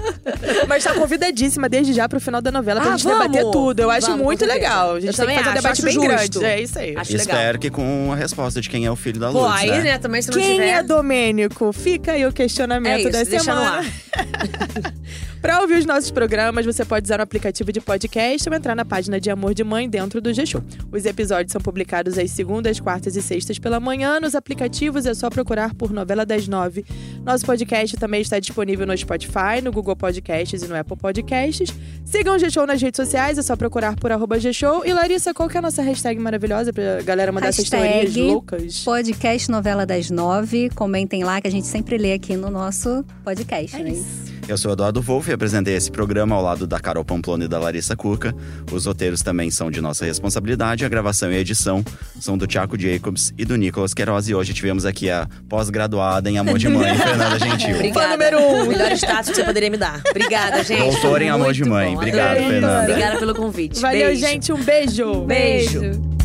Mas 0.68 0.84
tá 0.84 0.94
convidadíssima 0.94 1.68
desde 1.68 1.92
já 1.92 2.08
pro 2.08 2.20
final 2.20 2.40
da 2.40 2.50
novela 2.50 2.80
pra 2.80 2.92
Ah, 2.92 2.96
gente 2.96 3.04
vamos. 3.04 3.22
debater 3.28 3.50
tudo. 3.50 3.80
Eu 3.80 3.90
acho 3.90 4.06
Vamos, 4.08 4.22
muito 4.24 4.44
legal. 4.44 4.92
A 4.92 4.94
Eu 4.96 5.00
gente 5.00 5.16
tem 5.16 5.26
que 5.26 5.34
fazer 5.34 5.48
um 5.48 5.52
acho, 5.52 5.54
debate 5.54 5.72
acho 5.72 5.82
bem 5.82 5.94
justo. 5.94 6.08
É 6.44 6.60
isso 6.60 6.78
aí. 6.78 6.96
Acho 6.96 7.12
legal. 7.12 7.26
Espero 7.26 7.58
que 7.58 7.70
com 7.70 8.12
a 8.12 8.16
resposta 8.16 8.60
de 8.60 8.68
quem 8.68 8.86
é 8.86 8.90
o 8.90 8.96
filho 8.96 9.20
da 9.20 9.30
Pô, 9.30 9.40
Lourdes, 9.40 9.62
aí, 9.62 9.70
né? 9.70 9.82
né, 9.82 9.98
também 9.98 10.22
se 10.22 10.30
não 10.30 10.38
Quem 10.38 10.52
tiver... 10.52 10.68
é 10.68 10.82
Domênico? 10.82 11.72
Fica 11.72 12.12
aí 12.12 12.26
o 12.26 12.32
questionamento 12.32 13.06
É 13.06 13.22
isso, 13.22 13.30
da 13.30 13.40
semana. 13.40 13.84
Pra 15.40 15.60
ouvir 15.60 15.78
os 15.78 15.86
nossos 15.86 16.10
programas, 16.10 16.66
você 16.66 16.84
pode 16.84 17.04
usar 17.04 17.20
o 17.20 17.22
aplicativo 17.22 17.70
de 17.70 17.80
podcast 17.80 18.48
ou 18.48 18.54
entrar 18.56 18.74
na 18.74 18.84
página 18.84 19.20
de 19.20 19.30
Amor 19.30 19.54
de 19.54 19.62
Mãe 19.62 19.88
dentro 19.88 20.20
do 20.20 20.34
G-Show. 20.34 20.60
Os 20.90 21.04
episódios 21.04 21.52
são 21.52 21.60
publicados 21.60 22.18
às 22.18 22.32
segundas, 22.32 22.80
quartas 22.80 23.14
e 23.14 23.22
sextas 23.22 23.56
pela 23.56 23.78
manhã. 23.78 24.18
Nos 24.18 24.34
aplicativos 24.34 25.06
é 25.06 25.14
só 25.14 25.30
procurar 25.30 25.74
por 25.74 25.92
Novela 25.92 26.26
das 26.26 26.48
Nove. 26.48 26.84
Nosso 27.24 27.46
podcast 27.46 27.96
também 27.96 28.20
está 28.20 28.40
disponível 28.40 28.84
no 28.84 28.98
Spotify, 28.98 29.62
no 29.62 29.70
Google 29.70 29.94
Podcasts 29.94 30.60
e 30.60 30.66
no 30.66 30.76
Apple 30.76 30.96
Podcasts. 30.96 31.72
Sigam 32.04 32.34
o 32.34 32.38
G-Show 32.38 32.66
nas 32.66 32.82
redes 32.82 32.96
sociais, 32.96 33.38
é 33.38 33.42
só 33.42 33.54
procurar 33.54 33.94
por 33.94 34.10
arroba 34.10 34.40
G-Show. 34.40 34.84
E 34.84 34.92
Larissa, 34.92 35.32
qual 35.32 35.48
que 35.48 35.56
é 35.56 35.60
a 35.60 35.62
nossa 35.62 35.82
hashtag 35.82 36.07
maravilhosa 36.16 36.72
pra 36.72 37.02
galera 37.02 37.30
mandar 37.32 37.48
essas 37.48 37.68
teorias 37.68 38.14
Hashtag 38.14 38.20
loucas? 38.22 38.84
Podcast 38.84 39.50
Novela 39.50 39.84
das 39.84 40.10
Nove. 40.10 40.70
Comentem 40.70 41.24
lá 41.24 41.40
que 41.40 41.48
a 41.48 41.50
gente 41.50 41.66
sempre 41.66 41.98
lê 41.98 42.12
aqui 42.12 42.36
no 42.36 42.50
nosso 42.50 43.04
podcast. 43.24 43.76
É 43.76 43.88
isso. 43.88 44.27
Eu 44.48 44.56
sou 44.56 44.72
Eduardo 44.72 45.02
Wolff 45.02 45.28
e 45.28 45.34
apresentei 45.34 45.74
esse 45.76 45.90
programa 45.90 46.34
ao 46.34 46.42
lado 46.42 46.66
da 46.66 46.80
Carol 46.80 47.04
Pamplona 47.04 47.44
e 47.44 47.48
da 47.48 47.58
Larissa 47.58 47.94
Cuca. 47.94 48.34
Os 48.72 48.86
roteiros 48.86 49.20
também 49.20 49.50
são 49.50 49.70
de 49.70 49.78
nossa 49.78 50.06
responsabilidade. 50.06 50.86
A 50.86 50.88
gravação 50.88 51.30
e 51.30 51.36
a 51.36 51.38
edição 51.38 51.84
são 52.18 52.38
do 52.38 52.46
Tiago 52.46 52.78
Jacobs 52.80 53.30
e 53.36 53.44
do 53.44 53.56
Nicolas 53.56 53.92
Queiroz. 53.92 54.26
E 54.26 54.34
hoje 54.34 54.54
tivemos 54.54 54.86
aqui 54.86 55.10
a 55.10 55.28
pós-graduada 55.50 56.30
em 56.30 56.38
Amor 56.38 56.56
de 56.58 56.66
Mãe, 56.66 56.96
Fernanda 56.96 57.38
Gentil. 57.38 57.74
Obrigada. 57.76 58.08
número 58.08 58.40
um. 58.40 58.66
Melhor 58.68 58.92
status 58.92 59.28
que 59.30 59.36
você 59.36 59.44
poderia 59.44 59.68
me 59.70 59.76
dar. 59.76 60.00
Obrigada, 60.08 60.64
gente. 60.64 60.92
Doutora 60.92 61.24
em 61.24 61.28
amor 61.28 61.52
de 61.52 61.60
muito 61.64 61.74
mãe. 61.74 61.90
bom. 61.90 61.96
Obrigado. 61.98 62.36
Fernanda. 62.38 62.82
Obrigada 62.90 63.18
pelo 63.18 63.34
convite. 63.34 63.80
Valeu, 63.80 64.06
Beijo. 64.06 64.20
gente. 64.26 64.50
Um 64.50 64.64
beijo. 64.64 65.26
Beijo. 65.26 66.17